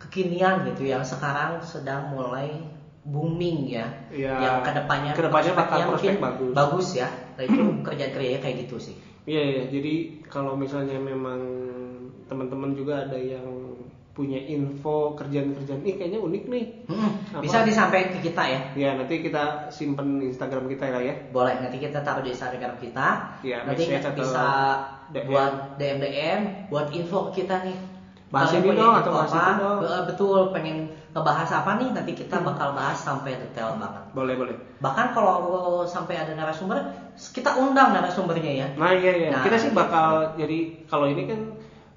kekinian 0.00 0.64
gitu 0.66 0.88
yang 0.88 1.04
sekarang 1.04 1.60
sedang 1.60 2.08
mulai 2.08 2.56
booming 3.02 3.68
ya 3.70 3.86
Iya. 4.08 4.32
yang 4.36 4.56
ke 4.60 4.72
depannya 4.74 5.12
Ke 5.12 5.22
depannya 5.22 5.52
bakal 5.54 5.78
mungkin 5.86 6.14
bagus. 6.52 6.88
ya 6.94 7.08
nah 7.34 7.42
itu 7.42 7.60
kerjaan 7.86 8.10
kerjanya 8.10 8.40
kayak 8.40 8.56
gitu 8.64 8.76
sih 8.80 8.96
Iya, 9.20 9.42
iya. 9.46 9.62
Jadi 9.68 9.94
kalau 10.26 10.56
misalnya 10.56 10.96
memang 10.96 11.38
teman-teman 12.24 12.72
juga 12.72 13.04
ada 13.04 13.14
yang 13.14 13.44
punya 14.10 14.40
info 14.42 15.12
kerjaan-kerjaan 15.14 15.80
ini 15.80 15.92
kayaknya 15.94 16.18
unik 16.18 16.44
nih. 16.46 16.64
Apa? 17.30 17.38
bisa 17.38 17.62
disampaikan 17.62 18.10
ke 18.10 18.26
kita 18.26 18.42
ya 18.42 18.60
Ya, 18.74 18.90
nanti 18.94 19.20
kita 19.20 19.68
simpen 19.68 20.18
Instagram 20.20 20.66
kita 20.66 20.88
lah 20.88 21.00
ya. 21.00 21.14
boleh 21.30 21.52
nanti 21.54 21.78
kita 21.78 22.00
taruh 22.00 22.20
di 22.20 22.32
Instagram 22.32 22.74
kita 22.76 23.06
Iya, 23.40 23.58
nanti 23.62 23.86
bisa 24.10 24.46
DM. 25.10 25.26
buat 25.26 25.52
DM 25.76 25.98
DM 26.00 26.40
buat 26.68 26.88
info 26.90 27.28
ke 27.28 27.44
kita 27.44 27.60
nih 27.62 27.76
Bahas 28.30 28.54
ini 28.54 28.70
dong, 28.72 28.94
atau 28.94 29.10
bahas 29.10 29.34
itu 29.34 29.52
dong. 29.58 29.78
Betul 30.06 30.40
pengen 30.54 30.76
ngebahas 31.10 31.50
apa 31.50 31.70
nih 31.82 31.90
nanti 31.90 32.14
kita 32.14 32.38
bakal 32.40 32.70
bahas 32.70 32.94
sampai 32.94 33.34
detail 33.34 33.74
banget 33.74 34.02
Boleh, 34.14 34.38
boleh. 34.38 34.54
bahkan 34.78 35.10
kalau 35.10 35.34
sampai 35.82 36.14
ada 36.14 36.38
narasumber 36.38 36.78
kita 37.34 37.58
undang 37.58 37.90
narasumbernya 37.90 38.52
ya 38.54 38.68
Nah, 38.78 38.94
iya 38.94 39.12
iya. 39.18 39.28
Nah, 39.34 39.42
kita 39.42 39.58
sih 39.58 39.74
gitu. 39.74 39.82
bakal 39.82 40.38
jadi 40.38 40.58
kalau 40.86 41.10
ini 41.10 41.26
kan 41.26 41.40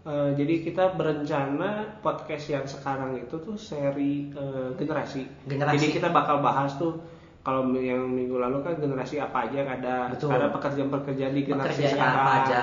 eh, 0.10 0.30
jadi 0.34 0.54
kita 0.66 0.98
berencana 0.98 2.02
podcast 2.02 2.46
yang 2.50 2.66
sekarang 2.66 3.14
itu 3.16 3.38
tuh 3.38 3.54
seri 3.54 4.34
eh, 4.34 4.70
generasi. 4.74 5.30
Generasi. 5.46 5.78
Jadi 5.78 5.88
kita 5.94 6.10
bakal 6.10 6.42
bahas 6.42 6.74
tuh 6.76 6.98
kalau 7.46 7.70
yang 7.78 8.10
minggu 8.10 8.42
lalu 8.42 8.66
kan 8.66 8.74
generasi 8.82 9.22
apa 9.22 9.46
aja 9.46 9.62
yang 9.62 9.70
ada 9.70 10.10
Betul. 10.10 10.34
sekarang 10.34 10.50
pekerjaan-pekerjaan 10.50 11.34
di 11.36 11.42
generasi 11.44 11.70
Pekerjaannya 11.86 11.94
sekarang. 11.94 12.18
apa 12.18 12.32
aja. 12.42 12.62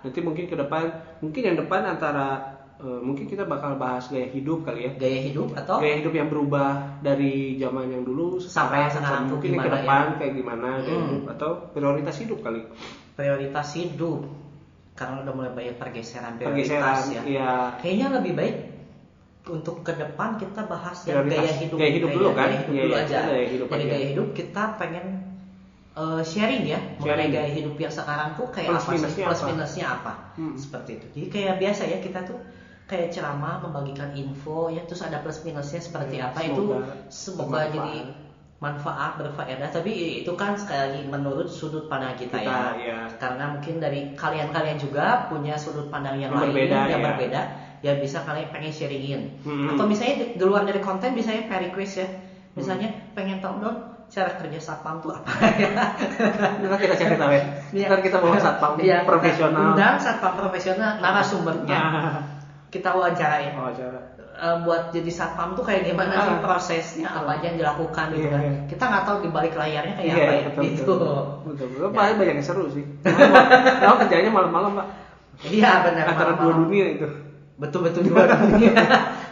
Nanti 0.00 0.18
mungkin 0.24 0.44
ke 0.48 0.56
depan 0.56 0.82
mungkin 1.20 1.42
yang 1.44 1.56
depan 1.60 1.82
antara 1.84 2.28
eh, 2.80 3.00
mungkin 3.00 3.24
kita 3.24 3.44
bakal 3.44 3.76
bahas 3.76 4.06
gaya 4.06 4.26
hidup 4.26 4.62
kali 4.62 4.80
ya. 4.82 4.92
gaya 4.94 5.20
hidup 5.22 5.52
atau 5.54 5.78
Gaya 5.78 5.94
hidup 5.96 6.12
yang 6.12 6.28
berubah 6.28 6.70
dari 6.98 7.32
zaman 7.54 7.86
yang 7.88 8.02
dulu 8.02 8.36
Sampai 8.38 8.88
sekarang 8.88 9.26
tuh 9.26 9.36
mungkin 9.36 9.50
ke 9.50 9.54
gimana 9.54 9.74
depan 9.76 10.02
ya? 10.02 10.16
kayak 10.16 10.32
gimana 10.34 10.68
gaya 10.78 10.90
Hmm. 10.90 11.06
hidup 11.06 11.24
atau 11.30 11.50
prioritas 11.70 12.16
hidup 12.16 12.38
kali. 12.40 12.60
prioritas 13.12 13.68
hidup 13.74 14.20
karena 14.92 15.16
udah 15.22 15.32
mulai 15.32 15.50
banyak 15.50 15.76
pergeseran 15.76 16.36
prioritas 16.36 16.68
Pergeseran, 16.68 17.04
ya 17.10 17.22
iya. 17.26 17.52
kayaknya 17.78 18.06
lebih 18.14 18.32
baik 18.34 18.56
untuk 19.42 19.80
ke 19.80 19.92
depan 19.92 20.36
kita 20.36 20.60
bahas 20.64 20.98
yang 21.02 21.24
Prioritas. 21.24 21.40
gaya 21.42 21.52
hidup 21.58 21.76
Gaya 21.76 21.92
hidup 21.92 22.10
dulu 22.10 22.28
kan? 22.30 22.46
gaya 22.46 22.58
hidup 22.58 22.70
Iya, 22.70 22.82
dulu 22.82 22.92
iya, 22.92 23.02
aja 23.02 23.18
gaya 23.26 23.46
hidup 23.46 23.66
dari 23.66 23.76
aja. 23.78 23.90
gaya 23.90 24.06
hidup 24.06 24.28
kita 24.30 24.62
pengen 24.76 25.06
eh, 25.92 26.22
sharing 26.22 26.64
ya 26.64 26.78
mengenai 26.94 27.02
Sharing. 27.02 27.30
gaya 27.34 27.50
hidup 27.50 27.74
yang 27.76 27.92
sekarang 27.92 28.28
tuh 28.32 28.46
kayak 28.48 28.68
Plus 28.70 28.78
apa 28.78 28.86
sih 28.86 28.96
minusnya 28.96 29.24
plus 29.26 29.40
apa? 29.40 29.48
minusnya 29.48 29.86
apa 29.90 30.12
Hmm. 30.32 30.54
seperti 30.54 30.90
itu 30.94 31.06
jadi 31.10 31.26
kayak 31.28 31.54
biasa 31.58 31.82
ya 31.84 31.98
kita 31.98 32.20
tuh 32.22 32.38
kayak 32.90 33.08
ceramah 33.14 33.54
membagikan 33.62 34.10
info 34.12 34.66
ya 34.66 34.82
terus 34.82 35.00
ada 35.00 35.22
plus 35.22 35.38
minusnya 35.46 35.78
seperti 35.78 36.18
Ya, 36.18 36.26
apa 36.26 36.40
itu 36.42 36.62
semoga 37.06 37.62
bermanfaat. 37.62 37.74
jadi 37.76 37.96
manfaat 38.60 39.10
berfaedah 39.16 39.68
tapi 39.72 39.92
itu 40.20 40.32
kan 40.36 40.52
sekali 40.52 40.80
lagi 40.84 41.00
menurut 41.08 41.48
sudut 41.48 41.88
pandang 41.88 42.12
kita, 42.12 42.36
Kita, 42.36 42.44
ya 42.44 42.60
ya. 42.76 42.98
karena 43.16 43.48
mungkin 43.48 43.80
dari 43.80 44.12
kalian-kalian 44.12 44.76
juga 44.76 45.16
punya 45.24 45.56
sudut 45.56 45.88
pandang 45.88 46.20
yang, 46.20 46.28
Yang 46.28 46.42
lain 46.44 46.52
berbeda, 46.52 46.78
yang 46.84 47.00
ya. 47.00 47.06
berbeda 47.08 47.40
ya 47.80 47.92
bisa 47.96 48.18
kalian 48.20 48.52
pengen 48.52 48.68
sharingin 48.70 49.20
Hmm. 49.40 49.72
atau 49.72 49.88
misalnya 49.88 50.14
di, 50.20 50.24
di 50.36 50.44
luar 50.44 50.68
dari 50.68 50.76
konten 50.76 51.16
bisa 51.16 51.32
ya 51.32 51.40
per 51.40 51.64
request 51.64 51.94
ya 51.96 52.08
misalnya 52.52 52.88
pengen 53.14 53.40
tahu 53.40 53.56
dong 53.56 53.76
cara 54.10 54.34
kerja 54.34 54.58
satpam 54.60 55.00
tuh 55.00 55.14
apa 55.14 55.30
ya 55.62 55.70
Ntar 56.60 56.78
kita 56.78 56.94
cari 56.98 57.14
tahu 57.16 57.30
ya. 57.32 57.42
Iya. 57.72 57.86
Ntar 57.88 58.00
kita 58.02 58.16
bawa 58.18 58.36
satpam 58.36 58.72
Iya, 58.76 59.00
kita 59.00 59.08
profesional. 59.08 59.62
undang 59.72 59.94
satpam 59.96 60.32
profesional 60.36 60.90
narasumbernya 61.00 61.78
Nah, 61.80 62.20
kita 62.70 62.88
wawancarain 62.90 63.54
oh. 63.54 63.70
Eh, 64.32 64.56
buat 64.64 64.88
jadi 64.88 65.10
satpam 65.10 65.52
tuh 65.52 65.60
kayak 65.60 65.84
gimana 65.84 66.16
sih 66.16 66.32
Ah. 66.32 66.40
prosesnya 66.40 67.12
apa 67.12 67.36
aja 67.36 67.52
yang 67.52 67.60
dilakukan 67.60 68.08
gitu 68.10 68.24
Iya, 68.24 68.32
kan 68.32 68.40
iya. 68.40 68.54
kita 68.64 68.84
nggak 68.86 69.04
tahu 69.04 69.16
di 69.20 69.28
balik 69.28 69.52
layarnya 69.52 69.94
kayak 69.94 70.08
Iya, 70.08 70.16
apa 70.16 70.32
ya 70.32 70.42
betul, 70.48 70.62
gitu 70.64 70.80
betul. 70.96 71.20
Betul, 71.44 71.66
betul. 71.68 71.88
Paling 71.92 72.16
banyak 72.16 72.34
yang 72.34 72.46
seru 72.46 72.64
sih. 72.66 72.84
Kalau 73.76 73.96
kerjanya 73.98 74.30
malam-malam, 74.30 74.72
Pak. 74.74 74.86
iya 75.44 75.84
benar 75.84 76.04
Antara 76.08 76.32
dua 76.36 76.52
dunia 76.56 76.84
itu. 76.90 77.08
betul 77.56 77.80
betul 77.84 78.02
dua 78.02 78.24
dunia 78.48 78.72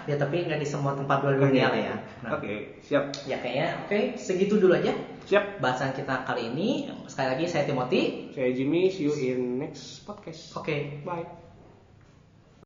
ya 0.04 0.16
tapi 0.16 0.44
nggak 0.44 0.60
di 0.60 0.68
semua 0.68 0.92
tempat 0.92 1.16
dua 1.20 1.32
dunia 1.38 1.68
lah 1.68 1.80
ya 1.80 1.94
nah, 2.20 2.36
Oke, 2.36 2.76
siap. 2.80 3.08
ya 3.24 3.36
kayaknya 3.38 3.80
oke 3.80 3.98
segitu 4.14 4.56
dulu 4.56 4.72
aja 4.74 4.92
Siap. 5.24 5.56
bahasan 5.58 5.92
kita 5.92 6.24
kali 6.24 6.48
ini 6.48 6.68
sekali 7.04 7.32
lagi 7.32 7.44
saya 7.44 7.64
Timothy 7.64 8.28
Saya 8.32 8.52
Jimmy, 8.52 8.88
see 8.88 9.04
you 9.04 9.12
in 9.16 9.56
next 9.58 10.04
podcast. 10.04 10.52
oke 10.52 10.76
Bye. 11.00 11.47